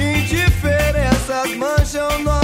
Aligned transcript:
indiferenças 0.00 1.56
mancham 1.58 2.35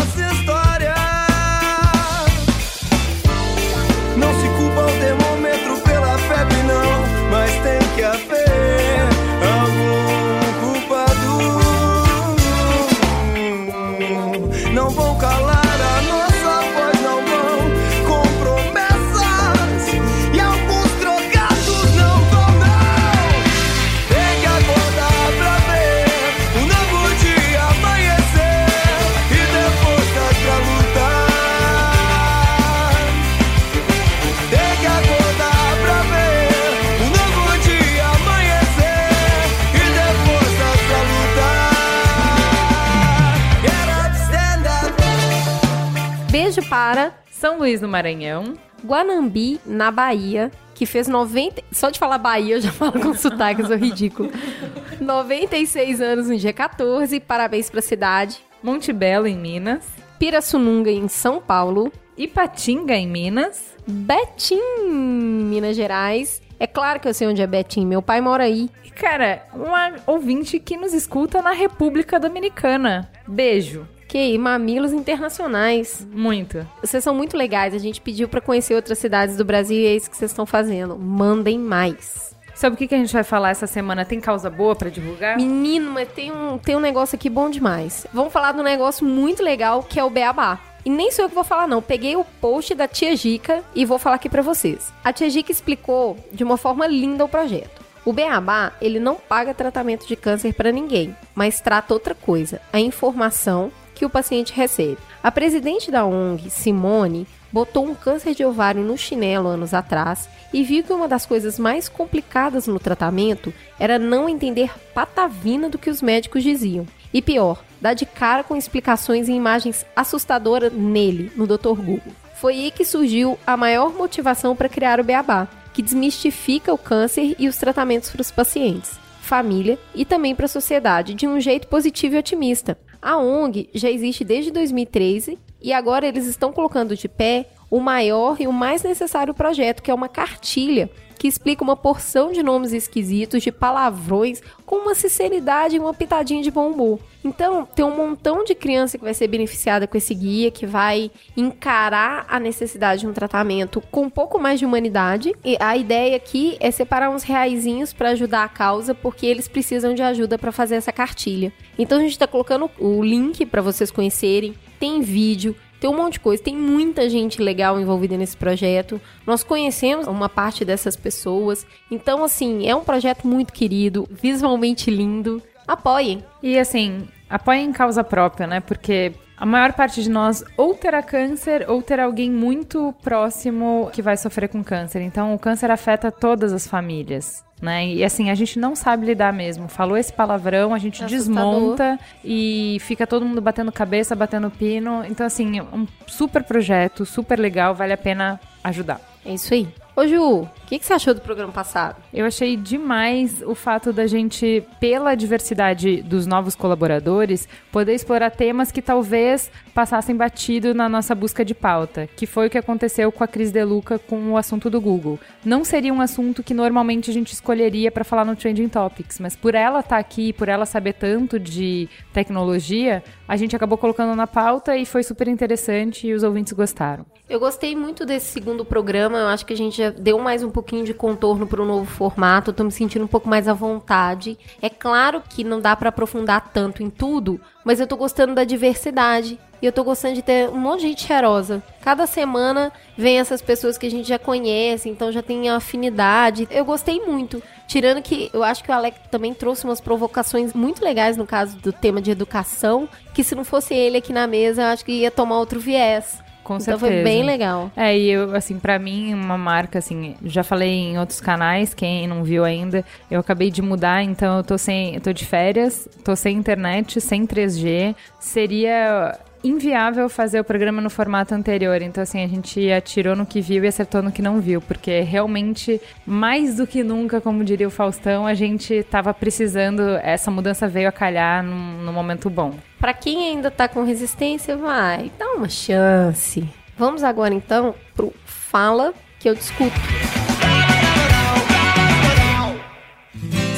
Luís 47.63 47.81
no 47.81 47.87
Maranhão, 47.87 48.55
Guanambi, 48.85 49.61
na 49.65 49.93
Bahia, 49.93 50.51
que 50.75 50.85
fez 50.85 51.07
90. 51.07 51.63
Só 51.71 51.91
de 51.91 51.99
falar 51.99 52.19
Bahia 52.19 52.57
eu 52.57 52.61
já 52.61 52.73
falo 52.75 53.01
com 53.01 53.15
sotaque, 53.15 53.63
eu 53.63 53.69
sou 53.69 53.77
ridículo. 53.77 54.33
96 55.01 56.01
anos 56.01 56.29
no 56.29 56.37
dia 56.37 56.53
14, 56.53 57.21
parabéns 57.21 57.71
pra 57.71 57.81
cidade. 57.81 58.41
Monte 58.61 58.93
Belo, 58.93 59.29
em 59.29 59.37
Minas. 59.37 59.85
Pirassununga, 60.19 60.91
em 60.91 61.07
São 61.07 61.41
Paulo. 61.41 61.93
Ipatinga, 62.19 62.95
em 62.97 63.07
Minas. 63.07 63.77
Betim, 63.87 64.61
Minas 64.89 65.77
Gerais. 65.77 66.43
É 66.59 66.67
claro 66.67 66.99
que 66.99 67.09
eu 67.09 67.15
sei 67.15 67.29
onde 67.29 67.43
é 67.43 67.47
Betim, 67.47 67.87
meu 67.87 68.03
pai 68.03 68.21
mora 68.21 68.45
aí. 68.45 68.69
Cara, 68.97 69.47
uma 69.55 69.95
ouvinte 70.07 70.59
que 70.59 70.77
nos 70.77 70.93
escuta 70.93 71.41
na 71.41 71.53
República 71.53 72.19
Dominicana. 72.19 73.11
Beijo. 73.27 73.87
Ok, 74.13 74.37
mamilos 74.37 74.93
internacionais. 74.93 76.07
Muito. 76.13 76.69
Vocês 76.83 77.03
são 77.03 77.15
muito 77.15 77.35
legais. 77.35 77.73
A 77.73 77.79
gente 77.79 77.99
pediu 77.99 78.29
para 78.29 78.43
conhecer 78.43 78.75
outras 78.75 78.99
cidades 78.99 79.39
do 79.39 79.45
Brasil 79.45 79.79
e 79.79 79.87
é 79.87 79.97
isso 79.97 80.11
que 80.11 80.17
vocês 80.19 80.31
estão 80.31 80.45
fazendo. 80.45 80.99
Mandem 80.99 81.59
mais. 81.59 82.37
Sabe 82.55 82.75
o 82.75 82.77
que, 82.77 82.87
que 82.87 82.95
a 82.95 82.99
gente 82.99 83.11
vai 83.11 83.25
falar 83.25 83.49
essa 83.49 83.67
semana? 83.67 84.05
Tem 84.05 84.21
causa 84.21 84.51
boa 84.51 84.77
para 84.77 84.91
divulgar? 84.91 85.39
Menino, 85.39 85.93
mas 85.93 86.11
tem 86.11 86.31
um, 86.31 86.59
tem 86.59 86.77
um 86.77 86.81
negócio 86.81 87.17
aqui 87.17 87.31
bom 87.31 87.49
demais. 87.49 88.07
Vamos 88.13 88.35
falar 88.35 88.53
de 88.53 88.61
um 88.61 88.63
negócio 88.63 89.07
muito 89.07 89.43
legal 89.43 89.83
que 89.83 89.99
é 89.99 90.05
o 90.05 90.11
Beabá. 90.11 90.61
E 90.85 90.91
nem 90.91 91.11
sou 91.11 91.25
eu 91.25 91.29
que 91.31 91.35
vou 91.35 91.43
falar, 91.43 91.67
não. 91.67 91.81
Peguei 91.81 92.15
o 92.15 92.25
post 92.39 92.75
da 92.75 92.87
Tia 92.87 93.17
Gica 93.17 93.65
e 93.75 93.87
vou 93.87 93.99
falar 93.99 94.17
aqui 94.17 94.29
para 94.29 94.43
vocês. 94.43 94.93
A 95.03 95.11
Tia 95.11 95.31
Gica 95.31 95.51
explicou 95.51 96.19
de 96.31 96.45
uma 96.45 96.59
forma 96.59 96.87
linda 96.87 97.25
o 97.25 97.29
projeto. 97.31 97.81
O 98.05 98.13
Beabá, 98.13 98.73
ele 98.79 99.01
não 99.01 99.15
paga 99.15 99.55
tratamento 99.55 100.07
de 100.07 100.17
câncer 100.17 100.53
para 100.53 100.71
ninguém, 100.71 101.17
mas 101.35 101.63
trata 101.63 101.95
outra 101.95 102.15
coisa, 102.15 102.61
a 102.73 102.81
informação 102.81 103.73
que 104.03 104.07
o 104.07 104.11
paciente 104.11 104.53
recebe. 104.53 104.99
A 105.23 105.31
presidente 105.31 105.89
da 105.89 106.05
ONG, 106.05 106.51
Simone, 106.51 107.25
botou 107.53 107.87
um 107.87 107.95
câncer 107.95 108.35
de 108.35 108.45
ovário 108.45 108.83
no 108.83 108.99
chinelo 108.99 109.47
anos 109.47 109.73
atrás 109.73 110.29
e 110.53 110.65
viu 110.65 110.83
que 110.83 110.93
uma 110.93 111.07
das 111.07 111.25
coisas 111.25 111.57
mais 111.57 111.89
complicadas 111.89 112.67
no 112.67 112.81
tratamento 112.81 113.55
era 113.79 114.01
não 114.01 114.29
entender 114.29 114.73
patavina 114.93 115.69
do 115.69 115.79
que 115.79 115.89
os 115.89 116.03
médicos 116.03 116.43
diziam. 116.43 116.85
E 117.15 117.23
pior, 117.23 117.63
dar 117.81 117.95
de 117.95 118.05
cara 118.05 118.43
com 118.43 118.57
explicações 118.57 119.29
e 119.29 119.33
imagens 119.33 119.87
assustadoras 119.95 120.73
nele, 120.73 121.31
no 121.37 121.47
Dr. 121.47 121.77
Google. 121.77 122.13
Foi 122.35 122.55
aí 122.55 122.71
que 122.73 122.85
surgiu 122.85 123.39
a 123.47 123.57
maior 123.57 123.95
motivação 123.95 124.57
para 124.57 124.69
criar 124.69 124.99
o 124.99 125.05
Beabá, 125.05 125.47
que 125.73 125.81
desmistifica 125.81 126.75
o 126.75 126.79
câncer 126.79 127.37
e 127.39 127.47
os 127.47 127.57
tratamentos 127.57 128.11
para 128.11 128.23
os 128.23 128.33
pacientes, 128.33 128.99
família 129.21 129.79
e 129.95 130.05
também 130.05 130.35
para 130.35 130.47
a 130.47 130.49
sociedade 130.49 131.15
de 131.15 131.29
um 131.29 131.39
jeito 131.39 131.69
positivo 131.69 132.17
e 132.17 132.19
otimista, 132.19 132.77
a 133.03 133.19
ONG 133.19 133.69
já 133.75 133.91
existe 133.91 134.23
desde 134.23 134.53
2013 134.53 135.37
e 135.61 135.73
agora 135.73 136.07
eles 136.07 136.27
estão 136.27 136.53
colocando 136.53 136.97
de 136.97 137.09
pé 137.09 137.49
o 137.73 137.81
maior 137.81 138.39
e 138.39 138.47
o 138.47 138.53
mais 138.53 138.83
necessário 138.83 139.33
projeto, 139.33 139.83
que 139.83 139.91
é 139.91 139.95
uma 139.95 140.07
cartilha 140.07 140.91
que 141.19 141.29
explica 141.29 141.63
uma 141.63 141.77
porção 141.77 142.33
de 142.33 142.43
nomes 142.43 142.73
esquisitos, 142.73 143.45
de 143.45 143.53
palavrões, 143.53 144.43
com 144.67 144.77
uma 144.77 144.95
sinceridade 144.95 145.77
e 145.77 145.79
uma 145.79 145.95
pitadinha 145.95 146.43
de 146.43 146.51
bom. 146.51 146.99
Então, 147.25 147.65
tem 147.65 147.85
um 147.85 147.97
montão 147.97 148.43
de 148.43 148.57
criança 148.57 148.99
que 148.99 149.05
vai 149.05 149.15
ser 149.15 149.29
beneficiada 149.29 149.87
com 149.87 149.97
esse 149.97 150.13
guia, 150.15 150.51
que 150.51 150.67
vai 150.67 151.13
encarar 151.37 152.27
a 152.29 152.41
necessidade 152.41 153.03
de 153.03 153.07
um 153.07 153.13
tratamento 153.13 153.81
com 153.91 154.03
um 154.03 154.11
pouco 154.11 154.39
mais 154.39 154.59
de 154.59 154.67
humanidade. 154.67 155.33
E 155.45 155.57
a 155.61 155.77
ideia 155.77 156.17
aqui 156.17 156.57
é 156.59 156.73
separar 156.73 157.09
uns 157.09 157.23
reaisinhos 157.23 157.93
para 157.93 158.11
ajudar 158.11 158.43
a 158.43 158.49
causa, 158.49 158.93
porque 158.93 159.25
eles 159.25 159.47
precisam 159.47 159.95
de 159.95 160.03
ajuda 160.03 160.37
para 160.37 160.51
fazer 160.51 160.75
essa 160.75 160.93
cartilha. 160.93 161.53
Então, 161.79 161.99
a 161.99 162.03
gente 162.03 162.11
está 162.11 162.27
colocando 162.27 162.69
o 162.81 163.01
link 163.01 163.47
para 163.47 163.63
vocês 163.63 163.93
conhecerem. 163.93 164.57
Tem 164.81 165.01
vídeo, 165.01 165.55
tem 165.83 165.91
um 165.91 165.97
monte 165.97 166.13
de 166.13 166.21
coisa, 166.21 166.41
tem 166.41 166.57
muita 166.57 167.11
gente 167.11 167.43
legal 167.43 167.81
envolvida 167.81 168.17
nesse 168.17 168.37
projeto. 168.37 169.01
Nós 169.27 169.43
conhecemos 169.43 170.07
uma 170.07 170.29
parte 170.29 170.65
dessas 170.65 170.95
pessoas. 170.95 171.67
Então, 171.91 172.23
assim, 172.23 172.69
é 172.69 172.77
um 172.77 172.85
projeto 172.85 173.27
muito 173.27 173.53
querido, 173.53 174.07
visualmente 174.09 174.93
lindo. 174.93 175.43
Apoiem. 175.67 176.25
E 176.41 176.57
assim, 176.57 177.09
apoiem 177.29 177.73
causa 177.73 178.05
própria, 178.05 178.47
né? 178.47 178.61
Porque 178.61 179.13
a 179.37 179.45
maior 179.45 179.73
parte 179.73 180.01
de 180.05 180.09
nós 180.09 180.45
ou 180.57 180.73
terá 180.73 181.03
câncer 181.03 181.69
ou 181.69 181.83
terá 181.83 182.05
alguém 182.05 182.31
muito 182.31 182.95
próximo 183.03 183.91
que 183.93 184.01
vai 184.01 184.17
sofrer 184.17 184.49
com 184.49 184.63
câncer. 184.63 185.03
Então, 185.03 185.35
o 185.35 185.39
câncer 185.39 185.69
afeta 185.69 186.13
todas 186.13 186.53
as 186.53 186.65
famílias. 186.65 187.45
Né? 187.63 187.87
E 187.87 188.05
assim, 188.05 188.29
a 188.29 188.35
gente 188.35 188.59
não 188.59 188.75
sabe 188.75 189.07
lidar 189.07 189.33
mesmo. 189.33 189.69
Falou 189.69 189.97
esse 189.97 190.13
palavrão, 190.13 190.75
a 190.75 190.79
gente 190.79 191.05
desmonta 191.05 191.97
e 192.25 192.79
fica 192.81 193.07
todo 193.07 193.25
mundo 193.25 193.41
batendo 193.41 193.71
cabeça, 193.71 194.17
batendo 194.17 194.51
pino. 194.51 195.05
Então, 195.09 195.25
assim, 195.25 195.61
um 195.61 195.87
super 196.09 196.43
projeto, 196.43 197.07
super 197.07 197.39
legal, 197.39 197.73
vale 197.73 197.93
a 197.93 197.97
pena 197.97 198.41
ajudar. 198.65 199.01
É 199.25 199.33
isso 199.33 199.55
aí. 199.55 199.69
Ô 199.95 200.05
Ju, 200.09 200.49
que, 200.73 200.79
que, 200.79 200.87
você 200.87 200.95
achou 200.95 201.13
do 201.13 201.21
programa 201.21 201.53
passado? 201.53 202.03
Eu 202.15 202.25
achei 202.25 202.57
demais 202.57 203.43
o 203.43 203.55
fato 203.55 203.93
da 203.93 204.07
gente, 204.07 204.67
pela 204.81 205.15
diversidade 205.15 206.01
dos 206.01 206.27
novos 206.27 206.55
colaboradores, 206.55 207.47
poder 207.71 207.93
explorar 207.93 208.31
temas 208.31 208.73
que 208.73 208.81
talvez 208.81 209.51
passassem 209.75 210.17
batido 210.17 210.73
na 210.73 210.89
nossa 210.89 211.15
busca 211.15 211.45
de 211.45 211.55
pauta, 211.55 212.09
que 212.17 212.25
foi 212.25 212.47
o 212.47 212.51
que 212.51 212.57
aconteceu 212.57 213.13
com 213.13 213.23
a 213.23 213.29
Cris 213.29 213.51
Deluca 213.51 213.99
com 213.99 214.33
o 214.33 214.37
assunto 214.39 214.71
do 214.71 214.81
Google. 214.81 215.21
Não 215.45 215.63
seria 215.63 215.93
um 215.93 216.01
assunto 216.01 216.43
que 216.43 216.55
normalmente 216.55 217.11
a 217.11 217.13
gente 217.13 217.35
escolheria 217.35 217.91
para 217.91 218.03
falar 218.03 218.25
no 218.25 218.35
Trending 218.35 218.69
Topics, 218.69 219.21
mas 219.21 219.37
por 219.37 219.55
ela 219.55 219.81
estar 219.81 219.97
tá 219.97 219.99
aqui, 219.99 220.33
por 220.33 220.49
ela 220.49 220.65
saber 220.65 220.95
tanto 220.95 221.39
de 221.39 221.87
tecnologia, 222.15 223.03
a 223.29 223.37
gente 223.37 223.55
acabou 223.55 223.77
colocando 223.77 224.17
na 224.17 224.27
pauta 224.27 224.75
e 224.77 224.87
foi 224.87 225.03
super 225.03 225.29
interessante 225.29 226.07
e 226.07 226.15
os 226.15 226.23
ouvintes 226.23 226.55
gostaram. 226.55 227.05
Eu 227.29 227.41
gostei 227.41 227.75
muito 227.75 228.05
desse 228.05 228.27
segundo 228.27 228.63
programa, 228.63 229.19
eu 229.19 229.27
acho 229.29 229.47
que 229.47 229.55
a 229.55 229.57
gente 229.57 229.79
já 229.79 229.89
deu 229.89 230.19
mais 230.19 230.43
um 230.43 230.51
pouquinho 230.63 230.85
de 230.85 230.95
contorno 230.95 231.45
para 231.45 231.61
o 231.61 231.67
novo 231.67 231.85
formato, 231.85 232.51
eu 232.51 232.55
tô 232.55 232.63
me 232.63 232.71
sentindo 232.71 233.05
um 233.05 233.09
pouco 233.09 233.29
mais 233.29 233.49
à 233.49 233.53
vontade. 233.53 234.39
É 234.63 234.71
claro 234.71 235.21
que 235.29 235.43
não 235.43 235.61
dá 235.61 235.75
para 235.75 235.89
aprofundar 235.89 236.53
tanto 236.53 236.85
em 236.85 236.89
tudo, 236.89 237.41
mas 237.65 237.81
eu 237.81 237.87
tô 237.87 237.97
gostando 237.97 238.33
da 238.33 238.45
diversidade. 238.45 239.39
E 239.61 239.67
eu 239.67 239.73
tô 239.73 239.85
gostando 239.85 240.15
de 240.15 240.23
ter 240.23 240.49
um 240.49 240.57
monte 240.57 240.81
de 240.81 240.89
gente 240.89 241.07
cheirosa. 241.07 241.63
Cada 241.83 242.07
semana 242.07 242.73
vem 242.97 243.21
essas 243.21 243.41
pessoas 243.41 243.79
que 243.79 243.87
a 243.87 243.91
gente 243.91 244.09
já 244.09 244.19
conhece, 244.19 244.89
então 244.89 245.13
já 245.13 245.23
tem 245.23 245.49
afinidade. 245.51 246.49
Eu 246.51 246.65
gostei 246.65 247.01
muito. 247.01 247.41
Tirando 247.67 248.03
que 248.03 248.29
eu 248.33 248.43
acho 248.43 248.63
que 248.63 248.71
o 248.71 248.75
Alec 248.75 249.09
também 249.09 249.33
trouxe 249.35 249.65
umas 249.65 249.81
provocações 249.81 250.53
muito 250.53 250.85
legais 250.85 251.17
no 251.17 251.27
caso 251.27 251.57
do 251.59 251.73
tema 251.73 252.01
de 252.01 252.11
educação, 252.11 252.89
que 253.15 253.23
se 253.23 253.35
não 253.35 253.45
fosse 253.45 253.73
ele 253.73 253.99
aqui 253.99 254.13
na 254.13 254.27
mesa, 254.27 254.63
eu 254.63 254.67
acho 254.67 254.85
que 254.85 254.93
ia 254.93 255.11
tomar 255.11 255.39
outro 255.39 255.61
viés. 255.61 256.22
Com 256.43 256.55
então 256.55 256.79
certeza. 256.79 256.87
foi 256.87 257.03
bem 257.03 257.23
legal. 257.23 257.71
É, 257.77 257.97
e 257.97 258.11
eu, 258.11 258.35
assim, 258.35 258.59
para 258.59 258.79
mim, 258.79 259.15
uma 259.15 259.39
marca, 259.39 259.79
assim, 259.79 260.17
já 260.25 260.43
falei 260.43 260.71
em 260.71 260.99
outros 260.99 261.21
canais, 261.21 261.75
quem 261.75 262.07
não 262.07 262.25
viu 262.25 262.45
ainda, 262.45 262.85
eu 263.11 263.21
acabei 263.21 263.51
de 263.51 263.63
mudar, 263.63 264.03
então 264.03 264.39
eu 264.39 264.45
tô 264.45 264.59
sem. 264.59 264.95
Eu 264.95 265.01
tô 265.01 265.13
de 265.13 265.25
férias, 265.25 265.89
tô 266.05 266.15
sem 266.17 266.37
internet, 266.37 267.01
sem 267.01 267.27
3G. 267.27 267.95
Seria 268.19 269.19
inviável 269.45 270.09
fazer 270.09 270.41
o 270.41 270.45
programa 270.45 270.81
no 270.81 270.91
formato 270.91 271.35
anterior. 271.35 271.81
Então, 271.83 272.03
assim, 272.03 272.23
a 272.23 272.29
gente 272.29 272.71
atirou 272.71 273.17
no 273.17 273.27
que 273.27 273.41
viu 273.41 273.65
e 273.65 273.67
acertou 273.67 274.03
no 274.03 274.13
que 274.13 274.23
não 274.23 274.41
viu, 274.41 274.61
porque 274.61 275.01
realmente, 275.01 275.81
mais 276.07 276.57
do 276.57 276.67
que 276.67 276.83
nunca, 276.83 277.21
como 277.21 277.45
diria 277.45 277.67
o 277.67 277.71
Faustão, 277.71 278.27
a 278.27 278.35
gente 278.35 278.75
estava 278.75 279.13
precisando, 279.13 279.83
essa 280.03 280.31
mudança 280.31 280.69
veio 280.69 280.89
a 280.89 280.93
calhar 280.93 281.43
num, 281.43 281.83
num 281.83 281.93
momento 281.93 282.31
bom. 282.31 282.55
Para 282.79 282.95
quem 282.95 283.29
ainda 283.29 283.51
tá 283.51 283.69
com 283.69 283.85
resistência, 283.85 284.57
vai, 284.57 285.11
dá 285.19 285.33
uma 285.33 285.49
chance. 285.49 286.49
Vamos 286.77 287.05
agora 287.05 287.35
então 287.35 287.75
pro 287.95 288.13
Fala 288.25 288.93
que 289.19 289.29
eu 289.29 289.35
discuto. 289.35 289.73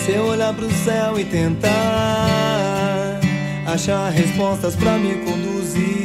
Se 0.05 0.13
eu 0.13 0.27
olhar 0.27 0.53
pro 0.53 0.71
céu 0.71 1.19
e 1.19 1.25
tentar 1.25 2.84
achar 3.66 4.12
respostas 4.12 4.76
para 4.76 4.99
me 4.99 5.14
conduzir. 5.25 6.04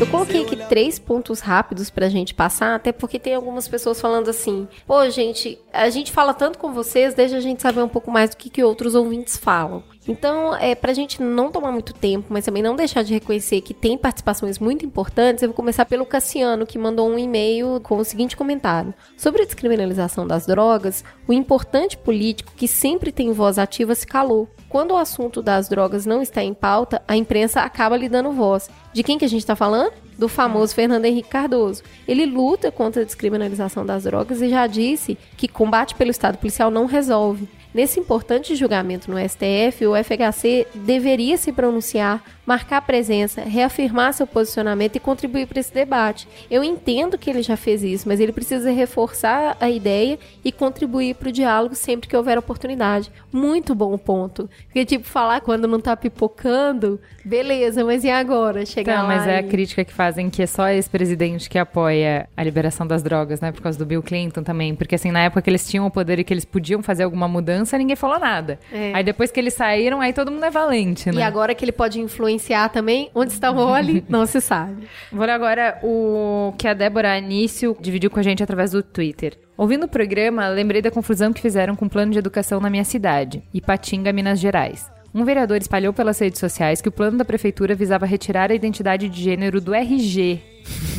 Eu 0.00 0.08
coloquei 0.08 0.42
aqui 0.42 0.56
três 0.56 0.98
pontos 0.98 1.38
rápidos 1.38 1.88
pra 1.88 2.08
gente 2.08 2.34
passar, 2.34 2.74
até 2.74 2.90
porque 2.90 3.16
tem 3.16 3.34
algumas 3.34 3.68
pessoas 3.68 4.00
falando 4.00 4.28
assim: 4.28 4.66
pô, 4.86 5.08
gente, 5.08 5.56
a 5.72 5.88
gente 5.88 6.10
fala 6.10 6.34
tanto 6.34 6.58
com 6.58 6.72
vocês, 6.72 7.14
deixa 7.14 7.36
a 7.36 7.40
gente 7.40 7.62
saber 7.62 7.80
um 7.80 7.88
pouco 7.88 8.10
mais 8.10 8.30
do 8.30 8.36
que, 8.36 8.50
que 8.50 8.64
outros 8.64 8.96
ouvintes 8.96 9.36
falam. 9.36 9.84
Então, 10.06 10.54
é, 10.56 10.74
pra 10.74 10.92
gente 10.92 11.22
não 11.22 11.50
tomar 11.50 11.70
muito 11.70 11.94
tempo, 11.94 12.26
mas 12.28 12.44
também 12.44 12.62
não 12.62 12.74
deixar 12.74 13.02
de 13.02 13.14
reconhecer 13.14 13.60
que 13.60 13.72
tem 13.72 13.96
participações 13.96 14.58
muito 14.58 14.84
importantes, 14.84 15.42
eu 15.42 15.48
vou 15.48 15.56
começar 15.56 15.86
pelo 15.86 16.04
Cassiano, 16.04 16.66
que 16.66 16.76
mandou 16.76 17.08
um 17.08 17.18
e-mail 17.18 17.80
com 17.80 17.96
o 17.96 18.04
seguinte 18.04 18.36
comentário. 18.36 18.92
Sobre 19.16 19.42
a 19.42 19.46
descriminalização 19.46 20.26
das 20.26 20.44
drogas, 20.44 21.04
o 21.26 21.32
importante 21.32 21.96
político 21.96 22.52
que 22.54 22.68
sempre 22.68 23.12
tem 23.12 23.32
voz 23.32 23.58
ativa 23.58 23.94
se 23.94 24.06
calou. 24.06 24.48
Quando 24.74 24.90
o 24.90 24.96
assunto 24.96 25.40
das 25.40 25.68
drogas 25.68 26.04
não 26.04 26.20
está 26.20 26.42
em 26.42 26.52
pauta, 26.52 27.00
a 27.06 27.16
imprensa 27.16 27.60
acaba 27.60 27.96
lhe 27.96 28.08
dando 28.08 28.32
voz. 28.32 28.68
De 28.92 29.04
quem 29.04 29.16
que 29.16 29.24
a 29.24 29.28
gente 29.28 29.42
está 29.42 29.54
falando? 29.54 29.92
do 30.18 30.28
famoso 30.28 30.74
Fernando 30.74 31.04
Henrique 31.04 31.28
Cardoso. 31.28 31.82
Ele 32.06 32.26
luta 32.26 32.72
contra 32.72 33.02
a 33.02 33.04
descriminalização 33.04 33.84
das 33.84 34.04
drogas 34.04 34.40
e 34.40 34.48
já 34.48 34.66
disse 34.66 35.18
que 35.36 35.48
combate 35.48 35.94
pelo 35.94 36.10
Estado 36.10 36.38
policial 36.38 36.70
não 36.70 36.86
resolve. 36.86 37.48
Nesse 37.74 37.98
importante 37.98 38.54
julgamento 38.54 39.10
no 39.10 39.18
STF, 39.18 39.84
o 39.84 39.96
FHC 39.96 40.64
deveria 40.76 41.36
se 41.36 41.50
pronunciar, 41.50 42.22
marcar 42.46 42.80
presença, 42.82 43.40
reafirmar 43.40 44.12
seu 44.12 44.28
posicionamento 44.28 44.94
e 44.94 45.00
contribuir 45.00 45.48
para 45.48 45.58
esse 45.58 45.74
debate. 45.74 46.28
Eu 46.48 46.62
entendo 46.62 47.18
que 47.18 47.28
ele 47.28 47.42
já 47.42 47.56
fez 47.56 47.82
isso, 47.82 48.06
mas 48.06 48.20
ele 48.20 48.30
precisa 48.30 48.70
reforçar 48.70 49.56
a 49.60 49.68
ideia 49.68 50.20
e 50.44 50.52
contribuir 50.52 51.16
para 51.16 51.30
o 51.30 51.32
diálogo 51.32 51.74
sempre 51.74 52.08
que 52.08 52.16
houver 52.16 52.38
oportunidade. 52.38 53.10
Muito 53.32 53.74
bom 53.74 53.98
ponto. 53.98 54.48
Porque, 54.66 54.84
tipo, 54.84 55.04
falar 55.04 55.40
quando 55.40 55.66
não 55.66 55.80
tá 55.80 55.96
pipocando, 55.96 57.00
beleza, 57.24 57.84
mas 57.84 58.04
e 58.04 58.10
agora? 58.10 58.64
Chegar 58.64 58.92
então, 58.92 59.08
lá. 59.08 59.16
Mas 59.16 59.26
é 59.26 59.34
e... 59.34 59.38
a 59.40 59.42
crítica 59.42 59.84
que 59.84 59.92
fazem 59.92 60.30
que 60.30 60.42
é 60.42 60.46
só 60.46 60.68
esse 60.68 60.88
presidente 60.88 61.50
que 61.50 61.58
apoia 61.58 62.28
a 62.36 62.44
liberação 62.44 62.86
das 62.86 63.02
drogas, 63.02 63.40
né? 63.40 63.50
Por 63.50 63.62
causa 63.62 63.76
do 63.76 63.84
Bill 63.84 64.02
Clinton 64.02 64.44
também. 64.44 64.76
Porque, 64.76 64.94
assim, 64.94 65.10
na 65.10 65.24
época 65.24 65.42
que 65.42 65.50
eles 65.50 65.66
tinham 65.66 65.86
o 65.86 65.90
poder 65.90 66.20
e 66.20 66.24
que 66.24 66.32
eles 66.32 66.44
podiam 66.44 66.80
fazer 66.80 67.02
alguma 67.02 67.26
mudança, 67.26 67.63
ninguém 67.78 67.96
falou 67.96 68.18
nada. 68.18 68.58
É. 68.72 68.92
Aí 68.94 69.04
depois 69.04 69.30
que 69.30 69.40
eles 69.40 69.54
saíram, 69.54 70.00
aí 70.00 70.12
todo 70.12 70.30
mundo 70.30 70.44
é 70.44 70.50
valente, 70.50 71.10
né? 71.10 71.20
E 71.20 71.22
agora 71.22 71.54
que 71.54 71.64
ele 71.64 71.72
pode 71.72 72.00
influenciar 72.00 72.68
também, 72.68 73.10
onde 73.14 73.32
está 73.32 73.50
o 73.50 73.56
Oli, 73.56 74.04
não 74.08 74.26
se 74.26 74.40
sabe. 74.40 74.86
Vou 75.12 75.24
ler 75.24 75.32
agora 75.32 75.78
o 75.82 76.52
que 76.58 76.68
a 76.68 76.74
Débora 76.74 77.16
Anício 77.16 77.76
dividiu 77.80 78.10
com 78.10 78.20
a 78.20 78.22
gente 78.22 78.42
através 78.42 78.72
do 78.72 78.82
Twitter. 78.82 79.38
Ouvindo 79.56 79.84
o 79.84 79.88
programa, 79.88 80.48
lembrei 80.48 80.82
da 80.82 80.90
confusão 80.90 81.32
que 81.32 81.40
fizeram 81.40 81.76
com 81.76 81.86
o 81.86 81.90
plano 81.90 82.12
de 82.12 82.18
educação 82.18 82.60
na 82.60 82.68
minha 82.68 82.84
cidade, 82.84 83.42
Ipatinga, 83.52 84.12
Minas 84.12 84.40
Gerais. 84.40 84.90
Um 85.14 85.24
vereador 85.24 85.58
espalhou 85.58 85.92
pelas 85.92 86.18
redes 86.18 86.40
sociais 86.40 86.82
que 86.82 86.88
o 86.88 86.92
plano 86.92 87.16
da 87.16 87.24
prefeitura 87.24 87.74
visava 87.76 88.04
retirar 88.04 88.50
a 88.50 88.54
identidade 88.54 89.08
de 89.08 89.22
gênero 89.22 89.60
do 89.60 89.72
RG. 89.72 90.40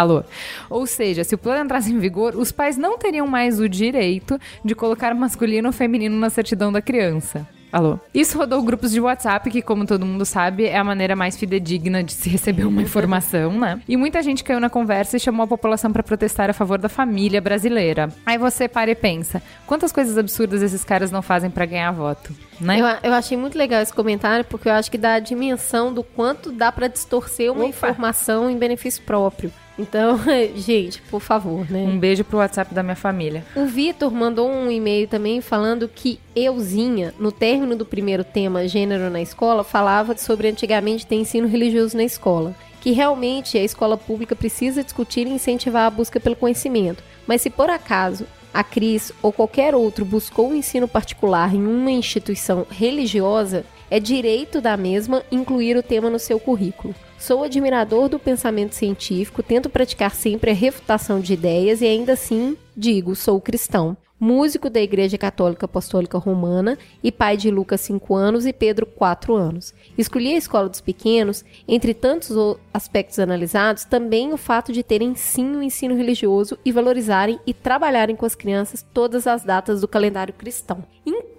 Alô. 0.00 0.24
Ou 0.70 0.86
seja, 0.86 1.22
se 1.24 1.34
o 1.34 1.38
plano 1.38 1.62
entrasse 1.62 1.92
em 1.92 1.98
vigor, 1.98 2.34
os 2.34 2.50
pais 2.50 2.78
não 2.78 2.96
teriam 2.96 3.26
mais 3.26 3.60
o 3.60 3.68
direito 3.68 4.40
de 4.64 4.74
colocar 4.74 5.14
masculino 5.14 5.68
ou 5.68 5.72
feminino 5.74 6.16
na 6.16 6.30
certidão 6.30 6.72
da 6.72 6.80
criança. 6.80 7.46
Alô. 7.70 8.00
Isso 8.12 8.36
rodou 8.36 8.62
grupos 8.62 8.90
de 8.90 9.00
WhatsApp, 9.00 9.48
que, 9.50 9.62
como 9.62 9.86
todo 9.86 10.04
mundo 10.04 10.24
sabe, 10.24 10.64
é 10.64 10.76
a 10.76 10.82
maneira 10.82 11.14
mais 11.14 11.36
fidedigna 11.36 12.02
de 12.02 12.12
se 12.12 12.28
receber 12.30 12.64
uma 12.64 12.82
informação, 12.82 13.52
né? 13.52 13.80
E 13.86 13.96
muita 13.96 14.22
gente 14.22 14.42
caiu 14.42 14.58
na 14.58 14.70
conversa 14.70 15.18
e 15.18 15.20
chamou 15.20 15.44
a 15.44 15.46
população 15.46 15.92
para 15.92 16.02
protestar 16.02 16.50
a 16.50 16.52
favor 16.52 16.78
da 16.78 16.88
família 16.88 17.40
brasileira. 17.40 18.08
Aí 18.26 18.38
você 18.38 18.66
para 18.66 18.90
e 18.90 18.94
pensa: 18.94 19.42
quantas 19.66 19.92
coisas 19.92 20.18
absurdas 20.18 20.62
esses 20.62 20.82
caras 20.82 21.10
não 21.10 21.22
fazem 21.22 21.50
para 21.50 21.66
ganhar 21.66 21.92
voto, 21.92 22.34
né? 22.60 22.80
Eu, 22.80 23.10
eu, 23.10 23.14
achei 23.14 23.36
muito 23.36 23.56
legal 23.56 23.80
esse 23.82 23.92
comentário, 23.92 24.44
porque 24.46 24.68
eu 24.68 24.72
acho 24.72 24.90
que 24.90 24.98
dá 24.98 25.14
a 25.14 25.20
dimensão 25.20 25.92
do 25.92 26.02
quanto 26.02 26.50
dá 26.50 26.72
para 26.72 26.88
distorcer 26.88 27.52
uma 27.52 27.60
Opa. 27.60 27.68
informação 27.68 28.50
em 28.50 28.56
benefício 28.58 29.02
próprio. 29.04 29.52
Então, 29.78 30.20
gente, 30.54 31.00
por 31.02 31.20
favor, 31.20 31.70
né? 31.70 31.80
Um 31.80 31.98
beijo 31.98 32.24
pro 32.24 32.38
WhatsApp 32.38 32.74
da 32.74 32.82
minha 32.82 32.96
família. 32.96 33.44
O 33.54 33.66
Vitor 33.66 34.10
mandou 34.12 34.50
um 34.50 34.70
e-mail 34.70 35.08
também 35.08 35.40
falando 35.40 35.88
que 35.88 36.20
euzinha, 36.34 37.14
no 37.18 37.32
término 37.32 37.76
do 37.76 37.84
primeiro 37.84 38.24
tema, 38.24 38.68
gênero 38.68 39.10
na 39.10 39.20
escola, 39.20 39.64
falava 39.64 40.16
sobre 40.16 40.48
antigamente 40.48 41.06
ter 41.06 41.16
ensino 41.16 41.48
religioso 41.48 41.96
na 41.96 42.04
escola. 42.04 42.54
Que 42.80 42.92
realmente 42.92 43.58
a 43.58 43.62
escola 43.62 43.96
pública 43.96 44.34
precisa 44.34 44.82
discutir 44.82 45.26
e 45.26 45.30
incentivar 45.30 45.86
a 45.86 45.90
busca 45.90 46.18
pelo 46.18 46.36
conhecimento. 46.36 47.02
Mas 47.26 47.42
se 47.42 47.50
por 47.50 47.68
acaso 47.68 48.26
a 48.52 48.64
Cris 48.64 49.12
ou 49.22 49.32
qualquer 49.32 49.74
outro 49.74 50.04
buscou 50.04 50.50
um 50.50 50.54
ensino 50.54 50.88
particular 50.88 51.54
em 51.54 51.64
uma 51.66 51.90
instituição 51.90 52.66
religiosa, 52.70 53.64
é 53.90 53.98
direito 53.98 54.60
da 54.60 54.76
mesma 54.76 55.22
incluir 55.30 55.76
o 55.76 55.82
tema 55.82 56.08
no 56.08 56.18
seu 56.18 56.38
currículo. 56.38 56.94
Sou 57.18 57.42
admirador 57.42 58.08
do 58.08 58.18
pensamento 58.18 58.74
científico, 58.74 59.42
tento 59.42 59.68
praticar 59.68 60.14
sempre 60.14 60.52
a 60.52 60.54
refutação 60.54 61.20
de 61.20 61.34
ideias 61.34 61.82
e 61.82 61.86
ainda 61.86 62.12
assim 62.12 62.56
digo, 62.76 63.14
sou 63.14 63.40
cristão 63.40 63.96
músico 64.20 64.68
da 64.68 64.80
Igreja 64.80 65.16
Católica 65.16 65.64
Apostólica 65.64 66.18
Romana 66.18 66.76
e 67.02 67.10
pai 67.10 67.38
de 67.38 67.50
Lucas 67.50 67.80
5 67.80 68.14
anos 68.14 68.44
e 68.44 68.52
Pedro 68.52 68.84
4 68.84 69.34
anos. 69.34 69.72
Escolhi 69.96 70.34
a 70.34 70.36
escola 70.36 70.68
dos 70.68 70.82
pequenos, 70.82 71.42
entre 71.66 71.94
tantos 71.94 72.36
aspectos 72.72 73.18
analisados, 73.18 73.84
também 73.84 74.32
o 74.32 74.36
fato 74.36 74.72
de 74.72 74.82
terem 74.82 75.14
sim 75.14 75.56
o 75.56 75.62
ensino 75.62 75.96
religioso 75.96 76.58
e 76.62 76.70
valorizarem 76.70 77.40
e 77.46 77.54
trabalharem 77.54 78.14
com 78.14 78.26
as 78.26 78.34
crianças 78.34 78.86
todas 78.92 79.26
as 79.26 79.42
datas 79.42 79.80
do 79.80 79.88
calendário 79.88 80.34
cristão. 80.34 80.84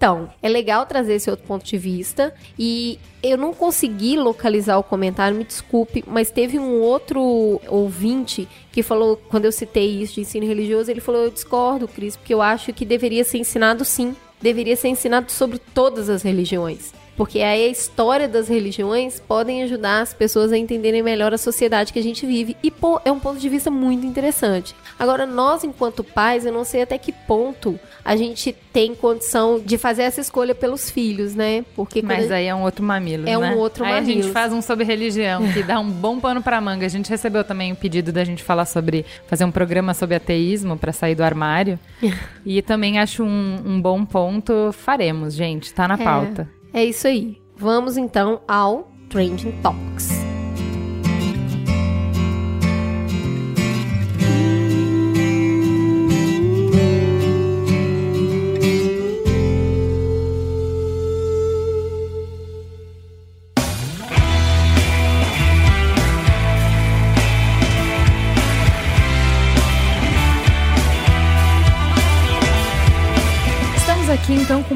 Então, 0.02 0.28
é 0.42 0.48
legal 0.48 0.84
trazer 0.84 1.14
esse 1.14 1.30
outro 1.30 1.46
ponto 1.46 1.64
de 1.64 1.78
vista 1.78 2.34
e 2.58 2.98
eu 3.22 3.38
não 3.38 3.54
consegui 3.54 4.16
localizar 4.16 4.76
o 4.76 4.82
comentário, 4.82 5.38
me 5.38 5.44
desculpe, 5.44 6.02
mas 6.08 6.28
teve 6.28 6.58
um 6.58 6.80
outro 6.80 7.60
ouvinte 7.68 8.48
que 8.72 8.82
falou, 8.82 9.16
quando 9.16 9.44
eu 9.44 9.52
citei 9.52 10.02
isso 10.02 10.14
de 10.14 10.22
ensino 10.22 10.44
religioso, 10.44 10.90
ele 10.90 11.00
falou: 11.00 11.22
Eu 11.22 11.30
discordo, 11.30 11.86
Cris, 11.86 12.16
porque 12.16 12.34
eu 12.34 12.42
acho 12.42 12.72
que 12.72 12.84
deveria 12.84 13.22
ser 13.22 13.38
ensinado 13.38 13.84
sim. 13.84 14.16
Deveria 14.40 14.74
ser 14.74 14.88
ensinado 14.88 15.30
sobre 15.30 15.60
todas 15.72 16.08
as 16.08 16.24
religiões. 16.24 16.92
Porque 17.16 17.40
aí 17.40 17.66
a 17.66 17.68
história 17.68 18.26
das 18.26 18.48
religiões 18.48 19.20
podem 19.20 19.62
ajudar 19.62 20.00
as 20.00 20.12
pessoas 20.12 20.50
a 20.50 20.58
entenderem 20.58 21.02
melhor 21.02 21.32
a 21.32 21.38
sociedade 21.38 21.92
que 21.92 21.98
a 22.00 22.02
gente 22.02 22.26
vive. 22.26 22.56
E 22.60 22.72
pô, 22.72 23.00
é 23.04 23.12
um 23.12 23.20
ponto 23.20 23.38
de 23.38 23.48
vista 23.48 23.70
muito 23.70 24.04
interessante. 24.04 24.74
Agora, 25.02 25.26
nós, 25.26 25.64
enquanto 25.64 26.04
pais, 26.04 26.46
eu 26.46 26.52
não 26.52 26.62
sei 26.62 26.82
até 26.82 26.96
que 26.96 27.10
ponto 27.10 27.76
a 28.04 28.14
gente 28.14 28.52
tem 28.72 28.94
condição 28.94 29.58
de 29.58 29.76
fazer 29.76 30.02
essa 30.02 30.20
escolha 30.20 30.54
pelos 30.54 30.88
filhos, 30.88 31.34
né? 31.34 31.64
Porque 31.74 32.00
Mas 32.00 32.30
aí 32.30 32.46
é 32.46 32.54
um 32.54 32.62
outro 32.62 32.84
mamilo, 32.84 33.28
é 33.28 33.36
né? 33.36 33.52
um 33.52 33.58
outro 33.58 33.84
aí 33.84 33.94
mamilo. 33.94 34.20
a 34.20 34.22
gente 34.22 34.32
faz 34.32 34.52
um 34.52 34.62
sobre 34.62 34.84
religião, 34.84 35.42
que 35.52 35.64
dá 35.64 35.80
um 35.80 35.90
bom 35.90 36.20
pano 36.20 36.40
pra 36.40 36.60
manga. 36.60 36.86
A 36.86 36.88
gente 36.88 37.10
recebeu 37.10 37.42
também 37.42 37.72
o 37.72 37.76
pedido 37.76 38.12
da 38.12 38.22
gente 38.22 38.44
falar 38.44 38.64
sobre 38.64 39.04
fazer 39.26 39.44
um 39.44 39.50
programa 39.50 39.92
sobre 39.92 40.14
ateísmo 40.14 40.76
para 40.76 40.92
sair 40.92 41.16
do 41.16 41.24
armário. 41.24 41.80
e 42.46 42.62
também 42.62 43.00
acho 43.00 43.24
um, 43.24 43.60
um, 43.66 43.82
bom 43.82 44.04
ponto. 44.04 44.70
Faremos, 44.70 45.34
gente. 45.34 45.74
Tá 45.74 45.88
na 45.88 45.94
é. 45.94 46.04
pauta. 46.04 46.48
É 46.72 46.84
isso 46.84 47.08
aí. 47.08 47.42
Vamos 47.56 47.96
então 47.96 48.40
ao 48.46 48.88
Trending 49.08 49.50
Topics. 49.62 50.31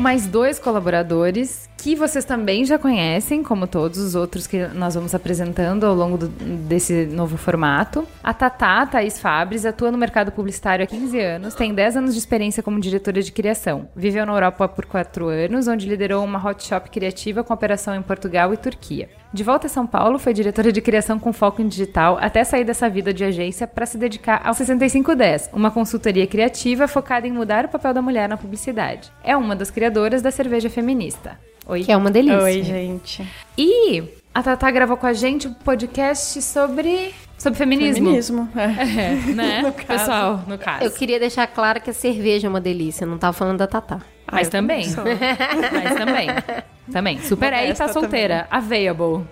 Mais 0.06 0.24
dois 0.24 0.60
colaboradores 0.60 1.68
que 1.76 1.96
vocês 1.96 2.24
também 2.24 2.64
já 2.64 2.78
conhecem, 2.78 3.42
como 3.42 3.66
todos 3.66 3.98
os 3.98 4.14
outros 4.14 4.46
que 4.46 4.64
nós 4.68 4.94
vamos 4.94 5.12
apresentando 5.16 5.84
ao 5.84 5.96
longo 5.96 6.16
do, 6.16 6.28
desse 6.28 7.06
novo 7.06 7.36
formato. 7.36 8.06
A 8.22 8.32
Tatá, 8.32 8.86
Thaís 8.86 9.18
Fabres, 9.18 9.66
atua 9.66 9.90
no 9.90 9.98
mercado 9.98 10.30
publicitário 10.30 10.84
há 10.84 10.86
15 10.86 11.18
anos, 11.18 11.54
tem 11.56 11.74
10 11.74 11.96
anos 11.96 12.12
de 12.12 12.20
experiência 12.20 12.62
como 12.62 12.78
diretora 12.78 13.20
de 13.20 13.32
criação. 13.32 13.88
Viveu 13.96 14.24
na 14.24 14.32
Europa 14.32 14.68
por 14.68 14.86
4 14.86 15.26
anos, 15.26 15.66
onde 15.66 15.88
liderou 15.88 16.24
uma 16.24 16.38
hot 16.38 16.64
shop 16.64 16.88
criativa 16.88 17.42
com 17.42 17.52
operação 17.52 17.92
em 17.92 18.02
Portugal 18.02 18.54
e 18.54 18.56
Turquia. 18.56 19.08
De 19.32 19.42
volta 19.42 19.66
a 19.66 19.70
São 19.70 19.86
Paulo, 19.86 20.18
foi 20.18 20.32
diretora 20.32 20.72
de 20.72 20.80
criação 20.80 21.18
com 21.18 21.32
foco 21.32 21.60
em 21.60 21.68
digital 21.68 22.18
até 22.20 22.42
sair 22.44 22.64
dessa 22.64 22.88
vida 22.88 23.12
de 23.12 23.24
agência 23.24 23.66
para 23.66 23.84
se 23.84 23.98
dedicar 23.98 24.40
ao 24.44 24.54
6510, 24.54 25.50
uma 25.52 25.70
consultoria 25.70 26.26
criativa 26.26 26.88
focada 26.88 27.26
em 27.26 27.32
mudar 27.32 27.64
o 27.64 27.68
papel 27.68 27.92
da 27.92 28.00
mulher 28.00 28.28
na 28.28 28.36
publicidade. 28.36 29.10
É 29.22 29.36
uma 29.36 29.54
das 29.54 29.70
criadoras 29.70 30.22
da 30.22 30.30
cerveja 30.30 30.70
feminista. 30.70 31.38
Oi. 31.66 31.82
Que 31.84 31.92
é 31.92 31.96
uma 31.96 32.10
delícia. 32.10 32.42
Oi, 32.42 32.62
gente. 32.62 33.26
E 33.58 34.04
a 34.32 34.42
Tatá 34.42 34.70
gravou 34.70 34.96
com 34.96 35.06
a 35.06 35.12
gente 35.12 35.48
um 35.48 35.52
podcast 35.52 36.40
sobre 36.40 37.12
Sobre 37.38 37.58
feminismo. 37.58 38.06
Feminismo, 38.06 38.48
é. 38.56 38.64
é 39.02 39.34
né? 39.34 39.62
no 39.66 39.72
Pessoal, 39.72 40.42
no 40.46 40.56
caso. 40.56 40.84
Eu 40.84 40.90
queria 40.90 41.18
deixar 41.18 41.46
claro 41.46 41.80
que 41.80 41.90
a 41.90 41.92
cerveja 41.92 42.46
é 42.46 42.50
uma 42.50 42.60
delícia, 42.60 43.06
não 43.06 43.18
tava 43.18 43.32
falando 43.32 43.58
da 43.58 43.66
Tatá. 43.66 44.00
Ah, 44.26 44.36
Mas 44.36 44.48
também. 44.48 44.86
Mas 44.86 45.94
também. 45.94 46.28
Também. 46.90 47.20
Super 47.20 47.52
E 47.52 47.74
tá 47.74 47.88
solteira. 47.88 48.46
Também. 48.50 48.58
Available. 48.58 49.26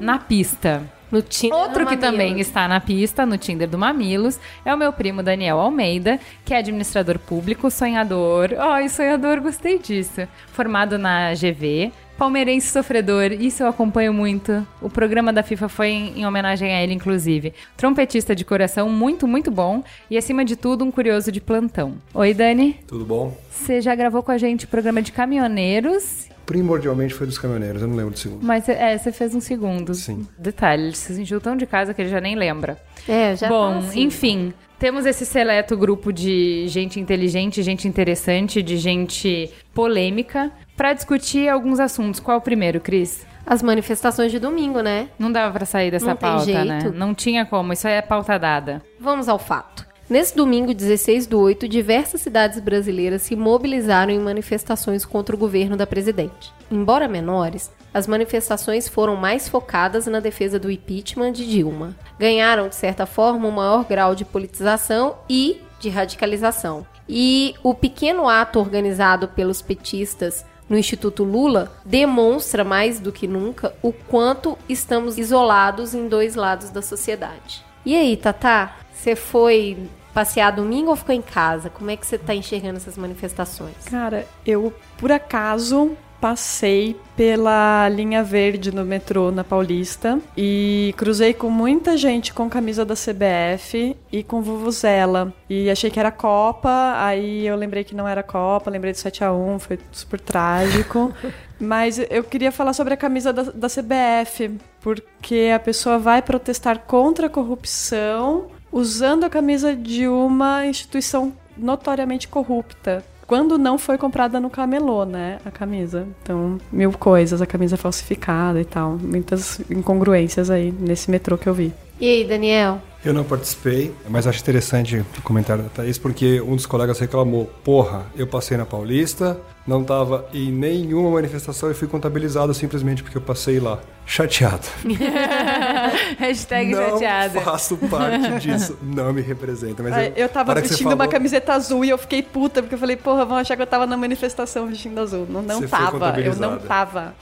Na 0.00 0.18
pista. 0.18 0.82
No 1.10 1.22
Tinder 1.22 1.56
Outro 1.56 1.86
que 1.86 1.96
também 1.96 2.40
está 2.40 2.66
na 2.66 2.80
pista, 2.80 3.24
no 3.24 3.38
Tinder 3.38 3.68
do 3.68 3.78
Mamilos, 3.78 4.40
é 4.64 4.74
o 4.74 4.76
meu 4.76 4.92
primo 4.92 5.22
Daniel 5.22 5.60
Almeida, 5.60 6.18
que 6.44 6.52
é 6.52 6.58
administrador 6.58 7.18
público, 7.18 7.70
sonhador. 7.70 8.50
Ai, 8.58 8.88
sonhador, 8.88 9.40
gostei 9.40 9.78
disso. 9.78 10.26
Formado 10.48 10.98
na 10.98 11.32
GV, 11.32 11.92
palmeirense 12.16 12.68
sofredor, 12.68 13.32
isso 13.32 13.62
eu 13.62 13.68
acompanho 13.68 14.12
muito. 14.12 14.66
O 14.80 14.88
programa 14.88 15.32
da 15.32 15.42
FIFA 15.42 15.68
foi 15.68 15.88
em, 15.88 16.20
em, 16.20 16.26
homenagem 16.26 16.74
a 16.74 16.82
ele, 16.82 16.94
inclusive. 16.94 17.52
Trompetista 17.76 18.34
de 18.34 18.44
coração, 18.44 18.88
muito, 18.88 19.26
muito 19.26 19.50
bom. 19.50 19.82
E, 20.10 20.16
acima 20.16 20.44
de 20.44 20.56
tudo, 20.56 20.84
um 20.84 20.90
curioso 20.90 21.30
de 21.30 21.40
plantão. 21.40 21.94
Oi, 22.14 22.34
Dani. 22.34 22.80
Tudo 22.86 23.04
bom? 23.04 23.36
Você 23.50 23.80
já 23.80 23.94
gravou 23.94 24.22
com 24.22 24.32
a 24.32 24.38
gente 24.38 24.64
o 24.64 24.68
programa 24.68 25.02
de 25.02 25.12
caminhoneiros 25.12 26.28
primordialmente 26.46 27.12
foi 27.12 27.26
dos 27.26 27.38
caminhoneiros, 27.38 27.82
eu 27.82 27.88
não 27.88 27.96
lembro 27.96 28.12
do 28.12 28.18
segundo. 28.18 28.42
Mas 28.42 28.68
é, 28.68 28.96
você 28.96 29.10
fez 29.10 29.34
um 29.34 29.40
segundo. 29.40 29.92
Sim. 29.94 30.26
Detalhe, 30.38 30.84
ele 30.84 30.96
se 30.96 31.12
sentiu 31.12 31.40
tão 31.40 31.56
de 31.56 31.66
casa 31.66 31.92
que 31.92 32.00
ele 32.00 32.08
já 32.08 32.20
nem 32.20 32.36
lembra. 32.36 32.80
É, 33.08 33.34
já 33.34 33.48
Bom, 33.48 33.72
tá 33.72 33.78
assim. 33.78 34.02
enfim, 34.02 34.54
temos 34.78 35.06
esse 35.06 35.24
seleto 35.24 35.76
grupo 35.76 36.12
de 36.12 36.66
gente 36.68 37.00
inteligente, 37.00 37.62
gente 37.62 37.88
interessante, 37.88 38.62
de 38.62 38.76
gente 38.76 39.50
polêmica, 39.74 40.50
para 40.76 40.92
discutir 40.92 41.48
alguns 41.48 41.80
assuntos. 41.80 42.20
Qual 42.20 42.38
o 42.38 42.40
primeiro, 42.42 42.80
Cris? 42.80 43.26
As 43.46 43.62
manifestações 43.62 44.32
de 44.32 44.38
domingo, 44.38 44.80
né? 44.80 45.08
Não 45.18 45.30
dava 45.30 45.52
para 45.52 45.66
sair 45.66 45.90
dessa 45.90 46.06
não 46.06 46.16
pauta, 46.16 46.44
tem 46.44 46.54
jeito. 46.54 46.68
né? 46.68 46.92
Não 46.92 47.14
tinha 47.14 47.46
como, 47.46 47.72
isso 47.72 47.86
aí 47.86 47.94
é 47.94 48.02
pauta 48.02 48.38
dada. 48.38 48.82
Vamos 49.00 49.28
ao 49.28 49.38
fato. 49.38 49.86
Nesse 50.08 50.36
domingo, 50.36 50.72
16 50.72 51.26
do 51.26 51.40
8, 51.40 51.68
diversas 51.68 52.20
cidades 52.20 52.60
brasileiras 52.60 53.22
se 53.22 53.34
mobilizaram 53.34 54.12
em 54.12 54.20
manifestações 54.20 55.04
contra 55.04 55.34
o 55.34 55.38
governo 55.38 55.76
da 55.76 55.84
presidente. 55.86 56.52
Embora 56.70 57.08
menores, 57.08 57.72
as 57.96 58.06
manifestações 58.06 58.86
foram 58.86 59.16
mais 59.16 59.48
focadas 59.48 60.06
na 60.06 60.20
defesa 60.20 60.58
do 60.58 60.70
impeachment 60.70 61.32
de 61.32 61.48
Dilma. 61.48 61.96
Ganharam, 62.18 62.68
de 62.68 62.74
certa 62.74 63.06
forma, 63.06 63.48
um 63.48 63.52
maior 63.52 63.86
grau 63.86 64.14
de 64.14 64.22
politização 64.22 65.16
e 65.30 65.62
de 65.80 65.88
radicalização. 65.88 66.86
E 67.08 67.54
o 67.62 67.72
pequeno 67.72 68.28
ato 68.28 68.58
organizado 68.58 69.28
pelos 69.28 69.62
petistas 69.62 70.44
no 70.68 70.76
Instituto 70.76 71.24
Lula 71.24 71.72
demonstra 71.86 72.62
mais 72.64 73.00
do 73.00 73.10
que 73.10 73.26
nunca 73.26 73.74
o 73.80 73.94
quanto 73.94 74.58
estamos 74.68 75.16
isolados 75.16 75.94
em 75.94 76.06
dois 76.06 76.34
lados 76.34 76.68
da 76.68 76.82
sociedade. 76.82 77.64
E 77.82 77.96
aí, 77.96 78.14
Tatá? 78.14 78.76
Você 78.92 79.16
foi 79.16 79.88
passear 80.12 80.52
domingo 80.52 80.90
ou 80.90 80.96
ficou 80.96 81.14
em 81.14 81.22
casa? 81.22 81.70
Como 81.70 81.90
é 81.90 81.96
que 81.96 82.06
você 82.06 82.16
está 82.16 82.34
enxergando 82.34 82.76
essas 82.76 82.98
manifestações? 82.98 83.86
Cara, 83.86 84.26
eu 84.44 84.74
por 84.98 85.10
acaso 85.10 85.96
passei 86.20 86.96
pela 87.16 87.88
linha 87.88 88.22
verde 88.22 88.74
no 88.74 88.84
metrô 88.84 89.30
na 89.30 89.44
Paulista 89.44 90.18
e 90.36 90.94
cruzei 90.96 91.32
com 91.32 91.50
muita 91.50 91.96
gente 91.96 92.32
com 92.32 92.48
camisa 92.48 92.84
da 92.84 92.94
CBF 92.94 93.96
e 94.12 94.22
com 94.22 94.42
vuvuzela. 94.42 95.32
E 95.48 95.70
achei 95.70 95.90
que 95.90 96.00
era 96.00 96.10
Copa, 96.10 96.94
aí 96.96 97.46
eu 97.46 97.56
lembrei 97.56 97.84
que 97.84 97.94
não 97.94 98.06
era 98.06 98.22
Copa, 98.22 98.70
lembrei 98.70 98.92
do 98.92 98.98
7 98.98 99.24
a 99.24 99.32
1 99.32 99.58
foi 99.58 99.78
super 99.92 100.20
trágico. 100.20 101.12
Mas 101.58 101.98
eu 102.10 102.22
queria 102.22 102.52
falar 102.52 102.74
sobre 102.74 102.92
a 102.92 102.96
camisa 102.98 103.32
da, 103.32 103.44
da 103.44 103.68
CBF, 103.68 104.58
porque 104.80 105.50
a 105.54 105.58
pessoa 105.58 105.98
vai 105.98 106.20
protestar 106.20 106.80
contra 106.80 107.28
a 107.28 107.30
corrupção 107.30 108.48
usando 108.70 109.24
a 109.24 109.30
camisa 109.30 109.74
de 109.74 110.06
uma 110.06 110.66
instituição 110.66 111.32
notoriamente 111.56 112.28
corrupta. 112.28 113.02
Quando 113.26 113.58
não 113.58 113.76
foi 113.76 113.98
comprada 113.98 114.38
no 114.38 114.48
camelô, 114.48 115.04
né, 115.04 115.38
a 115.44 115.50
camisa. 115.50 116.06
Então, 116.22 116.58
mil 116.70 116.92
coisas, 116.92 117.42
a 117.42 117.46
camisa 117.46 117.76
falsificada 117.76 118.60
e 118.60 118.64
tal. 118.64 118.96
Muitas 118.96 119.60
incongruências 119.68 120.48
aí 120.48 120.72
nesse 120.72 121.10
metrô 121.10 121.36
que 121.36 121.48
eu 121.48 121.54
vi. 121.54 121.72
E 122.00 122.08
aí, 122.08 122.24
Daniel? 122.24 122.80
Eu 123.04 123.12
não 123.12 123.24
participei, 123.24 123.92
mas 124.08 124.26
acho 124.26 124.40
interessante 124.40 125.04
o 125.18 125.22
comentário 125.22 125.62
da 125.62 125.68
Thaís, 125.68 125.98
porque 125.98 126.40
um 126.40 126.54
dos 126.54 126.66
colegas 126.66 126.98
reclamou: 126.98 127.46
Porra, 127.64 128.06
eu 128.16 128.26
passei 128.26 128.56
na 128.56 128.66
Paulista, 128.66 129.38
não 129.66 129.82
estava 129.82 130.26
em 130.32 130.50
nenhuma 130.52 131.10
manifestação 131.10 131.70
e 131.70 131.74
fui 131.74 131.88
contabilizado 131.88 132.52
simplesmente 132.54 133.02
porque 133.02 133.16
eu 133.18 133.22
passei 133.22 133.58
lá. 133.60 133.78
Chateado. 134.08 134.66
Hashtag 136.18 136.70
não 136.72 136.90
chateada. 136.92 137.40
faço 137.40 137.76
parte 137.76 138.38
disso, 138.40 138.78
não 138.82 139.12
me 139.12 139.20
representa. 139.20 139.82
Mas 139.82 139.92
Ai, 139.94 140.12
eu 140.16 140.28
tava 140.28 140.54
vestindo 140.54 140.86
uma 140.88 140.96
falou- 140.96 141.10
camiseta 141.12 141.52
azul 141.54 141.84
e 141.84 141.90
eu 141.90 141.98
fiquei 141.98 142.22
puta, 142.22 142.62
porque 142.62 142.74
eu 142.74 142.78
falei, 142.78 142.96
porra, 142.96 143.24
vão 143.24 143.36
achar 143.36 143.56
que 143.56 143.62
eu 143.62 143.66
tava 143.66 143.86
na 143.86 143.96
manifestação 143.96 144.66
vestindo 144.66 144.98
azul. 145.00 145.26
Não, 145.28 145.42
não 145.42 145.60
Você 145.60 145.68
tava, 145.68 146.20
eu 146.20 146.36
não 146.36 146.58
tava. 146.58 147.14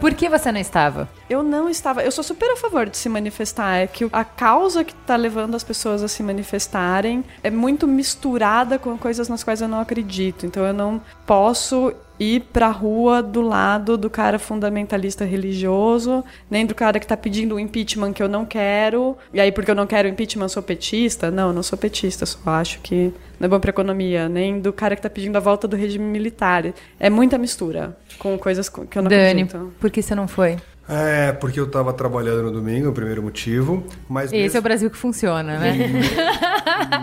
Por 0.00 0.12
que 0.14 0.28
você 0.28 0.52
não 0.52 0.60
estava? 0.60 1.08
Eu 1.30 1.42
não 1.42 1.68
estava. 1.68 2.02
Eu 2.02 2.10
sou 2.10 2.22
super 2.24 2.50
a 2.50 2.56
favor 2.56 2.88
de 2.88 2.96
se 2.96 3.08
manifestar. 3.08 3.76
É 3.76 3.86
que 3.86 4.06
a 4.12 4.24
causa 4.24 4.84
que 4.84 4.94
tá 4.94 5.16
levando 5.16 5.54
as 5.54 5.64
pessoas 5.64 6.02
a 6.02 6.08
se 6.08 6.22
manifestarem 6.22 7.24
é 7.42 7.50
muito 7.50 7.86
misturada 7.86 8.78
com 8.78 8.98
coisas 8.98 9.28
nas 9.28 9.42
quais 9.42 9.60
eu 9.62 9.68
não 9.68 9.80
acredito. 9.80 10.44
Então 10.44 10.64
eu 10.64 10.72
não 10.74 11.00
posso 11.26 11.92
ir 12.18 12.42
pra 12.52 12.68
rua 12.68 13.20
do 13.20 13.40
lado 13.42 13.98
do 13.98 14.08
cara 14.08 14.38
fundamentalista 14.38 15.24
religioso, 15.24 16.24
nem 16.48 16.64
do 16.64 16.74
cara 16.74 17.00
que 17.00 17.06
tá 17.06 17.16
pedindo 17.16 17.56
o 17.56 17.60
impeachment 17.60 18.12
que 18.12 18.22
eu 18.22 18.28
não 18.28 18.44
quero. 18.44 19.16
E 19.32 19.40
aí, 19.40 19.50
porque 19.50 19.70
eu 19.70 19.74
não 19.74 19.86
quero 19.86 20.06
impeachment, 20.06 20.44
eu 20.44 20.48
sou 20.48 20.62
petista? 20.62 21.30
Não, 21.30 21.48
eu 21.48 21.52
não 21.52 21.62
sou 21.62 21.76
petista, 21.76 22.24
só 22.24 22.38
acho 22.50 22.78
que 22.80 23.12
não 23.40 23.46
é 23.46 23.48
bom 23.48 23.58
pra 23.58 23.70
economia. 23.70 24.28
Nem 24.28 24.60
do 24.60 24.72
cara 24.72 24.94
que 24.94 25.02
tá 25.02 25.10
pedindo 25.10 25.36
a 25.36 25.40
volta 25.40 25.66
do 25.66 25.74
regime 25.76 26.04
militar. 26.04 26.72
É 27.00 27.10
muita 27.10 27.36
mistura 27.36 27.96
com 28.18 28.38
coisas 28.38 28.68
co- 28.68 28.86
que 28.86 28.96
eu 28.96 29.02
não 29.02 29.08
Dani, 29.08 29.42
acredito. 29.42 29.72
por 29.80 29.90
que 29.90 30.00
você 30.00 30.14
não 30.14 30.28
foi? 30.28 30.56
É, 30.88 31.32
porque 31.32 31.58
eu 31.58 31.66
tava 31.66 31.92
trabalhando 31.94 32.42
no 32.42 32.50
domingo, 32.50 32.90
o 32.90 32.92
primeiro 32.92 33.22
motivo. 33.22 33.82
Mas 34.08 34.26
Esse 34.26 34.36
é 34.36 34.38
o 34.38 34.42
mesmo, 34.42 34.62
Brasil 34.62 34.90
que 34.90 34.96
funciona, 34.98 35.58
né? 35.58 35.72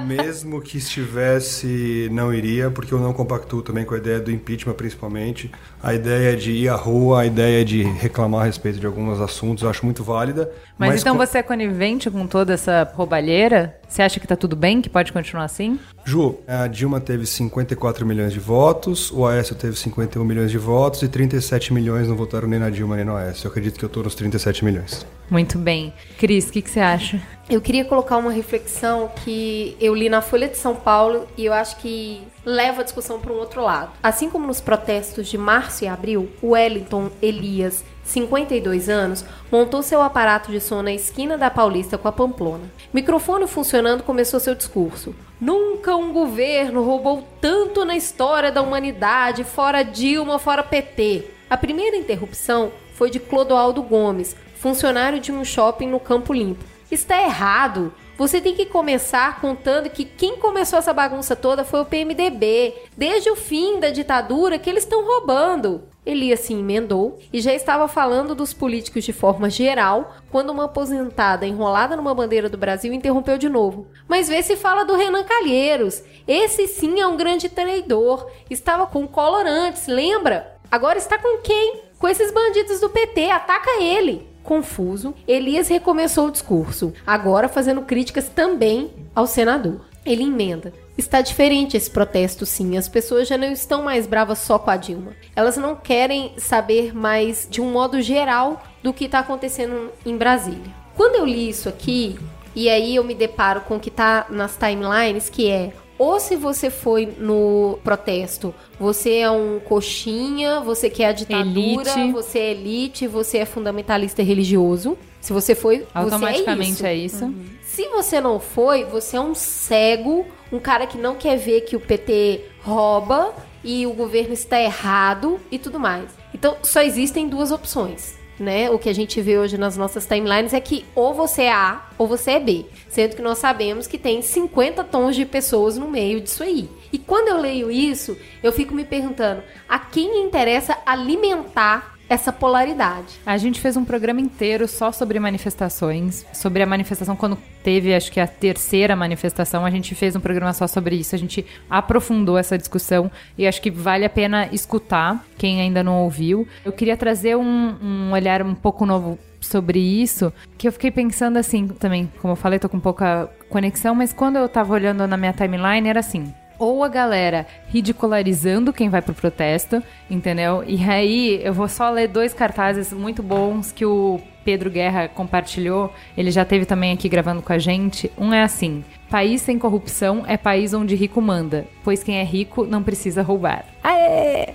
mesmo 0.06 0.62
que 0.62 0.78
estivesse, 0.78 2.08
não 2.12 2.34
iria, 2.34 2.70
porque 2.70 2.94
eu 2.94 3.00
não 3.00 3.14
compactuo 3.14 3.62
também 3.62 3.84
com 3.86 3.94
a 3.96 3.98
ideia 3.98 4.20
do 4.20 4.32
impeachment, 4.32 4.74
principalmente. 4.74 5.52
A 5.82 5.94
ideia 5.94 6.36
de 6.36 6.52
ir 6.52 6.70
à 6.70 6.76
rua, 6.76 7.22
a 7.22 7.26
ideia 7.26 7.66
de 7.66 7.84
reclamar 7.84 8.42
a 8.42 8.46
respeito 8.46 8.80
de 8.80 8.86
alguns 8.86 9.20
assuntos, 9.20 9.64
eu 9.64 9.70
acho 9.70 9.84
muito 9.86 10.04
válida. 10.04 10.52
Mas, 10.78 11.02
então 11.02 11.18
co- 11.18 11.26
você 11.26 11.40
é 11.40 11.44
conivente 11.44 12.10
com 12.10 12.28
toda 12.28 12.54
essa 12.54 12.90
roubalheira? 12.96 13.76
Você 13.92 14.02
acha 14.02 14.22
que 14.22 14.26
tá 14.26 14.38
tudo 14.38 14.56
bem, 14.56 14.82
que 14.82 14.90
pode 14.90 15.12
continuar 15.12 15.44
assim? 15.44 15.78
Ju, 16.06 16.40
a 16.48 16.66
Dilma 16.66 17.02
teve 17.02 17.26
54 17.26 18.06
milhões 18.06 18.32
de 18.32 18.40
votos, 18.40 19.12
o 19.12 19.26
Aécio 19.26 19.54
teve 19.54 19.76
51 19.76 20.24
milhões 20.24 20.50
de 20.50 20.58
votos 20.58 21.02
e 21.04 21.10
37 21.10 21.74
milhões 21.74 22.08
não 22.08 22.16
votaram 22.16 22.48
nem 22.48 22.58
na 22.58 22.70
Dilma 22.70 22.96
nem 22.96 23.04
no 23.04 23.18
Aécio. 23.18 23.48
Eu 23.48 23.52
acredito 23.52 23.78
que 23.78 23.84
eu 23.84 23.90
tô 23.90 24.02
nos 24.02 24.16
37 24.16 24.64
milhões. 24.64 25.06
Muito 25.30 25.58
bem. 25.58 25.94
Cris, 26.18 26.48
o 26.48 26.54
que, 26.54 26.62
que 26.62 26.70
você 26.70 26.80
acha? 26.80 27.22
Eu 27.50 27.60
queria 27.60 27.84
colocar 27.84 28.16
uma 28.16 28.32
reflexão 28.32 29.12
que 29.26 29.76
eu 29.78 29.94
li 29.94 30.08
na 30.08 30.22
Folha 30.22 30.48
de 30.48 30.56
São 30.56 30.74
Paulo 30.74 31.28
e 31.38 31.44
eu 31.44 31.52
acho 31.52 31.76
que 31.76 32.22
leva 32.46 32.82
a 32.82 32.84
discussão 32.84 33.20
para 33.20 33.32
um 33.32 33.38
outro 33.38 33.62
lado. 33.62 33.92
Assim 34.02 34.30
como 34.30 34.48
nos 34.48 34.62
protestos 34.62 35.28
de 35.28 35.38
março 35.38 35.84
e 35.84 35.88
abril, 35.88 36.30
o 36.42 36.50
Wellington 36.50 37.12
Elias, 37.22 37.84
52 38.04 38.90
anos, 38.90 39.24
montou 39.52 39.84
seu 39.84 40.02
aparato 40.02 40.52
de 40.52 40.60
som 40.60 40.82
na 40.82 40.92
esquina 40.92 41.38
da 41.38 41.50
Paulista 41.50 41.98
com 41.98 42.08
a 42.08 42.12
Pamplona. 42.12 42.72
Microfone 42.94 43.48
funcionando, 43.48 44.04
começou 44.04 44.40
seu 44.40 44.56
discurso. 44.56 45.16
Nunca 45.40 45.96
um 45.96 46.12
governo 46.12 46.84
roubou 46.84 47.28
tanto 47.40 47.86
na 47.86 47.96
história 47.96 48.52
da 48.52 48.62
humanidade, 48.62 49.44
fora 49.44 49.84
Dilma, 49.84 50.40
fora 50.40 50.64
PT. 50.64 51.26
A 51.50 51.58
primeira 51.58 51.98
interrupção 51.98 52.72
foi 52.94 53.10
de 53.10 53.20
Clodoaldo 53.20 53.82
Gomes, 53.82 54.36
funcionário 54.56 55.20
de 55.20 55.32
um 55.32 55.44
shopping 55.44 55.88
no 55.88 56.00
Campo 56.00 56.34
Limpo. 56.34 56.64
Está 56.92 57.22
errado. 57.24 57.94
Você 58.22 58.40
tem 58.40 58.54
que 58.54 58.68
começar 58.68 59.42
contando 59.42 59.90
que 59.90 60.06
quem 60.06 60.38
começou 60.38 60.78
essa 60.78 60.94
bagunça 60.94 61.36
toda 61.36 61.66
foi 61.66 61.82
o 61.82 61.86
PMDB, 61.86 62.76
desde 62.96 63.32
o 63.32 63.36
fim 63.36 63.80
da 63.80 63.90
ditadura 63.90 64.60
que 64.60 64.70
eles 64.70 64.84
estão 64.84 65.04
roubando. 65.04 65.86
Elias 66.06 66.42
se 66.42 66.54
emendou 66.54 67.18
e 67.34 67.42
já 67.42 67.52
estava 67.52 67.88
falando 67.88 68.36
dos 68.36 68.54
políticos 68.54 69.04
de 69.06 69.12
forma 69.12 69.50
geral 69.50 70.14
quando 70.30 70.52
uma 70.52 70.66
aposentada 70.66 71.48
enrolada 71.48 71.96
numa 71.96 72.14
bandeira 72.14 72.48
do 72.48 72.60
Brasil 72.60 72.94
interrompeu 72.94 73.40
de 73.40 73.50
novo. 73.50 73.88
Mas 74.08 74.30
vê 74.30 74.44
se 74.44 74.56
fala 74.56 74.86
do 74.86 74.96
Renan 74.96 75.24
Calheiros. 75.24 76.04
Esse 76.28 76.68
sim 76.68 77.00
é 77.00 77.08
um 77.08 77.18
grande 77.18 77.50
traidor. 77.50 78.30
Estava 78.52 78.86
com 78.86 79.08
colorantes, 79.08 79.88
lembra? 79.88 80.60
Agora 80.70 81.00
está 81.00 81.18
com 81.18 81.40
quem? 81.42 81.86
Com 81.98 82.08
esses 82.08 82.32
bandidos 82.32 82.80
do 82.80 82.88
PT. 82.88 83.32
Ataca 83.32 83.82
ele. 83.82 84.31
Confuso, 84.44 85.14
Elias 85.28 85.68
recomeçou 85.68 86.28
o 86.28 86.32
discurso, 86.32 86.94
agora 87.06 87.48
fazendo 87.48 87.82
críticas 87.82 88.30
também 88.30 88.92
ao 89.14 89.28
senador. 89.28 89.82
Ele 90.06 90.24
emenda. 90.24 90.74
Está 90.98 91.22
diferente 91.22 91.78
esse 91.78 91.90
protesto, 91.90 92.46
sim. 92.46 92.76
As 92.76 92.90
pessoas 92.90 93.28
já 93.28 93.38
não 93.38 93.52
estão 93.52 93.84
mais 93.84 94.08
bravas 94.08 94.40
só 94.40 94.58
com 94.58 94.70
a 94.70 94.78
Dilma. 94.78 95.14
Elas 95.36 95.58
não 95.58 95.76
querem 95.76 96.34
saber 96.38 96.94
mais, 96.94 97.48
de 97.50 97.62
um 97.62 97.72
modo 97.72 98.02
geral, 98.02 98.64
do 98.82 98.92
que 98.92 99.06
está 99.06 99.20
acontecendo 99.20 99.92
em 100.06 100.18
Brasília. 100.18 100.74
Quando 100.96 101.16
eu 101.16 101.26
li 101.26 101.50
isso 101.50 101.70
aqui, 101.70 102.20
e 102.56 102.70
aí 102.70 102.96
eu 102.96 103.04
me 103.04 103.16
deparo 103.16 103.62
com 103.62 103.78
o 103.78 103.80
que 103.80 103.90
está 103.90 104.26
nas 104.30 104.58
timelines, 104.58 105.30
que 105.30 105.50
é 105.50 105.72
ou 106.02 106.20
se 106.20 106.36
você 106.36 106.72
foi 106.72 107.14
no 107.20 107.78
protesto, 107.84 108.56
você 108.80 109.18
é 109.18 109.30
um 109.30 109.60
coxinha, 109.60 110.60
você 110.60 110.90
quer 110.90 111.10
a 111.10 111.12
ditadura, 111.12 111.92
Elite. 111.92 112.12
você 112.12 112.40
é 112.40 112.52
elite, 112.54 113.06
você 113.06 113.38
é 113.38 113.46
fundamentalista 113.46 114.24
religioso. 114.24 114.98
Se 115.20 115.32
você 115.32 115.54
foi, 115.54 115.86
Automaticamente 115.94 116.78
você 116.78 116.88
é 116.88 116.96
isso. 116.96 117.24
é 117.24 117.28
isso. 117.28 117.36
Se 117.62 117.88
você 117.90 118.20
não 118.20 118.40
foi, 118.40 118.84
você 118.84 119.16
é 119.16 119.22
um 119.22 119.36
cego, 119.36 120.26
um 120.52 120.58
cara 120.58 120.88
que 120.88 120.98
não 120.98 121.14
quer 121.14 121.38
ver 121.38 121.62
que 121.62 121.76
o 121.76 121.80
PT 121.80 122.46
rouba 122.64 123.36
e 123.64 123.86
o 123.86 123.94
governo 123.94 124.34
está 124.34 124.60
errado 124.60 125.40
e 125.52 125.60
tudo 125.60 125.80
mais. 125.80 126.10
Então, 126.34 126.58
só 126.64 126.82
existem 126.82 127.30
duas 127.30 127.52
opções. 127.52 128.18
Né? 128.42 128.72
O 128.72 128.80
que 128.80 128.90
a 128.90 128.94
gente 128.94 129.22
vê 129.22 129.38
hoje 129.38 129.56
nas 129.56 129.78
nossas 129.78 130.04
timelines 130.08 130.52
é 130.52 130.60
que 130.60 130.84
ou 130.96 131.14
você 131.14 131.44
é 131.44 131.54
A 131.54 131.90
ou 131.96 132.08
você 132.08 132.32
é 132.32 132.40
B. 132.40 132.66
Sendo 132.90 133.16
que 133.16 133.22
nós 133.22 133.38
sabemos 133.38 133.86
que 133.86 134.00
tem 134.00 134.20
50 134.20 134.84
tons 134.86 135.16
de 135.16 135.26
pessoas 135.26 135.78
no 135.78 135.88
meio 135.88 136.20
disso 136.20 136.42
aí. 136.42 136.68
E 136.92 136.98
quando 136.98 137.28
eu 137.28 137.38
leio 137.38 137.70
isso, 137.70 138.18
eu 138.42 138.52
fico 138.52 138.74
me 138.74 138.84
perguntando 138.84 139.44
a 139.70 139.78
quem 139.78 140.26
interessa 140.26 140.76
alimentar 140.88 141.91
essa 142.12 142.34
polaridade. 142.34 143.22
A 143.26 143.38
gente 143.38 143.62
fez 143.62 143.78
um 143.78 143.86
programa 143.86 144.20
inteiro 144.20 144.68
só 144.68 144.92
sobre 144.92 145.18
manifestações, 145.18 146.26
sobre 146.34 146.62
a 146.62 146.66
manifestação 146.66 147.16
quando 147.16 147.38
teve, 147.64 147.96
acho 147.96 148.12
que 148.12 148.20
a 148.20 148.28
terceira 148.28 148.98
manifestação, 148.98 149.66
a 149.66 149.70
gente 149.70 149.96
fez 149.96 150.14
um 150.14 150.20
programa 150.20 150.52
só 150.52 150.68
sobre 150.68 150.98
isso, 150.98 151.16
a 151.16 151.18
gente 151.18 151.46
aprofundou 151.70 152.38
essa 152.38 152.58
discussão 152.58 153.10
e 153.38 153.48
acho 153.48 153.62
que 153.62 153.72
vale 153.72 154.04
a 154.04 154.10
pena 154.10 154.50
escutar 154.52 155.26
quem 155.38 155.62
ainda 155.62 155.82
não 155.82 156.04
ouviu. 156.04 156.46
Eu 156.66 156.74
queria 156.74 156.98
trazer 156.98 157.38
um, 157.38 157.78
um 157.82 158.12
olhar 158.12 158.42
um 158.42 158.56
pouco 158.56 158.86
novo 158.86 159.18
sobre 159.40 159.80
isso, 159.80 160.34
que 160.58 160.68
eu 160.68 160.72
fiquei 160.74 160.92
pensando 160.92 161.38
assim, 161.38 161.66
também, 161.70 162.12
como 162.22 162.34
eu 162.34 162.36
falei, 162.38 162.60
tô 162.60 162.68
com 162.68 162.80
pouca 162.80 163.30
conexão, 163.50 163.96
mas 163.96 164.12
quando 164.12 164.36
eu 164.36 164.50
tava 164.50 164.74
olhando 164.74 165.08
na 165.08 165.16
minha 165.16 165.32
timeline 165.32 165.88
era 165.88 166.02
assim, 166.02 166.34
ou 166.62 166.84
a 166.84 166.88
galera 166.88 167.48
ridicularizando 167.70 168.72
quem 168.72 168.88
vai 168.88 169.02
pro 169.02 169.16
protesto, 169.16 169.82
entendeu? 170.08 170.64
E 170.68 170.84
aí 170.88 171.42
eu 171.44 171.52
vou 171.52 171.68
só 171.68 171.90
ler 171.90 172.08
dois 172.08 172.36
cartazes 172.36 172.94
muito 172.94 173.24
bons 173.24 173.72
que 173.72 173.84
o 173.84 174.22
Pedro 174.44 174.70
Guerra 174.70 175.08
compartilhou. 175.08 175.94
Ele 176.18 176.32
já 176.32 176.46
teve 176.46 176.66
também 176.66 176.92
aqui 176.92 177.08
gravando 177.10 177.42
com 177.42 177.54
a 177.54 177.58
gente. 177.58 178.12
Um 178.18 178.34
é 178.34 178.44
assim: 178.44 178.84
País 179.12 179.42
sem 179.42 179.60
corrupção 179.60 180.24
é 180.26 180.38
país 180.38 180.74
onde 180.74 180.96
rico 180.96 181.22
manda, 181.22 181.68
pois 181.84 182.02
quem 182.02 182.20
é 182.20 182.24
rico 182.24 182.66
não 182.66 182.82
precisa 182.82 183.22
roubar. 183.22 183.66
Aê! 183.84 184.54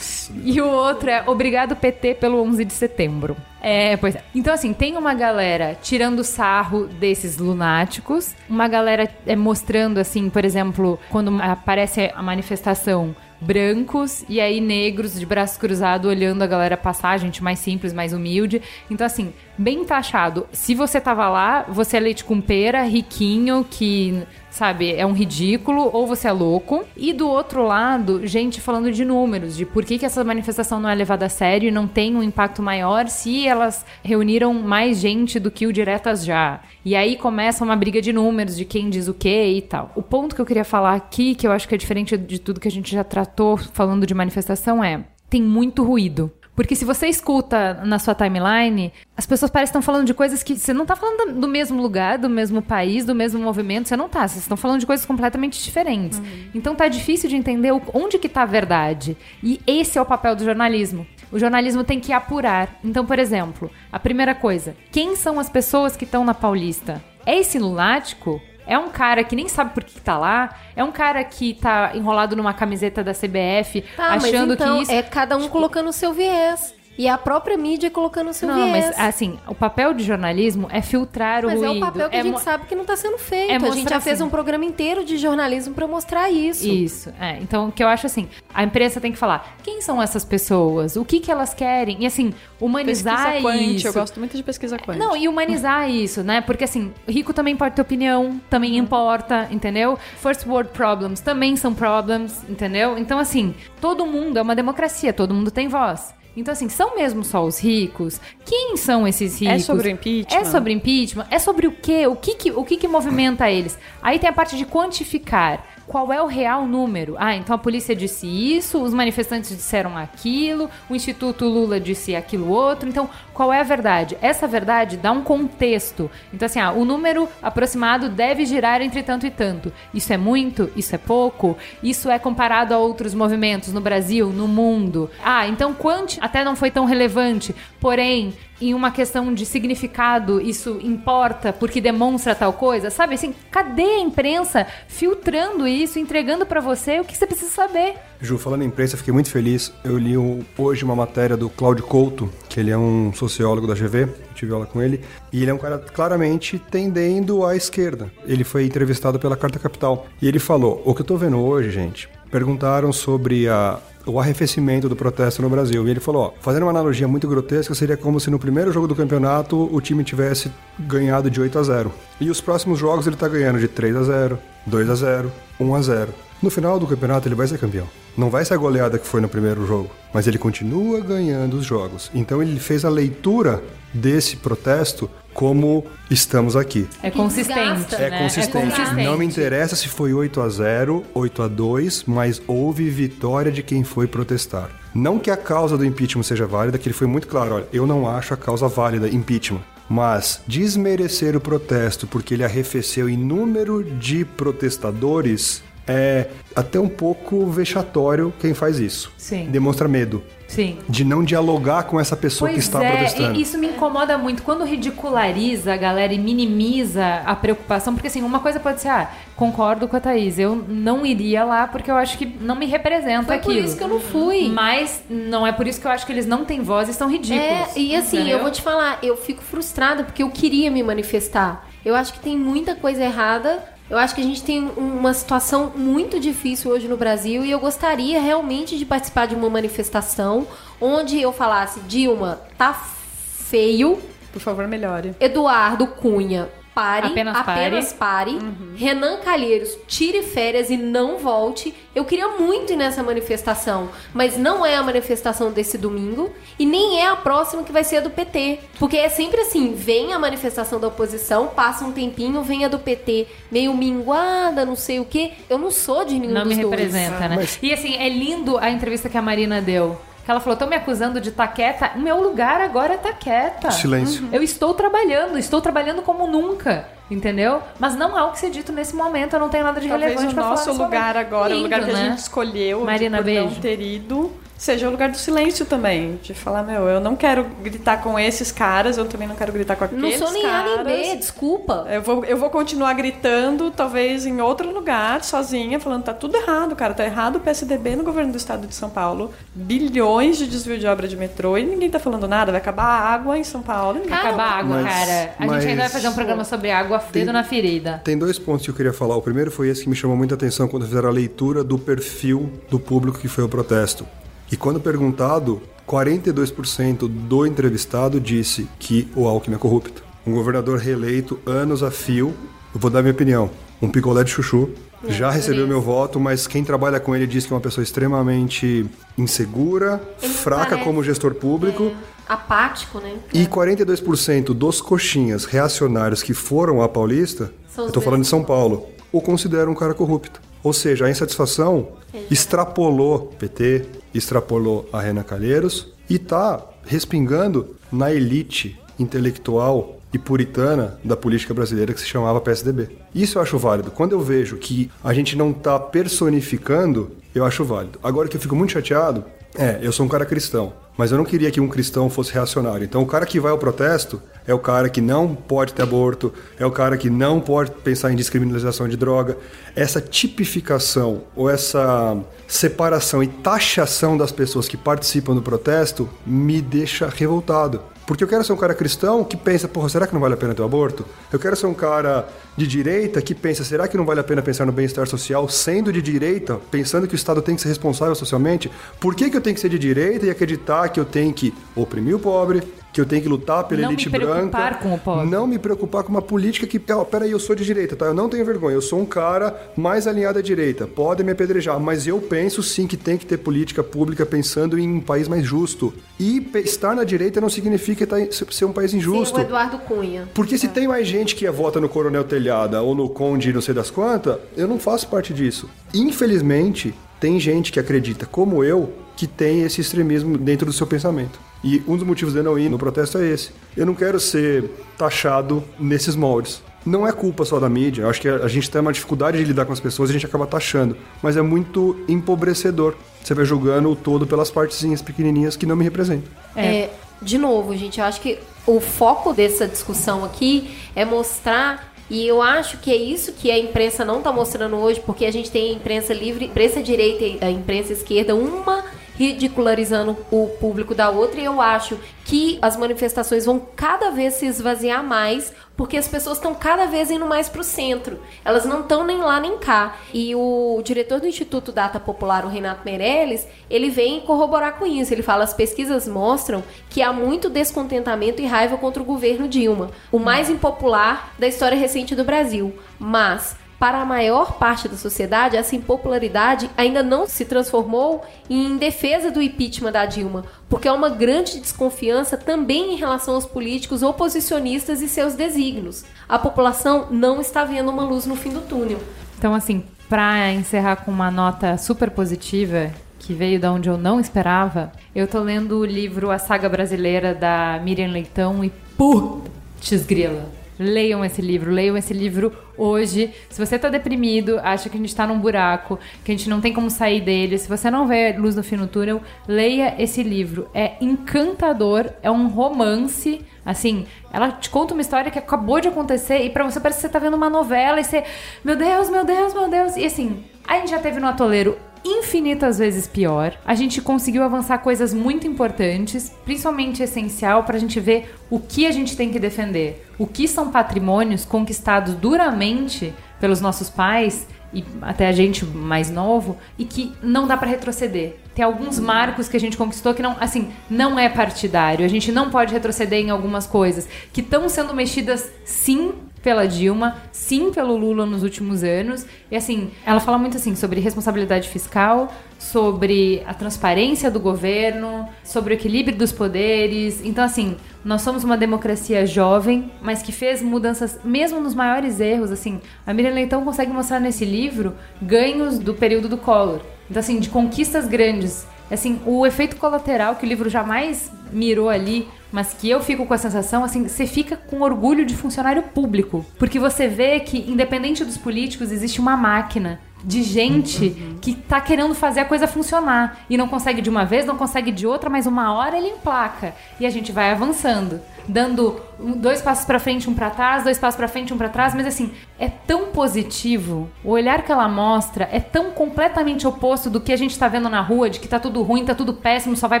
E 0.44 0.60
o 0.60 0.68
outro 0.68 1.10
é 1.10 1.24
Obrigado 1.26 1.74
PT 1.74 2.14
pelo 2.14 2.40
11 2.42 2.64
de 2.64 2.72
setembro. 2.72 3.36
É, 3.60 3.96
pois 3.96 4.14
é. 4.14 4.22
Então, 4.32 4.54
assim, 4.54 4.72
tem 4.72 4.96
uma 4.96 5.12
galera 5.12 5.76
tirando 5.82 6.22
sarro 6.22 6.86
desses 6.86 7.36
lunáticos, 7.36 8.36
uma 8.48 8.68
galera 8.68 9.10
é, 9.26 9.34
mostrando, 9.34 9.98
assim, 9.98 10.30
por 10.30 10.44
exemplo, 10.44 11.00
quando 11.10 11.36
aparece 11.42 12.12
a 12.14 12.22
manifestação, 12.22 13.16
brancos 13.40 14.24
e 14.28 14.40
aí 14.40 14.60
negros 14.60 15.18
de 15.18 15.24
braço 15.24 15.58
cruzado 15.58 16.08
olhando 16.08 16.42
a 16.42 16.46
galera 16.46 16.76
passar, 16.76 17.18
gente 17.18 17.42
mais 17.42 17.58
simples, 17.58 17.92
mais 17.92 18.12
humilde. 18.12 18.60
Então, 18.90 19.06
assim, 19.06 19.32
bem 19.56 19.84
taxado. 19.84 20.46
Se 20.52 20.74
você 20.74 21.00
tava 21.00 21.28
lá, 21.28 21.62
você 21.68 21.96
é 21.96 22.00
leite 22.00 22.24
com 22.24 22.40
pera, 22.40 22.82
riquinho, 22.82 23.66
que, 23.68 24.22
sabe, 24.50 24.94
é 24.94 25.04
um 25.06 25.12
ridículo, 25.12 25.90
ou 25.92 26.06
você 26.06 26.28
é 26.28 26.32
louco. 26.32 26.84
E 26.96 27.12
do 27.12 27.28
outro 27.28 27.62
lado, 27.62 28.26
gente 28.26 28.60
falando 28.60 28.90
de 28.90 29.04
números, 29.04 29.56
de 29.56 29.64
por 29.64 29.84
que, 29.84 29.98
que 29.98 30.06
essa 30.06 30.24
manifestação 30.24 30.80
não 30.80 30.88
é 30.88 30.94
levada 30.94 31.26
a 31.26 31.28
sério 31.28 31.68
e 31.68 31.72
não 31.72 31.86
tem 31.86 32.16
um 32.16 32.22
impacto 32.22 32.62
maior 32.62 33.08
se 33.08 33.46
elas 33.46 33.84
reuniram 34.02 34.52
mais 34.54 34.98
gente 34.98 35.38
do 35.38 35.50
que 35.50 35.66
o 35.66 35.72
Diretas 35.72 36.24
Já. 36.24 36.60
E 36.84 36.94
aí 36.94 37.16
começa 37.16 37.64
uma 37.64 37.76
briga 37.76 38.00
de 38.00 38.12
números, 38.12 38.56
de 38.56 38.64
quem 38.64 38.90
diz 38.90 39.08
o 39.08 39.14
que 39.14 39.28
e 39.28 39.62
tal. 39.62 39.92
O 39.94 40.02
ponto 40.02 40.34
que 40.34 40.40
eu 40.40 40.46
queria 40.46 40.64
falar 40.64 40.94
aqui, 40.94 41.34
que 41.34 41.46
eu 41.46 41.52
acho 41.52 41.68
que 41.68 41.74
é 41.74 41.78
diferente 41.78 42.16
de 42.16 42.38
tudo 42.38 42.60
que 42.60 42.68
a 42.68 42.70
gente 42.70 42.90
já 42.90 43.04
tratou 43.04 43.56
falando 43.56 44.06
de 44.06 44.14
manifestação, 44.14 44.82
é 44.82 45.04
tem 45.28 45.42
muito 45.42 45.84
ruído. 45.84 46.32
Porque 46.58 46.74
se 46.74 46.84
você 46.84 47.06
escuta 47.06 47.74
na 47.84 48.00
sua 48.00 48.16
timeline, 48.16 48.92
as 49.16 49.24
pessoas 49.24 49.48
parecem 49.48 49.66
que 49.66 49.78
estão 49.78 49.80
falando 49.80 50.04
de 50.04 50.12
coisas 50.12 50.42
que 50.42 50.58
você 50.58 50.72
não 50.72 50.82
está 50.82 50.96
falando 50.96 51.32
do 51.32 51.46
mesmo 51.46 51.80
lugar, 51.80 52.18
do 52.18 52.28
mesmo 52.28 52.60
país, 52.60 53.04
do 53.04 53.14
mesmo 53.14 53.40
movimento, 53.40 53.86
você 53.88 53.96
não 53.96 54.08
tá. 54.08 54.26
Vocês 54.26 54.42
estão 54.42 54.56
falando 54.56 54.80
de 54.80 54.86
coisas 54.86 55.06
completamente 55.06 55.62
diferentes. 55.62 56.20
Então 56.52 56.74
tá 56.74 56.88
difícil 56.88 57.30
de 57.30 57.36
entender 57.36 57.70
onde 57.94 58.18
que 58.18 58.28
tá 58.28 58.42
a 58.42 58.44
verdade. 58.44 59.16
E 59.40 59.60
esse 59.68 59.98
é 59.98 60.02
o 60.02 60.04
papel 60.04 60.34
do 60.34 60.44
jornalismo. 60.44 61.06
O 61.30 61.38
jornalismo 61.38 61.84
tem 61.84 62.00
que 62.00 62.12
apurar. 62.12 62.80
Então, 62.82 63.06
por 63.06 63.20
exemplo, 63.20 63.70
a 63.92 64.00
primeira 64.00 64.34
coisa, 64.34 64.74
quem 64.90 65.14
são 65.14 65.38
as 65.38 65.48
pessoas 65.48 65.96
que 65.96 66.04
estão 66.04 66.24
na 66.24 66.34
Paulista? 66.34 67.00
É 67.24 67.38
esse 67.38 67.56
lunático? 67.60 68.42
É 68.68 68.78
um 68.78 68.90
cara 68.90 69.24
que 69.24 69.34
nem 69.34 69.48
sabe 69.48 69.72
por 69.72 69.82
que 69.82 69.94
que 69.94 70.00
tá 70.00 70.18
lá? 70.18 70.54
É 70.76 70.84
um 70.84 70.92
cara 70.92 71.24
que 71.24 71.54
tá 71.54 71.92
enrolado 71.94 72.36
numa 72.36 72.52
camiseta 72.52 73.02
da 73.02 73.12
CBF, 73.12 73.82
Tá, 73.96 74.10
achando 74.10 74.52
então 74.52 74.76
que 74.76 74.82
isso 74.82 74.92
é 74.92 75.02
cada 75.02 75.36
um 75.36 75.48
colocando 75.48 75.88
o 75.88 75.92
seu 75.92 76.12
viés. 76.12 76.74
E 76.98 77.06
a 77.08 77.16
própria 77.16 77.56
mídia 77.56 77.88
colocando 77.90 78.30
o 78.30 78.34
seu 78.34 78.48
Não, 78.48 78.56
viés. 78.56 78.86
mas 78.86 78.98
assim, 78.98 79.38
o 79.46 79.54
papel 79.54 79.94
de 79.94 80.02
jornalismo 80.02 80.66
é 80.70 80.82
filtrar 80.82 81.44
o 81.44 81.48
Mas 81.48 81.62
é 81.62 81.66
ruído. 81.68 81.76
o 81.82 81.86
papel 81.86 82.10
que 82.10 82.16
a 82.16 82.22
gente 82.24 82.40
sabe 82.40 82.66
que 82.66 82.74
não 82.74 82.82
está 82.82 82.96
sendo 82.96 83.16
feito. 83.16 83.52
é 83.52 83.56
a 83.56 83.70
gente 83.70 83.88
já 83.88 84.00
fez 84.00 84.16
assim. 84.16 84.24
um 84.24 84.28
programa 84.28 84.64
inteiro 84.64 85.04
de 85.04 85.16
jornalismo 85.16 85.74
para 85.74 85.86
mostrar 85.86 86.28
isso. 86.28 86.66
Isso, 86.66 87.12
é. 87.20 87.38
Então, 87.40 87.68
o 87.68 87.72
que 87.72 87.84
eu 87.84 87.86
acho 87.88 88.06
assim, 88.06 88.28
a 88.52 88.64
imprensa 88.64 89.00
tem 89.00 89.12
que 89.12 89.18
falar 89.18 89.56
quem 89.62 89.80
são 89.80 90.02
essas 90.02 90.24
pessoas, 90.24 90.96
o 90.96 91.04
que 91.04 91.20
que 91.20 91.30
elas 91.30 91.54
querem, 91.54 91.98
e 92.02 92.06
assim, 92.06 92.34
humanizar 92.60 93.32
Pesquisa 93.34 93.42
quant, 93.42 93.60
isso. 93.76 93.86
eu 93.86 93.92
gosto 93.92 94.18
muito 94.18 94.36
de 94.36 94.42
pesquisa 94.42 94.76
quant. 94.76 94.98
Não, 94.98 95.16
e 95.16 95.28
humanizar 95.28 95.88
isso, 95.90 96.24
né? 96.24 96.40
Porque 96.40 96.64
assim, 96.64 96.92
rico 97.06 97.32
também 97.32 97.56
pode 97.56 97.76
ter 97.76 97.82
opinião, 97.82 98.40
também 98.50 98.76
importa, 98.76 99.46
entendeu? 99.52 99.96
First 100.20 100.44
world 100.46 100.70
problems 100.72 101.20
também 101.20 101.54
são 101.56 101.72
problems, 101.74 102.42
entendeu? 102.48 102.98
Então, 102.98 103.20
assim, 103.20 103.54
todo 103.80 104.04
mundo 104.04 104.38
é 104.38 104.42
uma 104.42 104.56
democracia, 104.56 105.12
todo 105.12 105.32
mundo 105.32 105.50
tem 105.52 105.68
voz. 105.68 106.17
Então, 106.38 106.52
assim, 106.52 106.68
são 106.68 106.94
mesmo 106.94 107.24
só 107.24 107.44
os 107.44 107.58
ricos? 107.58 108.20
Quem 108.44 108.76
são 108.76 109.06
esses 109.08 109.40
ricos? 109.40 109.56
É 109.56 109.58
sobre 109.58 109.90
impeachment? 109.90 110.40
É 110.40 110.44
sobre 110.44 110.72
impeachment? 110.72 111.26
É 111.30 111.38
sobre 111.38 111.66
o 111.66 111.72
quê? 111.72 112.06
O 112.06 112.14
que 112.14 112.34
que, 112.36 112.50
o 112.52 112.64
que, 112.64 112.76
que 112.76 112.86
movimenta 112.86 113.50
eles? 113.50 113.76
Aí 114.00 114.18
tem 114.18 114.30
a 114.30 114.32
parte 114.32 114.56
de 114.56 114.64
quantificar. 114.64 115.64
Qual 115.88 116.12
é 116.12 116.22
o 116.22 116.26
real 116.26 116.66
número? 116.66 117.16
Ah, 117.18 117.34
então 117.34 117.56
a 117.56 117.58
polícia 117.58 117.96
disse 117.96 118.26
isso, 118.26 118.82
os 118.82 118.92
manifestantes 118.92 119.56
disseram 119.56 119.96
aquilo, 119.96 120.68
o 120.88 120.94
Instituto 120.94 121.46
Lula 121.46 121.80
disse 121.80 122.14
aquilo 122.14 122.50
outro. 122.50 122.86
Então, 122.86 123.08
qual 123.32 123.50
é 123.50 123.58
a 123.58 123.62
verdade? 123.62 124.18
Essa 124.20 124.46
verdade 124.46 124.98
dá 124.98 125.10
um 125.10 125.22
contexto. 125.22 126.10
Então, 126.32 126.44
assim, 126.44 126.60
ah, 126.60 126.72
o 126.72 126.84
número 126.84 127.26
aproximado 127.42 128.10
deve 128.10 128.44
girar 128.44 128.82
entre 128.82 129.02
tanto 129.02 129.26
e 129.26 129.30
tanto. 129.30 129.72
Isso 129.94 130.12
é 130.12 130.18
muito? 130.18 130.70
Isso 130.76 130.94
é 130.94 130.98
pouco? 130.98 131.56
Isso 131.82 132.10
é 132.10 132.18
comparado 132.18 132.74
a 132.74 132.78
outros 132.78 133.14
movimentos 133.14 133.72
no 133.72 133.80
Brasil, 133.80 134.28
no 134.28 134.46
mundo? 134.46 135.10
Ah, 135.24 135.48
então 135.48 135.72
quanti 135.72 136.18
até 136.20 136.44
não 136.44 136.54
foi 136.54 136.70
tão 136.70 136.84
relevante. 136.84 137.54
Porém, 137.80 138.34
em 138.60 138.74
uma 138.74 138.90
questão 138.90 139.32
de 139.32 139.46
significado, 139.46 140.40
isso 140.40 140.78
importa 140.82 141.52
porque 141.52 141.80
demonstra 141.80 142.34
tal 142.34 142.52
coisa, 142.52 142.90
sabe? 142.90 143.14
Assim, 143.14 143.34
cadê 143.50 143.82
a 143.82 144.00
imprensa 144.00 144.66
filtrando 144.86 145.66
isso, 145.66 145.98
entregando 145.98 146.44
pra 146.44 146.60
você 146.60 147.00
o 147.00 147.04
que 147.04 147.16
você 147.16 147.26
precisa 147.26 147.50
saber? 147.50 147.94
Ju, 148.20 148.36
falando 148.36 148.62
em 148.62 148.66
imprensa, 148.66 148.96
fiquei 148.96 149.12
muito 149.12 149.30
feliz. 149.30 149.72
Eu 149.84 149.96
li 149.96 150.14
hoje 150.58 150.84
uma 150.84 150.96
matéria 150.96 151.36
do 151.36 151.48
Cláudio 151.48 151.84
Couto, 151.84 152.28
que 152.48 152.58
ele 152.58 152.70
é 152.70 152.76
um 152.76 153.12
sociólogo 153.12 153.66
da 153.66 153.74
GV, 153.74 154.08
tive 154.34 154.52
aula 154.52 154.66
com 154.66 154.82
ele, 154.82 155.00
e 155.32 155.42
ele 155.42 155.50
é 155.50 155.54
um 155.54 155.58
cara 155.58 155.78
claramente 155.78 156.58
tendendo 156.70 157.44
à 157.44 157.54
esquerda. 157.54 158.10
Ele 158.24 158.42
foi 158.42 158.64
entrevistado 158.64 159.18
pela 159.18 159.36
Carta 159.36 159.58
Capital. 159.58 160.06
E 160.20 160.26
ele 160.26 160.40
falou: 160.40 160.82
o 160.84 160.94
que 160.94 161.02
eu 161.02 161.06
tô 161.06 161.16
vendo 161.16 161.38
hoje, 161.38 161.70
gente, 161.70 162.08
perguntaram 162.30 162.92
sobre 162.92 163.48
a, 163.48 163.78
o 164.10 164.20
arrefecimento 164.20 164.88
do 164.88 164.96
protesto 164.96 165.42
no 165.42 165.50
Brasil. 165.50 165.86
E 165.86 165.90
ele 165.90 166.00
falou: 166.00 166.22
ó, 166.22 166.32
fazendo 166.40 166.62
uma 166.64 166.70
analogia 166.70 167.06
muito 167.06 167.28
grotesca, 167.28 167.74
seria 167.74 167.96
como 167.96 168.18
se 168.18 168.30
no 168.30 168.38
primeiro 168.38 168.72
jogo 168.72 168.88
do 168.88 168.94
campeonato 168.94 169.68
o 169.72 169.80
time 169.80 170.02
tivesse 170.04 170.50
ganhado 170.78 171.30
de 171.30 171.40
8 171.40 171.58
a 171.58 171.62
0. 171.62 171.92
E 172.20 172.30
os 172.30 172.40
próximos 172.40 172.78
jogos 172.78 173.06
ele 173.06 173.16
tá 173.16 173.28
ganhando 173.28 173.58
de 173.58 173.68
3 173.68 173.96
a 173.96 174.02
0, 174.02 174.38
2 174.66 174.90
a 174.90 174.94
0, 174.94 175.32
1 175.60 175.74
a 175.74 175.82
0. 175.82 176.14
No 176.40 176.50
final 176.50 176.78
do 176.78 176.86
campeonato 176.86 177.26
ele 177.26 177.34
vai 177.34 177.48
ser 177.48 177.58
campeão. 177.58 177.86
Não 178.16 178.30
vai 178.30 178.44
ser 178.44 178.54
a 178.54 178.56
goleada 178.56 178.98
que 178.98 179.06
foi 179.06 179.20
no 179.20 179.28
primeiro 179.28 179.66
jogo, 179.66 179.90
mas 180.12 180.26
ele 180.26 180.38
continua 180.38 181.00
ganhando 181.00 181.54
os 181.54 181.64
jogos. 181.64 182.10
Então 182.14 182.42
ele 182.42 182.58
fez 182.60 182.84
a 182.84 182.88
leitura 182.88 183.62
desse 183.92 184.36
protesto 184.36 185.10
como 185.32 185.86
estamos 186.10 186.56
aqui. 186.56 186.88
É 187.02 187.10
consistente. 187.10 187.54
desgasta. 187.54 187.96
É 187.96 188.10
né? 188.10 188.18
consistente. 188.18 188.70
consistente. 188.70 189.04
Não 189.04 189.16
me 189.16 189.24
interessa 189.24 189.76
se 189.76 189.86
foi 189.86 190.12
8 190.12 190.40
a 190.40 190.48
0, 190.48 191.04
8 191.14 191.42
a 191.42 191.48
2, 191.48 192.04
mas 192.06 192.42
houve 192.46 192.90
vitória 192.90 193.52
de 193.52 193.62
quem 193.62 193.84
foi 193.84 194.08
protestar. 194.08 194.68
Não 194.94 195.18
que 195.18 195.30
a 195.30 195.36
causa 195.36 195.78
do 195.78 195.84
impeachment 195.84 196.24
seja 196.24 196.46
válida, 196.46 196.76
que 196.76 196.88
ele 196.88 196.94
foi 196.94 197.06
muito 197.06 197.28
claro, 197.28 197.54
olha, 197.54 197.68
eu 197.72 197.86
não 197.86 198.08
acho 198.08 198.34
a 198.34 198.36
causa 198.36 198.66
válida 198.66 199.08
impeachment. 199.08 199.62
Mas 199.88 200.40
desmerecer 200.46 201.36
o 201.36 201.40
protesto 201.40 202.06
porque 202.06 202.34
ele 202.34 202.44
arrefeceu 202.44 203.08
em 203.08 203.16
número 203.16 203.82
de 203.82 204.24
protestadores 204.24 205.62
é 205.88 206.28
até 206.54 206.78
um 206.78 206.88
pouco 206.88 207.46
vexatório 207.46 208.32
quem 208.38 208.52
faz 208.52 208.78
isso. 208.78 209.12
Sim. 209.16 209.46
Demonstra 209.50 209.86
medo 209.88 210.22
Sim. 210.48 210.78
de 210.88 211.04
não 211.04 211.22
dialogar 211.22 211.84
com 211.84 212.00
essa 212.00 212.16
pessoa 212.16 212.48
que 212.48 212.54
Pois 212.56 212.64
está 212.64 212.82
é, 212.82 212.90
protestando. 212.90 213.38
e 213.38 213.42
isso 213.42 213.56
me 213.58 213.68
incomoda 213.68 214.18
muito. 214.18 214.42
Quando 214.42 214.64
ridiculariza 214.64 215.72
a 215.74 215.76
galera 215.76 216.12
e 216.12 216.18
minimiza 216.18 217.22
a 217.24 217.36
preocupação, 217.36 217.94
porque 217.94 218.08
assim, 218.08 218.22
uma 218.22 218.40
coisa 218.40 218.58
pode 218.58 218.80
ser, 218.80 218.88
ah, 218.88 219.10
concordo 219.36 219.86
com 219.86 219.96
a 219.96 220.00
Thaís, 220.00 220.38
eu 220.38 220.56
não 220.68 221.06
iria 221.06 221.44
lá 221.44 221.66
porque 221.68 221.90
eu 221.90 221.96
acho 221.96 222.18
que 222.18 222.26
não 222.40 222.56
me 222.56 222.66
representa 222.66 223.24
Foi 223.24 223.38
por 223.38 223.54
isso 223.54 223.76
que 223.76 223.82
eu 223.82 223.88
não 223.88 224.00
fui. 224.00 224.48
Mas 224.48 225.02
não 225.08 225.46
é 225.46 225.52
por 225.52 225.66
isso 225.66 225.80
que 225.80 225.86
eu 225.86 225.90
acho 225.90 226.04
que 226.04 226.12
eles 226.12 226.26
não 226.26 226.44
têm 226.44 226.60
voz 226.62 226.88
e 226.88 226.90
estão 226.90 227.10
ridículos. 227.10 227.76
É, 227.76 227.78
e 227.78 227.94
assim, 227.94 228.16
entendeu? 228.16 228.38
eu 228.38 228.42
vou 228.42 228.50
te 228.50 228.62
falar, 228.62 228.98
eu 229.02 229.16
fico 229.16 229.42
frustrada 229.42 230.02
porque 230.02 230.22
eu 230.22 230.30
queria 230.30 230.70
me 230.70 230.82
manifestar. 230.82 231.66
Eu 231.84 231.94
acho 231.94 232.12
que 232.12 232.20
tem 232.20 232.36
muita 232.36 232.74
coisa 232.74 233.02
errada. 233.04 233.62
Eu 233.90 233.96
acho 233.96 234.14
que 234.14 234.20
a 234.20 234.24
gente 234.24 234.42
tem 234.42 234.70
uma 234.76 235.14
situação 235.14 235.72
muito 235.74 236.20
difícil 236.20 236.70
hoje 236.70 236.86
no 236.86 236.96
Brasil 236.96 237.42
e 237.44 237.50
eu 237.50 237.58
gostaria 237.58 238.20
realmente 238.20 238.76
de 238.76 238.84
participar 238.84 239.26
de 239.26 239.34
uma 239.34 239.48
manifestação 239.48 240.46
onde 240.78 241.18
eu 241.20 241.32
falasse, 241.32 241.80
Dilma, 241.80 242.38
tá 242.58 242.74
feio, 242.74 243.98
Por 244.30 244.40
favor, 244.40 244.68
melhore. 244.68 245.14
Eduardo 245.18 245.86
Cunha, 245.86 246.50
pare, 246.78 247.06
Apenas 247.08 247.36
apenas 247.36 247.92
pare. 247.92 248.38
Renan 248.76 249.16
Calheiros, 249.18 249.76
tire 249.88 250.22
férias 250.22 250.70
e 250.70 250.76
não 250.76 251.18
volte. 251.18 251.74
Eu 251.92 252.04
queria 252.04 252.28
muito 252.28 252.72
ir 252.72 252.76
nessa 252.76 253.02
manifestação, 253.02 253.88
mas 254.14 254.36
não 254.36 254.64
é 254.64 254.76
a 254.76 254.82
manifestação 254.82 255.50
desse 255.50 255.76
domingo 255.76 256.30
e 256.56 256.64
nem 256.64 257.00
é 257.00 257.08
a 257.08 257.16
próxima 257.16 257.64
que 257.64 257.72
vai 257.72 257.82
ser 257.82 257.96
a 257.96 258.00
do 258.00 258.10
PT. 258.10 258.60
Porque 258.78 258.96
é 258.96 259.08
sempre 259.08 259.40
assim, 259.40 259.74
vem 259.74 260.12
a 260.12 260.18
manifestação 260.20 260.78
da 260.78 260.86
oposição, 260.86 261.48
passa 261.48 261.84
um 261.84 261.90
tempinho, 261.90 262.42
vem 262.42 262.64
a 262.64 262.68
do 262.68 262.78
PT 262.78 263.26
meio 263.50 263.74
minguada, 263.74 264.64
não 264.64 264.76
sei 264.76 265.00
o 265.00 265.04
quê. 265.04 265.32
Eu 265.50 265.58
não 265.58 265.72
sou 265.72 266.04
de 266.04 266.16
nenhum 266.16 266.32
Não 266.32 266.44
me 266.44 266.54
dos 266.54 266.62
dois. 266.62 266.70
representa, 266.70 267.28
né? 267.28 267.48
E 267.60 267.72
assim, 267.72 267.96
é 267.96 268.08
lindo 268.08 268.56
a 268.56 268.70
entrevista 268.70 269.08
que 269.08 269.18
a 269.18 269.22
Marina 269.22 269.60
deu. 269.60 269.98
Que 270.28 270.32
ela 270.32 270.40
falou, 270.40 270.52
estão 270.52 270.68
me 270.68 270.76
acusando 270.76 271.22
de 271.22 271.30
estar 271.30 271.48
quieta. 271.48 271.92
O 271.96 272.00
meu 272.00 272.20
lugar 272.22 272.60
agora 272.60 272.92
é 272.92 272.96
estar 272.96 273.14
quieta. 273.14 273.70
Silêncio. 273.70 274.28
Eu 274.30 274.42
estou 274.42 274.74
trabalhando, 274.74 275.38
estou 275.38 275.58
trabalhando 275.58 276.02
como 276.02 276.26
nunca. 276.26 276.86
Entendeu? 277.10 277.62
Mas 277.80 277.96
não 277.96 278.14
há 278.14 278.26
o 278.26 278.32
que 278.32 278.40
ser 278.40 278.50
dito 278.50 278.70
nesse 278.70 278.94
momento. 278.94 279.32
Eu 279.32 279.40
não 279.40 279.48
tenho 279.48 279.64
nada 279.64 279.80
de 279.80 279.88
Talvez 279.88 280.10
relevante 280.10 280.32
o 280.32 280.34
pra 280.34 280.42
falar 280.42 280.54
nosso 280.56 280.68
nesse 280.68 280.82
lugar 280.82 281.16
agora, 281.16 281.48
o 281.48 281.56
Lindo, 281.56 281.62
lugar 281.62 281.80
que 281.80 281.92
né? 281.92 281.92
a 281.92 282.04
gente 282.10 282.18
escolheu 282.18 282.84
Marina, 282.84 283.16
por 283.16 283.26
não 283.26 283.46
beijo. 283.46 283.60
ter 283.62 283.80
ido, 283.80 284.30
seja 284.58 284.86
o 284.88 284.90
lugar 284.90 285.08
do 285.08 285.16
silêncio 285.16 285.64
também. 285.64 286.18
De 286.22 286.34
falar, 286.34 286.62
meu, 286.62 286.82
eu 286.88 287.00
não 287.00 287.16
quero 287.16 287.44
gritar 287.62 288.02
com 288.02 288.18
esses 288.18 288.52
caras, 288.52 288.98
eu 288.98 289.06
também 289.06 289.26
não 289.26 289.36
quero 289.36 289.52
gritar 289.52 289.76
com 289.76 289.84
aqueles 289.84 290.18
Não 290.18 290.26
sou 290.26 290.32
nem 290.34 290.44
A 290.44 290.48
caras. 290.50 290.84
nem 290.84 291.12
B, 291.12 291.16
desculpa. 291.16 291.86
Eu 291.88 292.02
vou, 292.02 292.24
eu 292.24 292.36
vou 292.36 292.50
continuar 292.50 292.92
gritando, 292.94 293.70
talvez 293.70 294.26
em 294.26 294.40
outro 294.42 294.70
lugar, 294.70 295.24
sozinha, 295.24 295.78
falando 295.80 296.02
tá 296.02 296.12
tudo 296.12 296.36
errado, 296.36 296.76
cara. 296.76 296.92
Tá 296.92 297.04
errado 297.04 297.36
o 297.36 297.40
PSDB 297.40 297.96
no 297.96 298.02
governo 298.04 298.32
do 298.32 298.36
estado 298.36 298.66
de 298.66 298.74
São 298.74 298.90
Paulo. 298.90 299.32
Bilhões 299.54 300.36
de 300.38 300.46
desvio 300.46 300.76
de 300.78 300.86
obra 300.86 301.06
de 301.06 301.16
metrô 301.16 301.56
e 301.56 301.64
ninguém 301.64 301.88
tá 301.88 302.00
falando 302.00 302.26
nada. 302.26 302.50
Vai 302.50 302.60
acabar 302.60 302.84
a 302.84 303.08
água 303.14 303.38
em 303.38 303.44
São 303.44 303.62
Paulo. 303.62 303.94
Ninguém 303.94 304.10
Cara, 304.10 304.28
Acabar 304.28 304.44
a 304.44 304.56
água, 304.58 304.82
Mas- 304.82 304.94
cara. 304.94 305.34
A 305.38 305.46
mas- 305.46 305.62
gente 305.62 305.70
ainda 305.70 305.82
vai 305.82 305.90
fazer 305.90 306.08
um 306.08 306.12
programa 306.14 306.44
sobre 306.44 306.70
água, 306.72 307.00
dedo 307.12 307.32
na 307.32 307.44
ferida. 307.44 308.00
Tem 308.04 308.18
dois 308.18 308.38
pontos 308.38 308.64
que 308.64 308.70
eu 308.70 308.74
queria 308.74 308.92
falar. 308.92 309.16
O 309.16 309.22
primeiro 309.22 309.50
foi 309.50 309.68
esse 309.68 309.84
que 309.84 309.88
me 309.88 309.94
chamou 309.94 310.16
muita 310.16 310.34
atenção 310.34 310.66
quando 310.66 310.84
fizeram 310.86 311.08
a 311.08 311.12
leitura 311.12 311.62
do 311.62 311.78
perfil 311.78 312.50
do 312.70 312.80
público 312.80 313.18
que 313.18 313.28
foi 313.28 313.44
ao 313.44 313.48
protesto. 313.48 314.06
E 314.50 314.56
quando 314.56 314.80
perguntado, 314.80 315.60
42% 315.86 317.08
do 317.08 317.46
entrevistado 317.46 318.20
disse 318.20 318.68
que 318.78 319.08
o 319.14 319.26
Alckmin 319.26 319.56
é 319.56 319.58
corrupto. 319.58 320.02
Um 320.26 320.32
governador 320.32 320.78
reeleito 320.78 321.38
anos 321.46 321.82
a 321.82 321.90
fio. 321.90 322.34
Eu 322.74 322.80
vou 322.80 322.90
dar 322.90 323.02
minha 323.02 323.12
opinião. 323.12 323.50
Um 323.80 323.88
picolé 323.88 324.24
de 324.24 324.30
chuchu. 324.30 324.70
Já 325.06 325.30
recebeu 325.30 325.66
meu 325.66 325.80
voto, 325.80 326.18
mas 326.18 326.46
quem 326.48 326.64
trabalha 326.64 326.98
com 326.98 327.14
ele 327.14 327.26
diz 327.26 327.46
que 327.46 327.52
é 327.52 327.54
uma 327.54 327.60
pessoa 327.62 327.84
extremamente 327.84 328.84
insegura, 329.16 330.02
Ele 330.20 330.32
fraca 330.32 330.70
parece- 330.70 330.84
como 330.84 331.04
gestor 331.04 331.34
público. 331.34 331.92
Apático, 332.28 332.98
né? 332.98 333.14
E 333.32 333.46
42% 333.46 334.52
dos 334.52 334.80
coxinhas 334.80 335.44
reacionários 335.44 336.20
que 336.22 336.34
foram 336.34 336.82
à 336.82 336.88
Paulista, 336.88 337.52
São 337.74 337.86
eu 337.86 337.92
tô 337.92 338.00
falando 338.00 338.22
de. 338.22 338.28
São 338.28 338.42
Paulo, 338.42 338.86
o 339.12 339.20
consideram 339.20 339.70
um 339.72 339.74
cara 339.74 339.94
corrupto. 339.94 340.40
Ou 340.64 340.72
seja, 340.72 341.06
a 341.06 341.10
insatisfação 341.10 341.88
extrapolou 342.28 343.32
PT, 343.38 343.86
extrapolou 344.14 344.88
a 344.92 345.00
Renan 345.00 345.22
Calheiros 345.22 345.88
e 346.08 346.18
tá 346.18 346.64
respingando 346.84 347.76
na 347.92 348.12
elite 348.12 348.78
intelectual 348.98 349.98
e 350.12 350.18
puritana 350.18 350.98
da 351.04 351.16
política 351.16 351.52
brasileira 351.52 351.92
que 351.92 352.00
se 352.00 352.06
chamava 352.06 352.40
PSDB. 352.40 352.88
Isso 353.14 353.38
eu 353.38 353.42
acho 353.42 353.58
válido. 353.58 353.90
Quando 353.90 354.12
eu 354.12 354.20
vejo 354.20 354.56
que 354.56 354.90
a 355.04 355.12
gente 355.12 355.36
não 355.36 355.50
está 355.50 355.78
personificando, 355.78 357.10
eu 357.34 357.44
acho 357.44 357.64
válido. 357.64 357.98
Agora 358.02 358.28
que 358.28 358.36
eu 358.36 358.40
fico 358.40 358.56
muito 358.56 358.72
chateado, 358.72 359.24
é, 359.56 359.78
eu 359.80 359.92
sou 359.92 360.04
um 360.04 360.08
cara 360.08 360.26
cristão, 360.26 360.72
mas 360.96 361.10
eu 361.10 361.18
não 361.18 361.24
queria 361.24 361.50
que 361.50 361.60
um 361.60 361.68
cristão 361.68 362.10
fosse 362.10 362.32
reacionário. 362.32 362.84
Então 362.84 363.02
o 363.02 363.06
cara 363.06 363.24
que 363.24 363.40
vai 363.40 363.50
ao 363.50 363.58
protesto 363.58 364.20
é 364.46 364.52
o 364.52 364.58
cara 364.58 364.88
que 364.88 365.00
não 365.00 365.34
pode 365.34 365.72
ter 365.72 365.82
aborto, 365.82 366.32
é 366.58 366.66
o 366.66 366.70
cara 366.70 366.96
que 366.96 367.08
não 367.08 367.40
pode 367.40 367.70
pensar 367.70 368.12
em 368.12 368.16
descriminalização 368.16 368.88
de 368.88 368.96
droga. 368.96 369.36
Essa 369.74 370.00
tipificação 370.00 371.22
ou 371.34 371.48
essa 371.48 372.16
separação 372.46 373.22
e 373.22 373.28
taxação 373.28 374.16
das 374.16 374.32
pessoas 374.32 374.68
que 374.68 374.76
participam 374.76 375.34
do 375.34 375.42
protesto 375.42 376.08
me 376.26 376.60
deixa 376.60 377.08
revoltado. 377.08 377.80
Porque 378.08 378.24
eu 378.24 378.28
quero 378.28 378.42
ser 378.42 378.54
um 378.54 378.56
cara 378.56 378.74
cristão 378.74 379.22
que 379.22 379.36
pensa, 379.36 379.68
porra, 379.68 379.86
será 379.90 380.06
que 380.06 380.14
não 380.14 380.20
vale 380.22 380.32
a 380.32 380.36
pena 380.38 380.54
ter 380.54 380.62
um 380.62 380.64
aborto? 380.64 381.04
Eu 381.30 381.38
quero 381.38 381.54
ser 381.54 381.66
um 381.66 381.74
cara 381.74 382.26
de 382.56 382.66
direita 382.66 383.20
que 383.20 383.34
pensa, 383.34 383.62
será 383.62 383.86
que 383.86 383.98
não 383.98 384.06
vale 384.06 384.18
a 384.18 384.24
pena 384.24 384.40
pensar 384.40 384.64
no 384.64 384.72
bem-estar 384.72 385.06
social 385.06 385.46
sendo 385.46 385.92
de 385.92 386.00
direita, 386.00 386.58
pensando 386.70 387.06
que 387.06 387.12
o 387.12 387.16
Estado 387.16 387.42
tem 387.42 387.54
que 387.54 387.60
ser 387.60 387.68
responsável 387.68 388.14
socialmente? 388.14 388.72
Por 388.98 389.14
que, 389.14 389.28
que 389.28 389.36
eu 389.36 389.42
tenho 389.42 389.52
que 389.52 389.60
ser 389.60 389.68
de 389.68 389.78
direita 389.78 390.24
e 390.24 390.30
acreditar 390.30 390.88
que 390.88 390.98
eu 390.98 391.04
tenho 391.04 391.34
que 391.34 391.52
oprimir 391.76 392.16
o 392.16 392.18
pobre, 392.18 392.62
que 392.98 393.02
eu 393.02 393.06
tenho 393.06 393.22
que 393.22 393.28
lutar 393.28 393.62
pela 393.64 393.82
Não 393.82 393.90
elite 393.90 394.10
me 394.10 394.18
preocupar 394.18 394.70
branca. 394.70 394.76
com 394.82 394.92
o 394.94 394.98
pobre. 394.98 395.30
Não 395.30 395.46
me 395.46 395.56
preocupar 395.56 396.02
com 396.02 396.10
uma 396.10 396.20
política 396.20 396.66
que. 396.66 396.80
Ó, 396.92 397.04
peraí, 397.04 397.30
eu 397.30 397.38
sou 397.38 397.54
de 397.54 397.64
direita, 397.64 397.94
tá? 397.94 398.06
Eu 398.06 398.14
não 398.14 398.28
tenho 398.28 398.44
vergonha. 398.44 398.74
Eu 398.74 398.82
sou 398.82 398.98
um 399.00 399.06
cara 399.06 399.56
mais 399.76 400.08
alinhado 400.08 400.38
à 400.40 400.42
direita. 400.42 400.86
Podem 400.88 401.24
me 401.24 401.30
apedrejar, 401.30 401.78
mas 401.78 402.06
eu 402.08 402.18
penso 402.20 402.60
sim 402.62 402.88
que 402.88 402.96
tem 402.96 403.16
que 403.16 403.24
ter 403.24 403.36
política 403.38 403.84
pública 403.84 404.26
pensando 404.26 404.76
em 404.76 404.88
um 404.96 405.00
país 405.00 405.28
mais 405.28 405.44
justo. 405.44 405.94
E 406.18 406.44
estar 406.56 406.96
na 406.96 407.04
direita 407.04 407.40
não 407.40 407.48
significa 407.48 408.04
tá- 408.06 408.16
ser 408.50 408.64
um 408.64 408.72
país 408.72 408.90
Sim, 408.90 408.96
injusto. 408.98 409.38
o 409.38 409.40
Eduardo 409.40 409.78
Cunha. 409.78 410.28
Porque 410.34 410.58
se 410.58 410.66
tem 410.66 410.88
mais 410.88 411.06
gente 411.06 411.36
que 411.36 411.48
vota 411.50 411.80
no 411.80 411.88
Coronel 411.88 412.24
Telhada 412.24 412.82
ou 412.82 412.94
no 412.96 413.08
Conde 413.08 413.52
não 413.52 413.60
sei 413.60 413.74
das 413.74 413.90
quantas, 413.90 414.38
eu 414.56 414.66
não 414.66 414.78
faço 414.80 415.06
parte 415.08 415.32
disso. 415.32 415.68
Infelizmente, 415.94 416.92
tem 417.20 417.38
gente 417.38 417.72
que 417.72 417.80
acredita, 417.80 418.26
como 418.26 418.62
eu, 418.62 418.92
que 419.16 419.26
tem 419.26 419.62
esse 419.62 419.80
extremismo 419.80 420.38
dentro 420.38 420.66
do 420.66 420.72
seu 420.72 420.86
pensamento. 420.86 421.40
E 421.62 421.82
um 421.88 421.96
dos 421.96 422.06
motivos 422.06 422.32
de 422.32 422.40
eu 422.40 422.44
não 422.44 422.58
ir 422.58 422.68
no 422.68 422.78
protesto 422.78 423.18
é 423.18 423.28
esse. 423.28 423.50
Eu 423.76 423.84
não 423.84 423.94
quero 423.94 424.20
ser 424.20 424.70
taxado 424.96 425.62
nesses 425.78 426.14
moldes. 426.14 426.62
Não 426.86 427.06
é 427.06 427.12
culpa 427.12 427.44
só 427.44 427.58
da 427.58 427.68
mídia, 427.68 428.02
eu 428.02 428.08
acho 428.08 428.20
que 428.20 428.28
a 428.28 428.48
gente 428.48 428.70
tem 428.70 428.80
uma 428.80 428.92
dificuldade 428.92 429.36
de 429.36 429.44
lidar 429.44 429.66
com 429.66 429.72
as 429.72 429.80
pessoas 429.80 430.08
e 430.08 430.12
a 430.12 430.14
gente 430.14 430.26
acaba 430.26 430.46
taxando. 430.46 430.96
Mas 431.22 431.36
é 431.36 431.42
muito 431.42 431.98
empobrecedor. 432.08 432.94
Você 433.22 433.34
vai 433.34 433.44
julgando 433.44 433.90
o 433.90 433.96
todo 433.96 434.26
pelas 434.26 434.50
partezinhas 434.50 435.02
pequenininhas 435.02 435.56
que 435.56 435.66
não 435.66 435.76
me 435.76 435.84
representam. 435.84 436.30
É, 436.56 436.88
de 437.20 437.36
novo, 437.36 437.76
gente, 437.76 437.98
eu 437.98 438.06
acho 438.06 438.20
que 438.20 438.38
o 438.66 438.80
foco 438.80 439.32
dessa 439.32 439.66
discussão 439.66 440.24
aqui 440.24 440.70
é 440.94 441.04
mostrar, 441.04 441.87
e 442.10 442.26
eu 442.26 442.40
acho 442.40 442.78
que 442.78 442.90
é 442.90 442.96
isso 442.96 443.32
que 443.32 443.50
a 443.50 443.58
imprensa 443.58 444.04
não 444.04 444.18
está 444.18 444.32
mostrando 444.32 444.76
hoje, 444.76 445.00
porque 445.04 445.26
a 445.26 445.30
gente 445.30 445.50
tem 445.50 445.70
a 445.70 445.74
imprensa 445.74 446.14
livre, 446.14 446.46
imprensa 446.46 446.82
direita 446.82 447.24
e 447.24 447.38
a 447.40 447.50
imprensa 447.50 447.92
esquerda, 447.92 448.34
uma 448.34 448.84
ridicularizando 449.18 450.16
o 450.30 450.46
público 450.60 450.94
da 450.94 451.10
outra, 451.10 451.40
e 451.40 451.44
eu 451.44 451.60
acho 451.60 451.98
que 452.24 452.56
as 452.62 452.76
manifestações 452.76 453.46
vão 453.46 453.60
cada 453.74 454.10
vez 454.10 454.34
se 454.34 454.46
esvaziar 454.46 455.02
mais, 455.02 455.52
porque 455.76 455.96
as 455.96 456.06
pessoas 456.06 456.38
estão 456.38 456.54
cada 456.54 456.86
vez 456.86 457.10
indo 457.10 457.26
mais 457.26 457.48
para 457.48 457.60
o 457.60 457.64
centro. 457.64 458.20
Elas 458.44 458.64
não 458.64 458.80
estão 458.80 459.04
nem 459.04 459.18
lá 459.18 459.40
nem 459.40 459.58
cá. 459.58 459.96
E 460.14 460.34
o 460.36 460.80
diretor 460.84 461.20
do 461.20 461.26
Instituto 461.26 461.72
Data 461.72 461.98
Popular, 461.98 462.44
o 462.44 462.48
Renato 462.48 462.82
Meirelles, 462.84 463.46
ele 463.68 463.90
vem 463.90 464.20
corroborar 464.20 464.78
com 464.78 464.86
isso. 464.86 465.12
Ele 465.12 465.22
fala: 465.22 465.44
as 465.44 465.54
pesquisas 465.54 466.06
mostram 466.06 466.62
que 466.88 467.02
há 467.02 467.12
muito 467.12 467.48
descontentamento 467.48 468.40
e 468.40 468.46
raiva 468.46 468.76
contra 468.76 469.02
o 469.02 469.06
governo 469.06 469.48
Dilma, 469.48 469.90
o 470.12 470.18
mais 470.18 470.48
impopular 470.48 471.32
da 471.38 471.48
história 471.48 471.78
recente 471.78 472.14
do 472.14 472.24
Brasil. 472.24 472.72
Mas 472.98 473.56
para 473.78 474.00
a 474.00 474.04
maior 474.04 474.54
parte 474.54 474.88
da 474.88 474.96
sociedade, 474.96 475.56
essa 475.56 475.76
impopularidade 475.76 476.68
ainda 476.76 477.02
não 477.02 477.28
se 477.28 477.44
transformou 477.44 478.24
em 478.50 478.76
defesa 478.76 479.30
do 479.30 479.40
impeachment 479.40 479.92
da 479.92 480.04
Dilma, 480.04 480.44
porque 480.68 480.88
há 480.88 480.92
uma 480.92 481.08
grande 481.08 481.60
desconfiança 481.60 482.36
também 482.36 482.94
em 482.94 482.96
relação 482.96 483.34
aos 483.34 483.46
políticos 483.46 484.02
oposicionistas 484.02 485.00
e 485.00 485.08
seus 485.08 485.34
desígnios. 485.34 486.04
A 486.28 486.38
população 486.38 487.06
não 487.10 487.40
está 487.40 487.64
vendo 487.64 487.90
uma 487.90 488.02
luz 488.02 488.26
no 488.26 488.34
fim 488.34 488.50
do 488.50 488.60
túnel. 488.62 488.98
Então, 489.38 489.54
assim, 489.54 489.84
pra 490.08 490.50
encerrar 490.52 490.96
com 490.96 491.12
uma 491.12 491.30
nota 491.30 491.78
super 491.78 492.10
positiva, 492.10 492.90
que 493.20 493.32
veio 493.32 493.60
da 493.60 493.70
onde 493.70 493.88
eu 493.88 493.96
não 493.96 494.18
esperava, 494.18 494.90
eu 495.14 495.28
tô 495.28 495.38
lendo 495.40 495.78
o 495.78 495.84
livro 495.84 496.30
A 496.32 496.38
Saga 496.38 496.68
Brasileira 496.68 497.32
da 497.32 497.80
Miriam 497.84 498.10
Leitão 498.10 498.64
e 498.64 498.70
putz 498.96 500.04
grila. 500.04 500.57
Leiam 500.78 501.24
esse 501.24 501.42
livro, 501.42 501.70
leiam 501.70 501.96
esse 501.96 502.14
livro 502.14 502.52
hoje. 502.76 503.32
Se 503.50 503.64
você 503.64 503.78
tá 503.78 503.88
deprimido, 503.88 504.60
acha 504.62 504.88
que 504.88 504.96
a 504.96 505.00
gente 505.00 505.14
tá 505.14 505.26
num 505.26 505.38
buraco, 505.38 505.98
que 506.24 506.32
a 506.32 506.36
gente 506.36 506.48
não 506.48 506.60
tem 506.60 506.72
como 506.72 506.90
sair 506.90 507.20
dele, 507.20 507.58
se 507.58 507.68
você 507.68 507.90
não 507.90 508.06
vê 508.06 508.32
luz 508.32 508.54
no 508.54 508.62
fim 508.62 508.76
do 508.76 508.86
túnel, 508.86 509.20
leia 509.46 509.94
esse 509.98 510.22
livro. 510.22 510.68
É 510.72 510.92
encantador, 511.00 512.10
é 512.22 512.30
um 512.30 512.48
romance. 512.48 513.44
Assim, 513.64 514.06
ela 514.32 514.52
te 514.52 514.70
conta 514.70 514.94
uma 514.94 515.02
história 515.02 515.30
que 515.30 515.38
acabou 515.38 515.80
de 515.80 515.88
acontecer 515.88 516.38
e 516.38 516.50
pra 516.50 516.64
você 516.64 516.80
parece 516.80 517.00
que 517.00 517.06
você 517.06 517.12
tá 517.12 517.18
vendo 517.18 517.34
uma 517.34 517.50
novela 517.50 518.00
e 518.00 518.04
você, 518.04 518.24
meu 518.64 518.76
Deus, 518.76 519.10
meu 519.10 519.24
Deus, 519.24 519.52
meu 519.52 519.68
Deus. 519.68 519.96
E 519.96 520.04
assim, 520.06 520.42
a 520.66 520.76
gente 520.76 520.90
já 520.90 520.98
teve 520.98 521.18
no 521.18 521.26
atoleiro 521.26 521.78
infinitas 522.04 522.78
vezes 522.78 523.06
pior. 523.06 523.56
A 523.64 523.74
gente 523.74 524.00
conseguiu 524.00 524.42
avançar 524.42 524.78
coisas 524.78 525.12
muito 525.14 525.46
importantes, 525.46 526.32
principalmente 526.44 527.02
essencial 527.02 527.64
para 527.64 527.76
a 527.76 527.80
gente 527.80 527.98
ver 528.00 528.34
o 528.50 528.58
que 528.58 528.86
a 528.86 528.90
gente 528.90 529.16
tem 529.16 529.30
que 529.30 529.38
defender. 529.38 530.06
O 530.18 530.26
que 530.26 530.48
são 530.48 530.70
patrimônios 530.70 531.44
conquistados 531.44 532.14
duramente 532.14 533.12
pelos 533.40 533.60
nossos 533.60 533.88
pais 533.88 534.46
e 534.72 534.84
até 535.00 535.28
a 535.28 535.32
gente 535.32 535.64
mais 535.64 536.10
novo 536.10 536.56
e 536.78 536.84
que 536.84 537.14
não 537.22 537.46
dá 537.46 537.56
para 537.56 537.68
retroceder. 537.68 538.36
Tem 538.54 538.64
alguns 538.64 538.98
marcos 538.98 539.48
que 539.48 539.56
a 539.56 539.60
gente 539.60 539.76
conquistou 539.76 540.14
que 540.14 540.22
não, 540.22 540.36
assim, 540.40 540.68
não 540.90 541.18
é 541.18 541.28
partidário. 541.28 542.04
A 542.04 542.08
gente 542.08 542.30
não 542.30 542.50
pode 542.50 542.72
retroceder 542.72 543.20
em 543.20 543.30
algumas 543.30 543.66
coisas 543.66 544.08
que 544.32 544.40
estão 544.40 544.68
sendo 544.68 544.94
mexidas 544.94 545.50
sim 545.64 546.12
pela 546.42 546.66
Dilma, 546.66 547.16
sim 547.32 547.72
pelo 547.72 547.96
Lula 547.96 548.26
nos 548.26 548.42
últimos 548.42 548.82
anos. 548.82 549.26
E 549.50 549.56
assim, 549.56 549.90
ela 550.04 550.20
fala 550.20 550.38
muito 550.38 550.56
assim 550.56 550.74
sobre 550.74 551.00
responsabilidade 551.00 551.68
fiscal, 551.68 552.32
sobre 552.58 553.42
a 553.46 553.54
transparência 553.54 554.30
do 554.30 554.40
governo, 554.40 555.28
sobre 555.44 555.74
o 555.74 555.76
equilíbrio 555.76 556.16
dos 556.16 556.32
poderes. 556.32 557.20
Então 557.24 557.44
assim, 557.44 557.76
nós 558.04 558.22
somos 558.22 558.44
uma 558.44 558.56
democracia 558.56 559.26
jovem, 559.26 559.90
mas 560.00 560.22
que 560.22 560.32
fez 560.32 560.62
mudanças 560.62 561.20
mesmo 561.24 561.60
nos 561.60 561.74
maiores 561.74 562.20
erros, 562.20 562.50
assim. 562.50 562.80
A 563.06 563.12
Miriam 563.12 563.34
Leitão 563.34 563.64
consegue 563.64 563.92
mostrar 563.92 564.20
nesse 564.20 564.44
livro 564.44 564.94
ganhos 565.20 565.78
do 565.78 565.94
período 565.94 566.28
do 566.28 566.36
Collor. 566.38 566.80
Então 567.10 567.20
assim, 567.20 567.38
de 567.40 567.48
conquistas 567.48 568.06
grandes. 568.06 568.66
Assim, 568.90 569.20
o 569.26 569.46
efeito 569.46 569.76
colateral 569.76 570.36
que 570.36 570.46
o 570.46 570.48
livro 570.48 570.68
jamais 570.68 571.30
mirou 571.52 571.88
ali, 571.88 572.28
mas 572.50 572.72
que 572.72 572.88
eu 572.88 573.00
fico 573.00 573.26
com 573.26 573.34
a 573.34 573.38
sensação, 573.38 573.84
assim, 573.84 574.08
você 574.08 574.26
fica 574.26 574.56
com 574.56 574.80
orgulho 574.80 575.24
de 575.24 575.36
funcionário 575.36 575.82
público. 575.82 576.44
Porque 576.58 576.78
você 576.78 577.06
vê 577.06 577.40
que, 577.40 577.58
independente 577.70 578.24
dos 578.24 578.38
políticos, 578.38 578.90
existe 578.90 579.20
uma 579.20 579.36
máquina 579.36 580.00
de 580.24 580.42
gente 580.42 581.38
que 581.40 581.54
tá 581.54 581.80
querendo 581.80 582.14
fazer 582.14 582.40
a 582.40 582.44
coisa 582.44 582.66
funcionar. 582.66 583.44
E 583.48 583.56
não 583.56 583.68
consegue 583.68 584.02
de 584.02 584.10
uma 584.10 584.24
vez, 584.24 584.44
não 584.44 584.56
consegue 584.56 584.90
de 584.90 585.06
outra, 585.06 585.30
mas 585.30 585.46
uma 585.46 585.72
hora 585.72 585.96
ele 585.96 586.08
emplaca. 586.08 586.74
E 586.98 587.06
a 587.06 587.10
gente 587.10 587.30
vai 587.30 587.50
avançando. 587.50 588.20
Dando 588.48 588.98
dois 589.36 589.60
passos 589.60 589.84
pra 589.84 589.98
frente, 589.98 590.28
um 590.28 590.34
pra 590.34 590.48
trás, 590.48 590.82
dois 590.82 590.98
passos 590.98 591.18
pra 591.18 591.28
frente, 591.28 591.52
um 591.52 591.58
pra 591.58 591.68
trás, 591.68 591.94
mas 591.94 592.06
assim, 592.06 592.32
é 592.58 592.68
tão 592.68 593.08
positivo. 593.08 594.08
O 594.24 594.30
olhar 594.30 594.62
que 594.62 594.72
ela 594.72 594.88
mostra 594.88 595.48
é 595.52 595.60
tão 595.60 595.90
completamente 595.90 596.66
oposto 596.66 597.10
do 597.10 597.20
que 597.20 597.32
a 597.32 597.36
gente 597.36 597.58
tá 597.58 597.68
vendo 597.68 597.90
na 597.90 598.00
rua, 598.00 598.30
de 598.30 598.40
que 598.40 598.48
tá 598.48 598.58
tudo 598.58 598.82
ruim, 598.82 599.04
tá 599.04 599.14
tudo 599.14 599.34
péssimo, 599.34 599.76
só 599.76 599.86
vai 599.86 600.00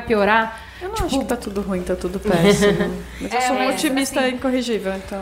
piorar. 0.00 0.58
Eu 0.80 0.88
não 0.90 0.94
acho 1.06 1.18
que 1.18 1.24
tá 1.24 1.36
tudo 1.36 1.60
ruim, 1.60 1.82
tá 1.82 1.96
tudo 1.96 2.18
péssimo. 2.20 2.72
Mas 3.20 3.32
eu 3.32 3.38
É, 3.38 3.40
sou 3.48 3.56
um 3.56 3.64
mas, 3.66 3.74
otimista 3.74 4.20
assim- 4.20 4.34
incorrigível, 4.36 4.92
então. 4.94 5.20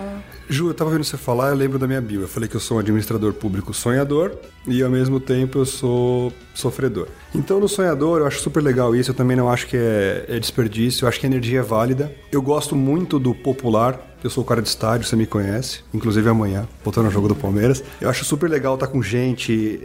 Ju, 0.49 0.69
eu 0.69 0.75
tava 0.75 0.91
vendo 0.91 1.03
você 1.05 1.17
falar, 1.17 1.49
eu 1.49 1.55
lembro 1.57 1.79
da 1.79 1.87
minha 1.87 2.01
bio. 2.01 2.21
Eu 2.23 2.29
falei 2.29 2.49
que 2.49 2.55
eu 2.55 2.61
sou 2.61 2.77
um 2.77 2.81
administrador 2.81 3.33
público 3.33 3.73
sonhador 3.75 4.33
e 4.67 4.83
ao 4.83 4.91
mesmo 4.91 5.19
tempo 5.19 5.59
eu 5.59 5.65
sou 5.67 6.33
sofredor. 6.55 7.09
Então, 7.35 7.59
no 7.59 7.69
sonhador, 7.69 8.21
eu 8.21 8.27
acho 8.27 8.41
super 8.41 8.63
legal 8.63 8.95
isso. 8.95 9.11
Eu 9.11 9.15
também 9.15 9.37
não 9.37 9.51
acho 9.51 9.67
que 9.67 9.77
é, 9.77 10.25
é 10.29 10.39
desperdício, 10.39 11.05
eu 11.05 11.09
acho 11.09 11.19
que 11.19 11.27
a 11.27 11.29
energia 11.29 11.61
é 11.61 11.63
válida. 11.63 12.13
Eu 12.31 12.43
gosto 12.43 12.77
muito 12.77 13.19
do 13.19 13.35
popular. 13.35 14.01
Eu 14.23 14.31
sou 14.31 14.43
o 14.43 14.47
cara 14.47 14.61
de 14.63 14.69
estádio, 14.69 15.07
você 15.07 15.15
me 15.15 15.27
conhece, 15.27 15.81
inclusive 15.95 16.29
amanhã, 16.29 16.67
voltando 16.83 17.07
ao 17.07 17.13
jogo 17.13 17.29
do 17.29 17.35
Palmeiras. 17.35 17.83
Eu 18.01 18.09
acho 18.11 18.25
super 18.25 18.49
legal 18.51 18.75
estar 18.75 18.89
com 18.89 19.01
gente, 19.03 19.81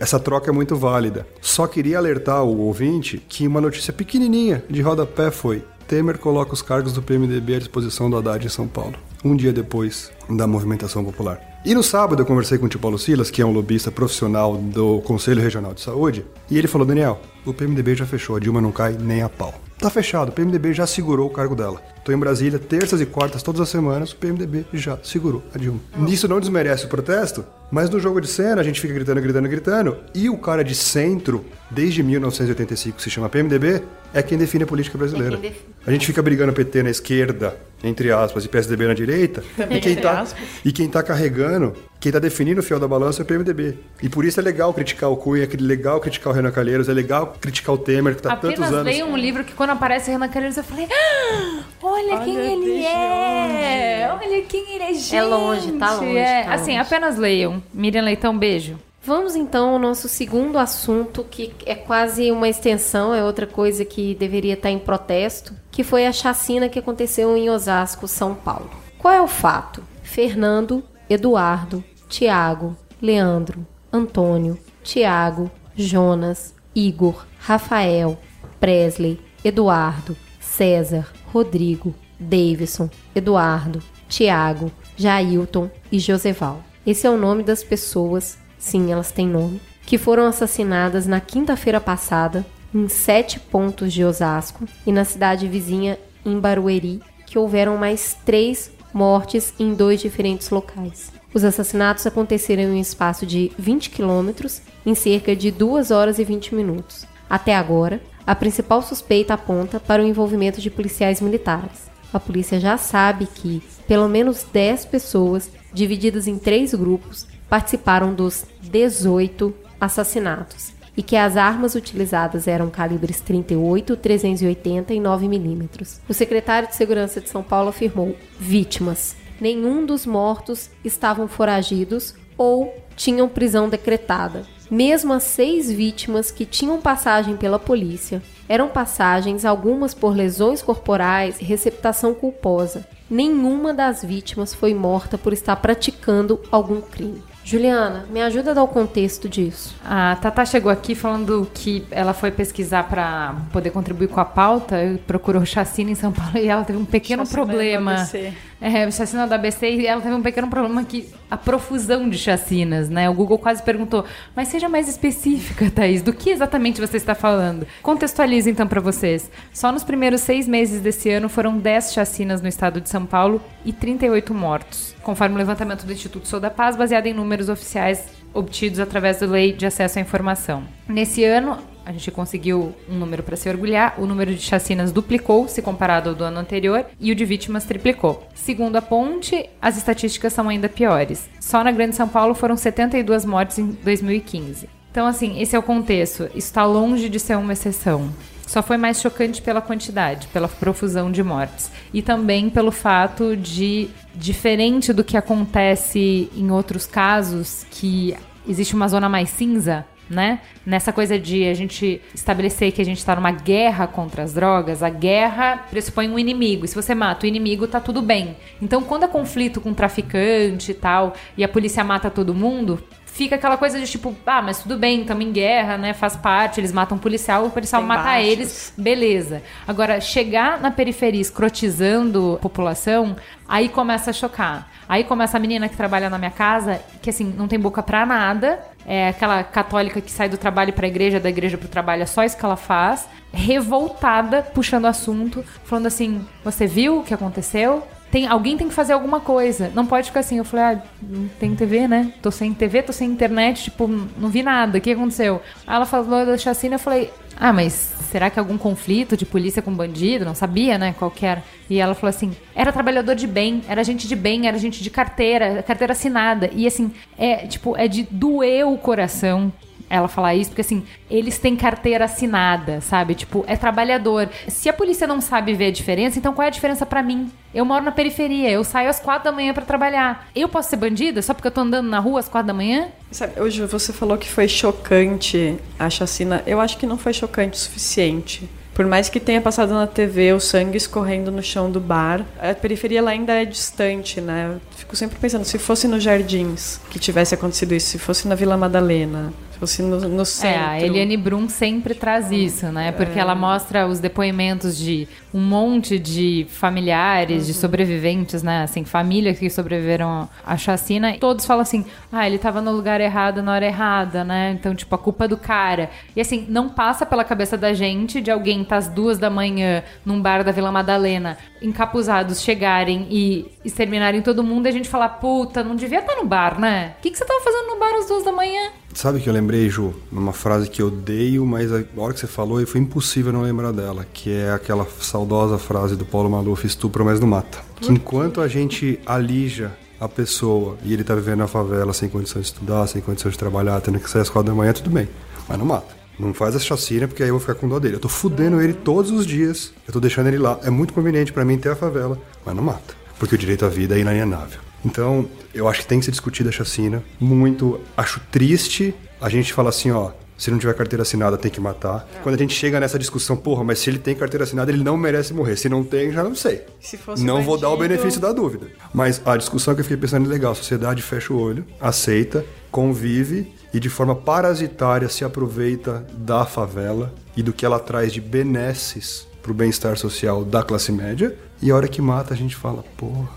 essa 0.00 0.20
troca 0.20 0.50
é 0.50 0.52
muito 0.52 0.76
válida. 0.76 1.26
Só 1.40 1.66
queria 1.66 1.98
alertar 1.98 2.44
o 2.44 2.58
ouvinte 2.58 3.22
que 3.28 3.46
uma 3.46 3.60
notícia 3.60 3.92
pequenininha 3.92 4.64
de 4.68 4.82
rodapé 4.82 5.30
foi: 5.30 5.64
Temer 5.86 6.18
coloca 6.18 6.52
os 6.52 6.62
cargos 6.62 6.92
do 6.92 7.02
PMDB 7.02 7.56
à 7.56 7.58
disposição 7.58 8.10
do 8.10 8.16
Haddad 8.16 8.44
em 8.44 8.50
São 8.50 8.68
Paulo, 8.68 8.94
um 9.24 9.34
dia 9.34 9.52
depois 9.52 10.10
da 10.28 10.46
movimentação 10.46 11.04
popular. 11.04 11.40
E 11.64 11.74
no 11.74 11.82
sábado 11.82 12.22
eu 12.22 12.26
conversei 12.26 12.58
com 12.58 12.66
o 12.66 12.68
tio 12.68 12.78
Paulo 12.78 12.98
Silas, 12.98 13.30
que 13.30 13.42
é 13.42 13.46
um 13.46 13.52
lobista 13.52 13.90
profissional 13.90 14.56
do 14.56 15.00
Conselho 15.00 15.42
Regional 15.42 15.74
de 15.74 15.80
Saúde, 15.80 16.24
e 16.50 16.56
ele 16.56 16.68
falou: 16.68 16.86
Daniel, 16.86 17.20
o 17.44 17.52
PMDB 17.52 17.94
já 17.96 18.06
fechou, 18.06 18.36
a 18.36 18.40
Dilma 18.40 18.60
não 18.60 18.72
cai 18.72 18.96
nem 19.00 19.22
a 19.22 19.28
pau. 19.28 19.54
Tá 19.78 19.88
fechado, 19.88 20.30
o 20.30 20.32
PMDB 20.32 20.72
já 20.72 20.88
segurou 20.88 21.28
o 21.28 21.30
cargo 21.30 21.54
dela. 21.54 21.80
Tô 22.04 22.10
em 22.10 22.18
Brasília, 22.18 22.58
terças 22.58 23.00
e 23.00 23.06
quartas, 23.06 23.44
todas 23.44 23.60
as 23.60 23.68
semanas, 23.68 24.10
o 24.10 24.16
PMDB 24.16 24.64
já 24.72 24.98
segurou 25.04 25.40
a 25.54 25.58
Dilma. 25.58 25.78
Nisso 25.96 26.26
não 26.26 26.40
desmerece 26.40 26.86
o 26.86 26.88
protesto, 26.88 27.44
mas 27.70 27.88
no 27.88 28.00
jogo 28.00 28.20
de 28.20 28.26
cena 28.26 28.60
a 28.60 28.64
gente 28.64 28.80
fica 28.80 28.92
gritando, 28.92 29.20
gritando, 29.20 29.48
gritando, 29.48 29.96
e 30.12 30.28
o 30.28 30.36
cara 30.36 30.64
de 30.64 30.74
centro, 30.74 31.44
desde 31.70 32.02
1985, 32.02 32.96
que 32.96 33.02
se 33.04 33.08
chama 33.10 33.28
PMDB, 33.28 33.82
é 34.12 34.20
quem 34.20 34.36
define 34.36 34.64
a 34.64 34.66
política 34.66 34.98
brasileira. 34.98 35.38
É. 35.44 35.52
A 35.86 35.92
gente 35.92 36.06
fica 36.06 36.20
brigando 36.20 36.52
PT 36.52 36.82
na 36.82 36.90
esquerda, 36.90 37.56
entre 37.84 38.10
aspas, 38.10 38.44
e 38.44 38.48
PSDB 38.48 38.88
na 38.88 38.94
direita, 38.94 39.44
e 39.70 39.78
quem, 39.78 39.94
tá, 39.94 40.26
e 40.64 40.72
quem 40.72 40.88
tá 40.88 41.04
carregando, 41.04 41.72
quem 42.00 42.12
tá 42.12 42.18
definindo 42.18 42.60
o 42.60 42.62
fiel 42.62 42.78
da 42.78 42.86
balança 42.86 43.22
é 43.22 43.24
o 43.24 43.26
PMDB. 43.26 43.78
E 44.02 44.08
por 44.08 44.24
isso 44.24 44.38
é 44.38 44.42
legal 44.42 44.72
criticar 44.72 45.10
o 45.10 45.16
Cunha, 45.16 45.44
é 45.44 45.48
legal 45.60 45.98
criticar 46.00 46.32
o 46.32 46.36
Renan 46.36 46.50
Calheiros, 46.52 46.88
é 46.88 46.92
legal 46.92 47.34
criticar 47.40 47.74
o 47.74 47.78
Temer, 47.78 48.14
que 48.14 48.22
tá 48.22 48.32
há 48.32 48.36
tantos 48.36 48.58
Apenas 48.60 48.72
anos. 48.72 48.84
leio 48.92 49.06
um 49.06 49.16
livro 49.16 49.42
que 49.44 49.52
quando 49.52 49.70
aparece 49.70 50.10
Renan 50.10 50.28
Calheiros 50.28 50.56
eu 50.56 50.64
falei, 50.64 50.86
ah, 50.90 51.60
olha, 51.82 52.18
quem 52.20 52.36
Olha 52.36 52.52
ele 52.52 52.64
desde 52.66 52.86
é, 52.86 54.10
olha 54.12 54.42
quem 54.42 54.74
ele 54.74 54.84
é, 54.84 54.94
gente. 54.94 55.20
longe, 55.22 55.72
tá 55.72 55.94
longe, 55.94 56.16
É, 56.16 56.44
tá 56.44 56.54
assim, 56.54 56.72
longe. 56.76 56.82
apenas 56.82 57.16
leiam. 57.18 57.62
Miriam 57.74 58.02
Leitão, 58.02 58.36
beijo. 58.38 58.78
Vamos 59.02 59.34
então 59.34 59.70
ao 59.70 59.78
nosso 59.78 60.06
segundo 60.08 60.58
assunto, 60.58 61.24
que 61.30 61.52
é 61.64 61.74
quase 61.74 62.30
uma 62.30 62.48
extensão, 62.48 63.14
é 63.14 63.24
outra 63.24 63.46
coisa 63.46 63.84
que 63.84 64.14
deveria 64.14 64.52
estar 64.54 64.70
em 64.70 64.78
protesto, 64.78 65.54
que 65.70 65.82
foi 65.82 66.06
a 66.06 66.12
chacina 66.12 66.68
que 66.68 66.78
aconteceu 66.78 67.34
em 67.36 67.48
Osasco, 67.48 68.06
São 68.06 68.34
Paulo. 68.34 68.68
Qual 68.98 69.14
é 69.14 69.20
o 69.22 69.26
fato? 69.28 69.82
Fernando, 70.02 70.82
Eduardo, 71.08 71.82
Tiago, 72.08 72.76
Leandro, 73.00 73.66
Antônio, 73.92 74.58
Tiago, 74.82 75.50
Jonas, 75.74 76.54
Igor, 76.74 77.26
Rafael, 77.38 78.18
Presley, 78.60 79.20
Eduardo, 79.44 80.16
César, 80.40 81.12
Rodrigo, 81.32 81.94
Davidson, 82.18 82.90
Eduardo, 83.14 83.82
Tiago, 84.08 84.70
Jailton 84.96 85.70
e 85.90 85.98
Joseval. 85.98 86.62
Esse 86.86 87.06
é 87.06 87.10
o 87.10 87.16
nome 87.16 87.42
das 87.42 87.62
pessoas, 87.62 88.38
sim, 88.58 88.90
elas 88.90 89.12
têm 89.12 89.26
nome, 89.26 89.60
que 89.86 89.98
foram 89.98 90.26
assassinadas 90.26 91.06
na 91.06 91.20
quinta-feira 91.20 91.80
passada 91.80 92.44
em 92.74 92.88
sete 92.88 93.38
pontos 93.38 93.92
de 93.92 94.04
Osasco 94.04 94.66
e 94.86 94.92
na 94.92 95.04
cidade 95.04 95.46
vizinha 95.46 95.98
em 96.24 96.38
Barueri, 96.38 97.00
que 97.26 97.38
houveram 97.38 97.76
mais 97.76 98.16
três 98.24 98.70
mortes 98.92 99.52
em 99.58 99.74
dois 99.74 100.00
diferentes 100.00 100.50
locais. 100.50 101.12
Os 101.34 101.44
assassinatos 101.44 102.06
aconteceram 102.06 102.62
em 102.62 102.70
um 102.72 102.80
espaço 102.80 103.26
de 103.26 103.52
20 103.58 103.90
quilômetros 103.90 104.62
em 104.84 104.94
cerca 104.94 105.36
de 105.36 105.50
2 105.50 105.90
horas 105.90 106.18
e 106.18 106.24
20 106.24 106.54
minutos. 106.54 107.06
Até 107.28 107.54
agora, 107.54 108.00
a 108.26 108.34
principal 108.34 108.82
suspeita 108.82 109.34
aponta 109.34 109.78
para 109.78 110.02
o 110.02 110.06
envolvimento 110.06 110.60
de 110.60 110.70
policiais 110.70 111.20
militares. 111.20 111.90
A 112.12 112.18
polícia 112.18 112.58
já 112.58 112.78
sabe 112.78 113.26
que 113.26 113.62
pelo 113.86 114.08
menos 114.08 114.44
10 114.52 114.86
pessoas, 114.86 115.50
divididas 115.72 116.26
em 116.26 116.38
três 116.38 116.72
grupos, 116.72 117.26
participaram 117.48 118.14
dos 118.14 118.44
18 118.62 119.54
assassinatos 119.80 120.77
e 120.98 121.02
que 121.02 121.14
as 121.14 121.36
armas 121.36 121.76
utilizadas 121.76 122.48
eram 122.48 122.68
calibres 122.68 123.20
38, 123.20 123.96
380 123.96 124.92
e 124.92 124.98
9 124.98 125.28
milímetros. 125.28 126.00
O 126.08 126.12
secretário 126.12 126.68
de 126.68 126.74
Segurança 126.74 127.20
de 127.20 127.28
São 127.28 127.40
Paulo 127.40 127.68
afirmou: 127.68 128.16
vítimas. 128.36 129.14
Nenhum 129.40 129.86
dos 129.86 130.04
mortos 130.04 130.68
estavam 130.84 131.28
foragidos 131.28 132.16
ou 132.36 132.74
tinham 132.96 133.28
prisão 133.28 133.68
decretada. 133.68 134.44
Mesmo 134.68 135.12
as 135.12 135.22
seis 135.22 135.70
vítimas 135.70 136.32
que 136.32 136.44
tinham 136.44 136.80
passagem 136.80 137.36
pela 137.36 137.60
polícia 137.60 138.20
eram 138.48 138.68
passagens, 138.68 139.44
algumas 139.44 139.94
por 139.94 140.16
lesões 140.16 140.62
corporais 140.62 141.40
e 141.40 141.44
receptação 141.44 142.12
culposa. 142.12 142.84
Nenhuma 143.08 143.72
das 143.72 144.02
vítimas 144.02 144.52
foi 144.52 144.74
morta 144.74 145.16
por 145.16 145.32
estar 145.32 145.54
praticando 145.56 146.40
algum 146.50 146.80
crime. 146.80 147.22
Juliana, 147.48 148.04
me 148.10 148.20
ajuda 148.20 148.50
a 148.50 148.54
dar 148.54 148.62
o 148.62 148.68
contexto 148.68 149.26
disso. 149.26 149.74
A 149.82 150.16
Tata 150.16 150.44
chegou 150.44 150.70
aqui 150.70 150.94
falando 150.94 151.50
que 151.54 151.82
ela 151.90 152.12
foi 152.12 152.30
pesquisar 152.30 152.82
para 152.82 153.36
poder 153.50 153.70
contribuir 153.70 154.08
com 154.08 154.20
a 154.20 154.24
pauta, 154.26 154.84
e 154.84 154.98
procurou 154.98 155.42
chacina 155.46 155.90
em 155.90 155.94
São 155.94 156.12
Paulo 156.12 156.36
e 156.36 156.46
ela 156.46 156.62
teve 156.62 156.78
um 156.78 156.84
pequeno 156.84 157.24
Chacina 157.24 157.46
problema. 157.46 157.94
do 157.94 158.00
ABC. 158.00 158.34
É, 158.60 158.90
chacina 158.90 159.26
do 159.26 159.32
ABC 159.32 159.70
e 159.70 159.86
ela 159.86 160.02
teve 160.02 160.14
um 160.14 160.20
pequeno 160.20 160.48
problema 160.48 160.84
que 160.84 161.08
a 161.30 161.38
profusão 161.38 162.06
de 162.06 162.18
chacinas, 162.18 162.90
né? 162.90 163.08
O 163.08 163.14
Google 163.14 163.38
quase 163.38 163.62
perguntou, 163.62 164.04
mas 164.36 164.48
seja 164.48 164.68
mais 164.68 164.86
específica, 164.86 165.70
Thaís, 165.70 166.02
do 166.02 166.12
que 166.12 166.28
exatamente 166.28 166.82
você 166.82 166.98
está 166.98 167.14
falando? 167.14 167.66
Contextualize 167.82 168.50
então 168.50 168.66
para 168.66 168.80
vocês. 168.80 169.30
Só 169.54 169.72
nos 169.72 169.84
primeiros 169.84 170.20
seis 170.20 170.46
meses 170.46 170.82
desse 170.82 171.08
ano 171.08 171.30
foram 171.30 171.56
10 171.56 171.94
chacinas 171.94 172.42
no 172.42 172.48
estado 172.48 172.78
de 172.78 172.90
São 172.90 173.06
Paulo 173.06 173.40
e 173.64 173.72
38 173.72 174.34
mortos, 174.34 174.94
conforme 175.08 175.36
o 175.36 175.38
levantamento 175.38 175.86
do 175.86 175.92
Instituto 175.94 176.28
Sou 176.28 176.38
da 176.38 176.50
Paz, 176.50 176.76
baseado 176.76 177.06
em 177.06 177.14
números 177.14 177.48
oficiais 177.48 178.08
obtidos 178.34 178.78
através 178.78 179.18
da 179.18 179.26
Lei 179.26 179.54
de 179.54 179.64
Acesso 179.64 179.98
à 179.98 180.02
Informação. 180.02 180.64
Nesse 180.86 181.24
ano, 181.24 181.56
a 181.82 181.90
gente 181.90 182.10
conseguiu 182.10 182.74
um 182.86 182.94
número 182.94 183.22
para 183.22 183.34
se 183.34 183.48
orgulhar. 183.48 183.94
O 183.96 184.04
número 184.04 184.34
de 184.34 184.42
chacinas 184.42 184.92
duplicou 184.92 185.48
se 185.48 185.62
comparado 185.62 186.10
ao 186.10 186.14
do 186.14 186.24
ano 186.24 186.38
anterior 186.38 186.84
e 187.00 187.10
o 187.10 187.14
de 187.14 187.24
vítimas 187.24 187.64
triplicou. 187.64 188.28
Segundo 188.34 188.76
a 188.76 188.82
Ponte, 188.82 189.48
as 189.62 189.78
estatísticas 189.78 190.34
são 190.34 190.46
ainda 190.46 190.68
piores. 190.68 191.26
Só 191.40 191.64
na 191.64 191.72
Grande 191.72 191.96
São 191.96 192.06
Paulo 192.06 192.34
foram 192.34 192.54
72 192.54 193.24
mortes 193.24 193.58
em 193.58 193.68
2015. 193.82 194.68
Então, 194.90 195.06
assim, 195.06 195.40
esse 195.40 195.56
é 195.56 195.58
o 195.58 195.62
contexto. 195.62 196.28
Está 196.34 196.66
longe 196.66 197.08
de 197.08 197.18
ser 197.18 197.38
uma 197.38 197.54
exceção. 197.54 198.10
Só 198.48 198.62
foi 198.62 198.78
mais 198.78 198.98
chocante 198.98 199.42
pela 199.42 199.60
quantidade, 199.60 200.26
pela 200.28 200.48
profusão 200.48 201.12
de 201.12 201.22
mortes. 201.22 201.70
E 201.92 202.00
também 202.00 202.48
pelo 202.48 202.72
fato 202.72 203.36
de, 203.36 203.90
diferente 204.14 204.90
do 204.90 205.04
que 205.04 205.18
acontece 205.18 206.30
em 206.34 206.50
outros 206.50 206.86
casos, 206.86 207.66
que 207.70 208.16
existe 208.48 208.74
uma 208.74 208.88
zona 208.88 209.06
mais 209.06 209.28
cinza, 209.28 209.84
né? 210.08 210.40
Nessa 210.64 210.94
coisa 210.94 211.18
de 211.18 211.44
a 211.44 211.52
gente 211.52 212.00
estabelecer 212.14 212.72
que 212.72 212.80
a 212.80 212.84
gente 212.86 212.96
está 212.96 213.14
numa 213.14 213.32
guerra 213.32 213.86
contra 213.86 214.22
as 214.22 214.32
drogas, 214.32 214.82
a 214.82 214.88
guerra 214.88 215.66
pressupõe 215.68 216.08
um 216.08 216.18
inimigo. 216.18 216.64
E 216.64 216.68
se 216.68 216.74
você 216.74 216.94
mata 216.94 217.26
o 217.26 217.28
inimigo, 217.28 217.66
tá 217.66 217.80
tudo 217.80 218.00
bem. 218.00 218.34
Então, 218.62 218.82
quando 218.82 219.02
é 219.02 219.08
conflito 219.08 219.60
com 219.60 219.74
traficante 219.74 220.70
e 220.70 220.74
tal, 220.74 221.12
e 221.36 221.44
a 221.44 221.48
polícia 221.48 221.84
mata 221.84 222.08
todo 222.08 222.34
mundo, 222.34 222.82
fica 223.18 223.34
aquela 223.34 223.56
coisa 223.56 223.80
de 223.80 223.86
tipo, 223.90 224.14
ah, 224.24 224.40
mas 224.40 224.62
tudo 224.62 224.78
bem, 224.78 225.00
estamos 225.00 225.24
em 225.24 225.32
guerra, 225.32 225.76
né? 225.76 225.92
Faz 225.92 226.14
parte, 226.14 226.60
eles 226.60 226.70
matam 226.70 226.96
um 226.96 227.00
policial, 227.00 227.46
o 227.46 227.50
policial 227.50 227.82
Tem 227.82 227.88
mata 227.88 228.04
baixos. 228.04 228.28
eles, 228.28 228.72
beleza. 228.78 229.42
Agora, 229.66 230.00
chegar 230.00 230.60
na 230.60 230.70
periferia 230.70 231.20
escrotizando 231.20 232.34
a 232.36 232.38
população, 232.38 233.16
aí 233.48 233.68
começa 233.68 234.10
a 234.10 234.12
chocar. 234.12 234.70
Aí 234.88 235.02
começa 235.02 235.36
a 235.36 235.40
menina 235.40 235.68
que 235.68 235.76
trabalha 235.76 236.08
na 236.08 236.16
minha 236.16 236.30
casa, 236.30 236.80
que 237.02 237.10
assim, 237.10 237.34
não 237.36 237.48
tem 237.48 237.58
boca 237.58 237.82
pra 237.82 238.06
nada, 238.06 238.60
é 238.86 239.08
aquela 239.08 239.42
católica 239.42 240.00
que 240.00 240.12
sai 240.12 240.28
do 240.28 240.38
trabalho 240.38 240.72
pra 240.72 240.86
igreja, 240.86 241.18
da 241.18 241.28
igreja 241.28 241.58
pro 241.58 241.66
trabalho, 241.66 242.04
é 242.04 242.06
só 242.06 242.22
isso 242.22 242.36
que 242.36 242.44
ela 242.44 242.56
faz, 242.56 243.08
revoltada, 243.32 244.42
puxando 244.42 244.84
o 244.84 244.86
assunto, 244.86 245.44
falando 245.64 245.86
assim: 245.86 246.24
você 246.44 246.68
viu 246.68 247.00
o 247.00 247.04
que 247.04 247.12
aconteceu? 247.12 247.82
Tem, 248.10 248.26
alguém 248.26 248.56
tem 248.56 248.68
que 248.68 248.74
fazer 248.74 248.92
alguma 248.92 249.20
coisa. 249.20 249.70
Não 249.74 249.86
pode 249.86 250.08
ficar 250.08 250.20
assim. 250.20 250.38
Eu 250.38 250.44
falei, 250.44 250.64
ah, 250.64 250.82
não 251.02 251.28
tem 251.40 251.54
TV, 251.54 251.86
né? 251.86 252.12
Tô 252.22 252.30
sem 252.30 252.54
TV, 252.54 252.82
tô 252.82 252.92
sem 252.92 253.10
internet, 253.10 253.64
tipo, 253.64 253.86
não 253.86 254.28
vi 254.28 254.42
nada. 254.42 254.78
O 254.78 254.80
que 254.80 254.92
aconteceu? 254.92 255.42
Aí 255.66 255.76
ela 255.76 255.86
falou 255.86 256.24
da 256.24 256.38
chacina, 256.38 256.76
eu 256.76 256.78
falei, 256.78 257.10
ah, 257.36 257.52
mas 257.52 257.72
será 258.10 258.30
que 258.30 258.38
é 258.38 258.40
algum 258.40 258.58
conflito 258.58 259.16
de 259.16 259.24
polícia 259.24 259.62
com 259.62 259.72
bandido? 259.72 260.24
Não 260.24 260.34
sabia, 260.34 260.76
né? 260.78 260.94
Qual 260.98 261.10
que 261.10 261.24
era. 261.24 261.42
E 261.68 261.78
ela 261.78 261.94
falou 261.94 262.10
assim: 262.10 262.34
era 262.54 262.72
trabalhador 262.72 263.14
de 263.14 263.26
bem, 263.26 263.62
era 263.68 263.84
gente 263.84 264.08
de 264.08 264.16
bem, 264.16 264.48
era 264.48 264.58
gente 264.58 264.82
de 264.82 264.90
carteira, 264.90 265.62
carteira 265.62 265.92
assinada. 265.92 266.50
E 266.52 266.66
assim, 266.66 266.92
é 267.16 267.46
tipo, 267.46 267.76
é 267.76 267.86
de 267.86 268.02
doer 268.10 268.66
o 268.66 268.76
coração 268.76 269.52
ela 269.90 270.08
falar 270.08 270.34
isso, 270.34 270.50
porque 270.50 270.60
assim, 270.60 270.84
eles 271.10 271.38
têm 271.38 271.56
carteira 271.56 272.04
assinada, 272.04 272.80
sabe? 272.80 273.14
Tipo, 273.14 273.44
é 273.46 273.56
trabalhador. 273.56 274.28
Se 274.48 274.68
a 274.68 274.72
polícia 274.72 275.06
não 275.06 275.20
sabe 275.20 275.54
ver 275.54 275.66
a 275.66 275.70
diferença, 275.70 276.18
então 276.18 276.32
qual 276.32 276.44
é 276.44 276.48
a 276.48 276.50
diferença 276.52 276.84
pra 276.84 277.02
mim? 277.02 277.30
Eu 277.54 277.64
moro 277.64 277.84
na 277.84 277.92
periferia, 277.92 278.50
eu 278.50 278.62
saio 278.64 278.90
às 278.90 279.00
quatro 279.00 279.24
da 279.24 279.32
manhã 279.32 279.54
pra 279.54 279.64
trabalhar. 279.64 280.28
Eu 280.34 280.48
posso 280.48 280.70
ser 280.70 280.76
bandida 280.76 281.22
só 281.22 281.32
porque 281.32 281.48
eu 281.48 281.52
tô 281.52 281.62
andando 281.62 281.88
na 281.88 281.98
rua 281.98 282.20
às 282.20 282.28
quatro 282.28 282.48
da 282.48 282.54
manhã? 282.54 282.88
Sabe, 283.10 283.40
hoje 283.40 283.64
você 283.64 283.92
falou 283.92 284.18
que 284.18 284.28
foi 284.28 284.46
chocante 284.46 285.56
a 285.78 285.88
chacina. 285.88 286.42
Eu 286.46 286.60
acho 286.60 286.76
que 286.76 286.86
não 286.86 286.98
foi 286.98 287.12
chocante 287.12 287.54
o 287.54 287.60
suficiente. 287.60 288.48
Por 288.78 288.86
mais 288.86 289.08
que 289.08 289.18
tenha 289.18 289.40
passado 289.40 289.74
na 289.74 289.88
TV 289.88 290.32
o 290.32 290.38
sangue 290.38 290.76
escorrendo 290.76 291.32
no 291.32 291.42
chão 291.42 291.68
do 291.68 291.80
bar, 291.80 292.24
a 292.38 292.54
periferia 292.54 293.00
ela 293.00 293.10
ainda 293.10 293.32
é 293.32 293.44
distante, 293.44 294.20
né? 294.20 294.52
Eu 294.54 294.60
fico 294.76 294.94
sempre 294.94 295.18
pensando, 295.18 295.44
se 295.44 295.58
fosse 295.58 295.88
nos 295.88 296.00
Jardins 296.00 296.80
que 296.88 296.96
tivesse 296.96 297.34
acontecido 297.34 297.74
isso, 297.74 297.88
se 297.88 297.98
fosse 297.98 298.28
na 298.28 298.36
Vila 298.36 298.56
Madalena, 298.56 299.32
Fosse 299.58 299.82
no, 299.82 299.98
no 300.00 300.24
centro. 300.24 300.56
É, 300.56 300.64
a 300.64 300.80
Eliane 300.80 301.16
Brum 301.16 301.48
sempre 301.48 301.92
traz 301.92 302.30
isso, 302.30 302.66
né? 302.66 302.92
Porque 302.92 303.18
ela 303.18 303.34
mostra 303.34 303.88
os 303.88 303.98
depoimentos 303.98 304.78
de 304.78 305.08
um 305.34 305.40
monte 305.40 305.98
de 305.98 306.46
familiares, 306.48 307.46
de 307.46 307.52
sobreviventes, 307.52 308.42
né? 308.42 308.62
Assim, 308.62 308.84
famílias 308.84 309.38
que 309.38 309.50
sobreviveram 309.50 310.28
à 310.46 310.56
chacina. 310.56 311.14
E 311.14 311.18
todos 311.18 311.44
falam 311.44 311.62
assim: 311.62 311.84
ah, 312.12 312.24
ele 312.24 312.38
tava 312.38 312.60
no 312.60 312.70
lugar 312.70 313.00
errado 313.00 313.42
na 313.42 313.52
hora 313.52 313.66
errada, 313.66 314.22
né? 314.22 314.56
Então, 314.58 314.74
tipo, 314.74 314.94
a 314.94 314.98
culpa 314.98 315.24
é 315.24 315.28
do 315.28 315.36
cara. 315.36 315.90
E 316.14 316.20
assim, 316.20 316.46
não 316.48 316.68
passa 316.68 317.04
pela 317.04 317.24
cabeça 317.24 317.56
da 317.56 317.72
gente 317.74 318.20
de 318.20 318.30
alguém 318.30 318.62
tá 318.62 318.76
às 318.76 318.88
duas 318.88 319.18
da 319.18 319.28
manhã 319.28 319.82
num 320.04 320.22
bar 320.22 320.44
da 320.44 320.52
Vila 320.52 320.70
Madalena, 320.70 321.36
encapuzados, 321.60 322.40
chegarem 322.40 323.08
e 323.10 323.46
exterminarem 323.64 324.22
todo 324.22 324.44
mundo 324.44 324.66
e 324.66 324.68
a 324.68 324.72
gente 324.72 324.88
falar: 324.88 325.08
puta, 325.08 325.64
não 325.64 325.74
devia 325.74 325.98
estar 325.98 326.14
no 326.14 326.24
bar, 326.24 326.60
né? 326.60 326.94
O 326.98 327.02
que, 327.02 327.10
que 327.10 327.18
você 327.18 327.24
tava 327.24 327.40
fazendo 327.40 327.66
no 327.66 327.80
bar 327.80 327.94
às 327.94 328.06
duas 328.06 328.24
da 328.24 328.30
manhã? 328.30 328.70
Sabe 328.98 329.20
que 329.20 329.28
eu 329.28 329.32
lembrei, 329.32 329.70
Ju? 329.70 329.94
Uma 330.10 330.32
frase 330.32 330.68
que 330.68 330.82
eu 330.82 330.88
odeio, 330.88 331.46
mas 331.46 331.72
a 331.72 331.84
hora 331.96 332.12
que 332.12 332.18
você 332.18 332.26
falou, 332.26 332.66
foi 332.66 332.80
impossível 332.80 333.32
não 333.32 333.42
lembrar 333.42 333.70
dela, 333.70 334.04
que 334.12 334.32
é 334.32 334.50
aquela 334.50 334.84
saudosa 335.00 335.56
frase 335.56 335.94
do 335.94 336.04
Paulo 336.04 336.28
Maluf, 336.28 336.66
estupro, 336.66 337.04
mas 337.04 337.20
não 337.20 337.28
mata. 337.28 337.58
Que 337.80 337.92
enquanto 337.92 338.40
a 338.40 338.48
gente 338.48 338.98
alija 339.06 339.70
a 340.00 340.08
pessoa 340.08 340.76
e 340.82 340.92
ele 340.92 341.04
tá 341.04 341.14
vivendo 341.14 341.38
na 341.38 341.46
favela 341.46 341.92
sem 341.92 342.08
condição 342.08 342.42
de 342.42 342.48
estudar, 342.48 342.88
sem 342.88 343.00
condição 343.00 343.30
de 343.30 343.38
trabalhar, 343.38 343.80
tendo 343.80 344.00
que 344.00 344.10
sair 344.10 344.22
às 344.22 344.28
quatro 344.28 344.50
da 344.50 344.56
manhã, 344.56 344.72
tudo 344.72 344.90
bem. 344.90 345.08
Mas 345.48 345.56
não 345.56 345.66
mata. 345.66 345.94
Não 346.18 346.34
faz 346.34 346.56
a 346.56 346.58
chacina, 346.58 347.06
porque 347.06 347.22
aí 347.22 347.28
eu 347.28 347.34
vou 347.34 347.40
ficar 347.40 347.54
com 347.54 347.68
dó 347.68 347.78
dele. 347.78 347.94
Eu 347.94 348.00
tô 348.00 348.08
fudendo 348.08 348.60
ele 348.60 348.74
todos 348.74 349.12
os 349.12 349.24
dias. 349.24 349.72
Eu 349.86 349.92
tô 349.92 350.00
deixando 350.00 350.26
ele 350.26 350.38
lá. 350.38 350.58
É 350.64 350.70
muito 350.70 350.92
conveniente 350.92 351.32
para 351.32 351.44
mim 351.44 351.56
ter 351.56 351.68
a 351.68 351.76
favela, 351.76 352.20
mas 352.44 352.52
não 352.52 352.64
mata. 352.64 352.96
Porque 353.16 353.36
o 353.36 353.38
direito 353.38 353.64
à 353.64 353.68
vida 353.68 353.96
é 353.96 354.00
inalienável. 354.00 354.58
Então, 354.84 355.26
eu 355.54 355.68
acho 355.68 355.80
que 355.80 355.86
tem 355.86 355.98
que 355.98 356.04
ser 356.04 356.10
discutida 356.12 356.48
a 356.50 356.52
chacina. 356.52 357.02
Muito. 357.20 357.80
Acho 357.96 358.20
triste 358.30 358.94
a 359.20 359.28
gente 359.28 359.52
falar 359.52 359.70
assim, 359.70 359.90
ó. 359.90 360.10
Se 360.36 360.52
não 360.52 360.58
tiver 360.58 360.72
carteira 360.74 361.02
assinada, 361.02 361.36
tem 361.36 361.50
que 361.50 361.60
matar. 361.60 362.08
Quando 362.22 362.36
a 362.36 362.38
gente 362.38 362.54
chega 362.54 362.78
nessa 362.78 362.96
discussão, 362.96 363.36
porra, 363.36 363.64
mas 363.64 363.80
se 363.80 363.90
ele 363.90 363.98
tem 363.98 364.14
carteira 364.14 364.44
assinada, 364.44 364.70
ele 364.70 364.84
não 364.84 364.96
merece 364.96 365.34
morrer. 365.34 365.56
Se 365.56 365.68
não 365.68 365.82
tem, 365.82 366.12
já 366.12 366.22
não 366.22 366.32
sei. 366.36 366.62
Se 366.80 366.96
fosse 366.96 367.24
não 367.24 367.42
vou 367.42 367.58
dar 367.58 367.70
o 367.70 367.76
bandido- 367.76 367.94
benefício 367.96 368.20
da 368.20 368.30
dúvida. 368.32 368.68
Mas 368.94 369.20
a 369.26 369.36
discussão 369.36 369.74
que 369.74 369.80
eu 369.80 369.84
fiquei 369.84 369.96
pensando 369.96 370.26
é 370.26 370.28
legal. 370.28 370.52
A 370.52 370.54
sociedade 370.54 371.02
fecha 371.02 371.32
o 371.32 371.40
olho, 371.40 371.66
aceita, 371.80 372.46
convive 372.70 373.52
e 373.74 373.80
de 373.80 373.88
forma 373.88 374.14
parasitária 374.14 375.08
se 375.08 375.24
aproveita 375.24 376.06
da 376.16 376.46
favela 376.46 377.12
e 377.36 377.42
do 377.42 377.52
que 377.52 377.66
ela 377.66 377.80
traz 377.80 378.12
de 378.12 378.20
benesses 378.20 379.26
pro 379.42 379.52
bem-estar 379.52 379.96
social 379.98 380.44
da 380.44 380.62
classe 380.62 380.92
média. 380.92 381.36
E 381.60 381.68
a 381.72 381.74
hora 381.74 381.88
que 381.88 382.00
mata, 382.00 382.32
a 382.32 382.36
gente 382.36 382.54
fala, 382.54 382.84
porra, 382.96 383.28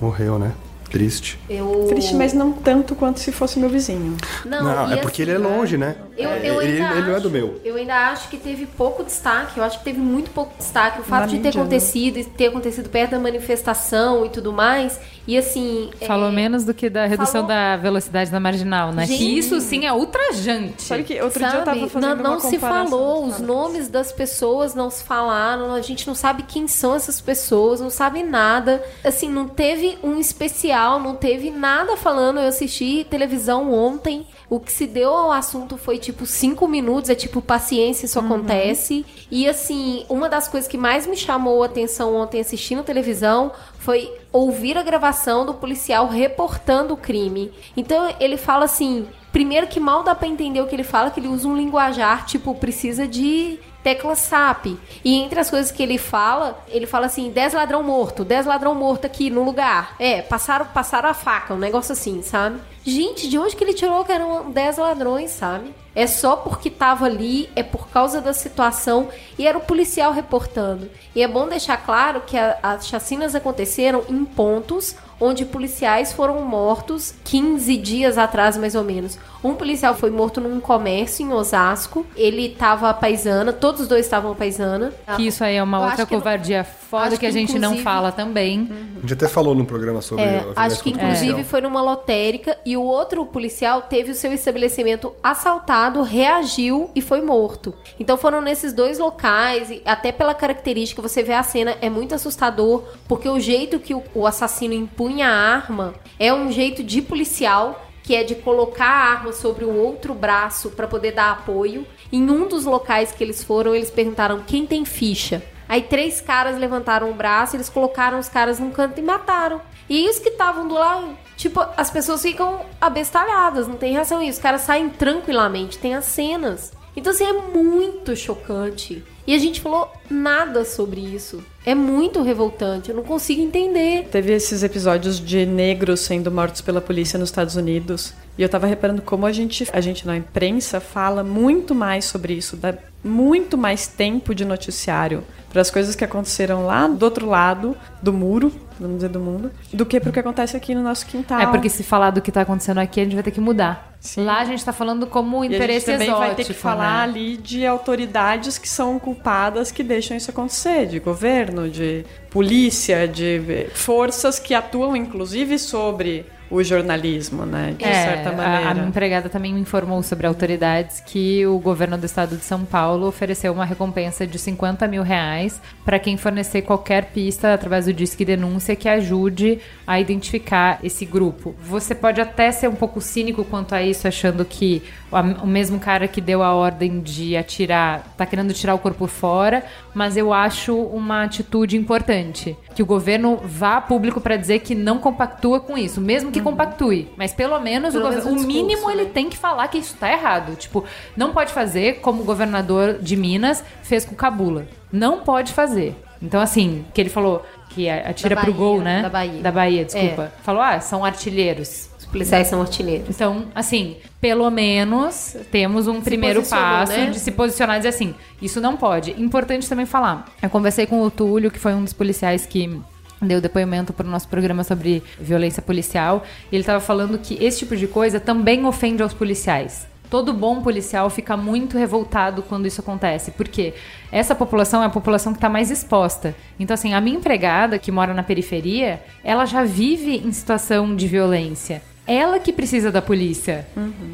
morreu, 0.00 0.38
né? 0.38 0.52
Triste. 0.90 1.36
Eu... 1.50 1.86
Triste, 1.88 2.14
mas 2.14 2.32
não 2.32 2.52
tanto 2.52 2.94
quanto 2.94 3.18
se 3.18 3.32
fosse 3.32 3.58
meu 3.58 3.68
vizinho. 3.68 4.16
Não, 4.44 4.62
Não, 4.62 4.92
é 4.92 4.96
porque 4.98 5.22
assim, 5.22 5.32
ele 5.32 5.44
é 5.44 5.48
longe, 5.48 5.76
né? 5.76 5.96
Eu, 6.16 6.30
É, 6.30 6.48
eu 6.48 6.62
ele, 6.62 6.80
ainda 6.80 6.92
ele 6.94 7.02
não 7.02 7.08
é 7.10 7.14
acho- 7.14 7.22
do 7.24 7.30
meu. 7.30 7.60
Eu 7.64 7.74
ainda 7.74 7.94
acho 8.10 8.28
que 8.28 8.36
teve 8.36 8.66
pouco 8.66 9.02
destaque. 9.02 9.58
Eu 9.58 9.64
acho 9.64 9.78
que 9.80 9.84
teve 9.84 9.98
muito 9.98 10.30
pouco 10.30 10.56
destaque. 10.56 11.00
O 11.00 11.04
fato 11.04 11.22
Na 11.22 11.26
de 11.26 11.32
ter 11.32 11.36
mídia, 11.48 11.52
né? 11.58 11.60
acontecido 11.60 12.18
e 12.18 12.24
ter 12.24 12.46
acontecido 12.46 12.88
perto 12.88 13.10
da 13.10 13.18
manifestação 13.18 14.24
e 14.24 14.28
tudo 14.28 14.52
mais. 14.52 14.98
E 15.26 15.36
assim. 15.36 15.90
Falou 16.06 16.28
é, 16.28 16.32
menos 16.32 16.64
do 16.64 16.72
que 16.72 16.88
da 16.88 17.06
redução 17.06 17.42
falou- 17.42 17.48
da 17.48 17.76
velocidade 17.76 18.30
da 18.30 18.38
marginal, 18.38 18.92
né? 18.92 19.06
Gente. 19.06 19.18
que 19.18 19.38
isso 19.38 19.60
sim 19.60 19.84
é 19.84 19.92
ultrajante. 19.92 20.82
Sabe 20.82 21.02
que 21.04 21.20
outro 21.20 21.38
dia 21.40 21.48
eu 21.48 21.52
Sabe? 21.52 21.64
tava 21.64 21.88
fazendo 21.88 22.16
não 22.16 22.22
não 22.22 22.30
uma 22.38 22.40
se 22.40 22.58
falou, 22.58 23.24
os 23.26 23.40
nomes 23.40 23.88
das 23.88 24.12
pessoas 24.12 24.74
não 24.74 24.88
se 24.90 25.02
falaram, 25.02 25.74
a 25.74 25.80
gente 25.80 26.06
não 26.06 26.14
sabe 26.14 26.42
quem 26.44 26.68
são 26.68 26.94
essas 26.94 27.20
pessoas, 27.20 27.80
não 27.80 27.90
sabe 27.90 28.22
nada. 28.22 28.82
Assim, 29.04 29.28
não 29.28 29.48
teve 29.48 29.98
um 30.02 30.18
especial, 30.18 31.00
não 31.00 31.14
teve 31.16 31.50
nada 31.50 31.96
falando. 31.96 32.38
Eu 32.38 32.48
assisti 32.48 33.04
televisão 33.08 33.72
ontem. 33.72 34.26
O 34.48 34.60
que 34.60 34.72
se 34.72 34.86
deu 34.86 35.12
ao 35.12 35.32
assunto 35.32 35.76
foi 35.76 35.98
tipo 35.98 36.24
cinco 36.24 36.68
minutos, 36.68 37.10
é 37.10 37.14
tipo 37.14 37.42
paciência, 37.42 38.06
isso 38.06 38.18
acontece. 38.18 39.04
E 39.30 39.48
assim, 39.48 40.06
uma 40.08 40.28
das 40.28 40.46
coisas 40.46 40.68
que 40.68 40.78
mais 40.78 41.06
me 41.06 41.16
chamou 41.16 41.62
a 41.62 41.66
atenção 41.66 42.14
ontem 42.14 42.40
assistindo 42.40 42.84
televisão 42.84 43.50
foi 43.78 44.12
ouvir 44.32 44.78
a 44.78 44.82
gravação 44.82 45.44
do 45.44 45.54
policial 45.54 46.06
reportando 46.06 46.94
o 46.94 46.96
crime. 46.96 47.52
Então 47.76 48.14
ele 48.20 48.36
fala 48.36 48.66
assim: 48.66 49.08
primeiro 49.32 49.66
que 49.66 49.80
mal 49.80 50.04
dá 50.04 50.14
pra 50.14 50.28
entender 50.28 50.60
o 50.60 50.66
que 50.66 50.76
ele 50.76 50.84
fala, 50.84 51.10
que 51.10 51.18
ele 51.18 51.28
usa 51.28 51.48
um 51.48 51.56
linguajar 51.56 52.24
tipo 52.24 52.54
precisa 52.54 53.06
de 53.06 53.58
tecla 53.82 54.14
SAP. 54.14 54.76
E 55.04 55.14
entre 55.14 55.38
as 55.38 55.48
coisas 55.48 55.70
que 55.70 55.82
ele 55.82 55.98
fala, 55.98 56.64
ele 56.68 56.86
fala 56.86 57.06
assim: 57.06 57.30
10 57.30 57.54
ladrão 57.54 57.82
morto, 57.82 58.24
10 58.24 58.46
ladrão 58.46 58.74
morto 58.74 59.06
aqui 59.06 59.28
no 59.28 59.44
lugar. 59.44 59.94
É, 59.98 60.22
passaram, 60.22 60.66
passaram 60.66 61.08
a 61.08 61.14
faca, 61.14 61.54
um 61.54 61.58
negócio 61.58 61.92
assim, 61.92 62.22
sabe? 62.22 62.60
Gente, 62.86 63.28
de 63.28 63.36
onde 63.36 63.56
que 63.56 63.64
ele 63.64 63.74
tirou 63.74 64.04
que 64.04 64.12
eram 64.12 64.48
10 64.50 64.78
ladrões, 64.78 65.32
sabe? 65.32 65.74
É 65.92 66.06
só 66.06 66.36
porque 66.36 66.70
tava 66.70 67.06
ali, 67.06 67.50
é 67.56 67.62
por 67.62 67.88
causa 67.88 68.20
da 68.20 68.32
situação 68.32 69.08
e 69.36 69.44
era 69.44 69.58
o 69.58 69.62
policial 69.62 70.12
reportando. 70.12 70.88
E 71.14 71.20
é 71.20 71.26
bom 71.26 71.48
deixar 71.48 71.78
claro 71.78 72.20
que 72.24 72.36
a- 72.38 72.56
as 72.62 72.86
chacinas 72.86 73.34
aconteceram 73.34 74.04
em 74.08 74.24
pontos 74.24 74.94
onde 75.18 75.44
policiais 75.46 76.12
foram 76.12 76.42
mortos 76.42 77.14
15 77.24 77.76
dias 77.76 78.18
atrás, 78.18 78.56
mais 78.56 78.74
ou 78.76 78.84
menos. 78.84 79.18
Um 79.44 79.54
policial 79.54 79.94
foi 79.94 80.10
morto 80.10 80.40
num 80.40 80.58
comércio 80.60 81.24
em 81.24 81.32
Osasco. 81.32 82.04
Ele 82.16 82.48
tava 82.50 82.92
paisana, 82.94 83.52
todos 83.52 83.82
os 83.82 83.88
dois 83.88 84.04
estavam 84.04 84.34
paisana. 84.34 84.92
Que 85.16 85.26
isso 85.28 85.44
aí 85.44 85.56
é 85.56 85.62
uma 85.62 85.78
Eu 85.78 85.82
outra 85.84 86.06
que 86.06 86.12
não- 86.14 86.20
covardia 86.20 86.64
foda 86.64 87.08
acho 87.08 87.18
que 87.18 87.26
a 87.26 87.28
que, 87.28 87.32
gente 87.38 87.52
não 87.58 87.68
inclusive- 87.70 87.82
fala 87.84 88.12
também. 88.12 88.68
A 88.96 89.00
gente 89.00 89.12
até 89.14 89.28
falou 89.28 89.54
num 89.54 89.64
programa 89.64 90.00
sobre 90.00 90.24
É, 90.24 90.44
acho 90.56 90.82
que 90.82 90.90
inclusive 90.90 91.32
policial. 91.32 91.44
foi 91.44 91.60
numa 91.60 91.82
lotérica 91.82 92.56
e 92.64 92.76
o 92.76 92.82
outro 92.82 93.24
policial 93.26 93.82
teve 93.82 94.10
o 94.12 94.14
seu 94.14 94.32
estabelecimento 94.32 95.12
assaltado, 95.22 96.02
reagiu 96.02 96.90
e 96.94 97.00
foi 97.00 97.20
morto. 97.22 97.74
Então 98.00 98.16
foram 98.16 98.40
nesses 98.40 98.72
dois 98.72 98.98
locais 98.98 99.70
e 99.70 99.82
até 99.84 100.10
pela 100.12 100.34
característica 100.34 101.00
você 101.02 101.22
vê 101.22 101.34
a 101.34 101.42
cena 101.42 101.76
é 101.80 101.88
muito 101.90 102.14
assustador 102.14 102.82
porque 103.06 103.28
o 103.28 103.38
jeito 103.38 103.78
que 103.78 103.94
o, 103.94 104.02
o 104.14 104.26
assassino 104.26 104.74
empunha 104.74 105.28
a 105.28 105.32
arma 105.56 105.94
é 106.18 106.32
um 106.32 106.50
jeito 106.50 106.82
de 106.82 107.02
policial 107.02 107.85
que 108.06 108.14
é 108.14 108.22
de 108.22 108.36
colocar 108.36 108.86
a 108.86 109.10
arma 109.10 109.32
sobre 109.32 109.64
o 109.64 109.76
outro 109.76 110.14
braço 110.14 110.70
para 110.70 110.86
poder 110.86 111.10
dar 111.10 111.32
apoio. 111.32 111.84
Em 112.12 112.30
um 112.30 112.46
dos 112.46 112.64
locais 112.64 113.10
que 113.10 113.22
eles 113.22 113.42
foram, 113.42 113.74
eles 113.74 113.90
perguntaram 113.90 114.44
quem 114.46 114.64
tem 114.64 114.84
ficha. 114.84 115.42
Aí 115.68 115.82
três 115.82 116.20
caras 116.20 116.56
levantaram 116.56 117.10
o 117.10 117.14
braço, 117.14 117.56
eles 117.56 117.68
colocaram 117.68 118.20
os 118.20 118.28
caras 118.28 118.60
num 118.60 118.70
canto 118.70 119.00
e 119.00 119.02
mataram. 119.02 119.60
E 119.90 120.08
os 120.08 120.20
que 120.20 120.28
estavam 120.28 120.68
do 120.68 120.74
lado, 120.74 121.18
tipo, 121.36 121.60
as 121.76 121.90
pessoas 121.90 122.22
ficam 122.22 122.64
abestalhadas, 122.80 123.66
não 123.66 123.76
tem 123.76 123.94
reação. 123.94 124.22
E 124.22 124.30
os 124.30 124.38
caras 124.38 124.60
saem 124.60 124.88
tranquilamente, 124.88 125.76
tem 125.76 125.96
as 125.96 126.04
cenas. 126.04 126.72
Então, 126.96 127.12
assim, 127.12 127.24
é 127.24 127.32
muito 127.32 128.16
chocante. 128.16 129.04
E 129.26 129.34
a 129.34 129.38
gente 129.38 129.60
falou 129.60 129.92
nada 130.08 130.64
sobre 130.64 131.00
isso. 131.00 131.44
É 131.64 131.74
muito 131.74 132.22
revoltante, 132.22 132.90
eu 132.90 132.96
não 132.96 133.02
consigo 133.02 133.42
entender. 133.42 134.08
Teve 134.10 134.32
esses 134.32 134.62
episódios 134.62 135.18
de 135.18 135.44
negros 135.44 136.00
sendo 136.00 136.30
mortos 136.30 136.60
pela 136.60 136.80
polícia 136.80 137.18
nos 137.18 137.28
Estados 137.28 137.56
Unidos. 137.56 138.14
E 138.38 138.42
eu 138.42 138.48
tava 138.48 138.66
reparando 138.66 139.02
como 139.02 139.26
a 139.26 139.32
gente, 139.32 139.66
a 139.72 139.80
gente 139.80 140.06
na 140.06 140.16
imprensa 140.16 140.78
fala 140.78 141.24
muito 141.24 141.74
mais 141.74 142.04
sobre 142.04 142.34
isso, 142.34 142.56
dá 142.56 142.74
muito 143.02 143.58
mais 143.58 143.86
tempo 143.86 144.34
de 144.34 144.44
noticiário 144.44 145.24
para 145.56 145.62
as 145.62 145.70
coisas 145.70 145.96
que 145.96 146.04
aconteceram 146.04 146.66
lá 146.66 146.86
do 146.86 147.02
outro 147.02 147.26
lado 147.26 147.74
do 148.02 148.12
muro, 148.12 148.52
vamos 148.78 148.96
dizer 148.96 149.08
do 149.08 149.18
mundo, 149.18 149.50
do 149.72 149.86
que 149.86 149.98
pro 149.98 150.12
que 150.12 150.20
acontece 150.20 150.54
aqui 150.54 150.74
no 150.74 150.82
nosso 150.82 151.06
quintal. 151.06 151.40
É 151.40 151.46
porque 151.46 151.70
se 151.70 151.82
falar 151.82 152.10
do 152.10 152.20
que 152.20 152.30
tá 152.30 152.42
acontecendo 152.42 152.76
aqui, 152.76 153.00
a 153.00 153.04
gente 153.04 153.14
vai 153.14 153.22
ter 153.22 153.30
que 153.30 153.40
mudar. 153.40 153.96
Lá 154.18 154.40
a 154.40 154.44
gente 154.44 154.62
tá 154.62 154.70
falando 154.70 155.06
como 155.06 155.38
E 155.38 155.38
a 155.38 155.42
gente 155.44 155.56
interesse 155.56 155.86
também 155.86 156.08
exótico, 156.08 156.26
vai 156.26 156.34
ter 156.34 156.44
que 156.44 156.52
falar 156.52 156.98
né? 156.98 157.04
ali 157.04 157.36
de 157.38 157.64
autoridades 157.64 158.58
que 158.58 158.68
são 158.68 158.98
culpadas 158.98 159.72
que 159.72 159.82
deixam 159.82 160.14
isso 160.14 160.30
acontecer, 160.30 160.84
de 160.84 161.00
governo, 161.00 161.70
de 161.70 162.04
polícia, 162.28 163.08
de 163.08 163.66
forças 163.72 164.38
que 164.38 164.52
atuam 164.52 164.94
inclusive 164.94 165.58
sobre 165.58 166.26
o 166.50 166.62
jornalismo, 166.62 167.44
né? 167.44 167.74
De 167.78 167.84
É, 167.84 167.92
certa 168.04 168.28
a- 168.30 168.32
maneira. 168.32 168.70
A, 168.70 168.74
minha 168.74 168.86
empregada 168.86 169.28
também 169.28 169.52
me 169.52 169.60
informou 169.60 170.02
sobre 170.02 170.26
autoridades 170.26 171.00
que 171.00 171.44
o 171.46 171.58
governo 171.58 171.96
do 171.98 172.06
estado 172.06 172.36
de 172.36 172.44
São 172.44 172.64
Paulo 172.64 173.06
ofereceu 173.06 173.52
uma 173.52 173.64
recompensa 173.64 174.26
de 174.26 174.38
50 174.38 174.86
mil 174.88 175.02
reais 175.02 175.60
para 175.84 175.98
quem 175.98 176.16
fornecer 176.16 176.62
qualquer 176.62 177.06
pista 177.06 177.52
através 177.54 177.86
do 177.86 177.92
Disque 177.92 178.24
Denúncia 178.24 178.74
que 178.76 178.88
ajude 178.88 179.58
a 179.86 180.00
identificar 180.00 180.78
esse 180.82 181.04
grupo. 181.04 181.54
Você 181.62 181.94
pode 181.94 182.20
até 182.20 182.50
ser 182.52 182.68
um 182.68 182.74
pouco 182.74 183.00
cínico 183.00 183.44
quanto 183.44 183.74
a 183.74 183.82
isso, 183.82 184.06
achando 184.08 184.44
que 184.44 184.82
a- 185.05 185.05
o 185.42 185.46
mesmo 185.46 185.78
cara 185.78 186.08
que 186.08 186.20
deu 186.20 186.42
a 186.42 186.52
ordem 186.52 187.00
de 187.00 187.36
atirar 187.36 188.02
tá 188.16 188.26
querendo 188.26 188.52
tirar 188.52 188.74
o 188.74 188.78
corpo 188.78 189.06
fora, 189.06 189.64
mas 189.94 190.16
eu 190.16 190.32
acho 190.32 190.76
uma 190.76 191.22
atitude 191.22 191.76
importante. 191.76 192.56
Que 192.74 192.82
o 192.82 192.86
governo 192.86 193.40
vá 193.44 193.76
a 193.76 193.80
público 193.80 194.20
para 194.20 194.36
dizer 194.36 194.58
que 194.60 194.74
não 194.74 194.98
compactua 194.98 195.60
com 195.60 195.78
isso, 195.78 196.00
mesmo 196.00 196.30
que 196.32 196.40
compactue. 196.40 197.08
Mas 197.16 197.32
pelo 197.32 197.58
menos 197.60 197.94
Pelo 197.94 198.04
o, 198.04 198.08
governo- 198.12 198.30
o 198.30 198.34
mínimo 198.46 198.68
discurso, 198.68 198.90
ele 198.90 199.04
né? 199.04 199.10
tem 199.14 199.30
que 199.30 199.36
falar 199.36 199.68
que 199.68 199.78
isso 199.78 199.96
tá 199.98 200.10
errado. 200.12 200.56
Tipo, 200.56 200.84
não 201.16 201.32
pode 201.32 201.52
fazer 201.52 202.00
como 202.00 202.22
o 202.22 202.24
governador 202.24 202.98
de 203.00 203.16
Minas 203.16 203.64
fez 203.82 204.04
com 204.04 204.14
Cabula. 204.14 204.66
Não 204.92 205.20
pode 205.20 205.52
fazer. 205.52 205.94
Então, 206.20 206.40
assim, 206.40 206.84
que 206.94 207.00
ele 207.00 207.10
falou 207.10 207.44
que 207.70 207.88
atira 207.90 208.34
Da 208.34 208.40
pro 208.40 208.52
Bahia, 208.52 208.66
gol, 208.66 208.80
né? 208.80 209.02
da 209.02 209.08
Bahia. 209.10 209.42
Da 209.42 209.52
Bahia, 209.52 209.84
desculpa. 209.84 210.32
Falou, 210.42 210.62
ah, 210.62 210.80
são 210.80 211.04
artilheiros. 211.04 211.90
Policiais 212.16 212.46
são 212.48 212.60
artilheiros. 212.60 213.08
Então, 213.10 213.46
assim, 213.54 213.96
pelo 214.20 214.50
menos 214.50 215.36
temos 215.50 215.86
um 215.86 216.00
primeiro 216.00 216.40
posicionou, 216.40 216.66
passo 216.66 216.92
né? 216.92 217.10
de 217.10 217.18
se 217.18 217.30
posicionar 217.30 217.76
e 217.76 217.78
dizer 217.80 217.90
assim, 217.90 218.14
isso 218.40 218.60
não 218.60 218.76
pode. 218.76 219.10
Importante 219.20 219.68
também 219.68 219.86
falar. 219.86 220.26
Eu 220.42 220.50
conversei 220.50 220.86
com 220.86 221.02
o 221.02 221.10
Túlio, 221.10 221.50
que 221.50 221.58
foi 221.58 221.74
um 221.74 221.84
dos 221.84 221.92
policiais 221.92 222.46
que 222.46 222.80
deu 223.20 223.40
depoimento 223.40 223.92
para 223.92 224.06
o 224.06 224.10
nosso 224.10 224.28
programa 224.28 224.62
sobre 224.64 225.02
violência 225.18 225.62
policial, 225.62 226.24
e 226.50 226.56
ele 226.56 226.62
estava 226.62 226.80
falando 226.80 227.18
que 227.18 227.42
esse 227.42 227.60
tipo 227.60 227.76
de 227.76 227.86
coisa 227.86 228.20
também 228.20 228.64
ofende 228.66 229.02
aos 229.02 229.14
policiais. 229.14 229.86
Todo 230.10 230.32
bom 230.32 230.62
policial 230.62 231.10
fica 231.10 231.36
muito 231.36 231.76
revoltado 231.76 232.42
quando 232.42 232.66
isso 232.66 232.80
acontece, 232.80 233.32
porque 233.32 233.74
essa 234.12 234.34
população 234.36 234.82
é 234.82 234.86
a 234.86 234.90
população 234.90 235.32
que 235.32 235.38
está 235.38 235.48
mais 235.48 235.70
exposta. 235.70 236.34
Então, 236.60 236.74
assim, 236.74 236.94
a 236.94 237.00
minha 237.00 237.16
empregada, 237.16 237.78
que 237.78 237.90
mora 237.90 238.14
na 238.14 238.22
periferia, 238.22 239.02
ela 239.24 239.44
já 239.46 239.64
vive 239.64 240.16
em 240.18 240.30
situação 240.30 240.94
de 240.94 241.08
violência. 241.08 241.82
Ela 242.06 242.38
que 242.38 242.52
precisa 242.52 242.92
da 242.92 243.02
polícia. 243.02 243.66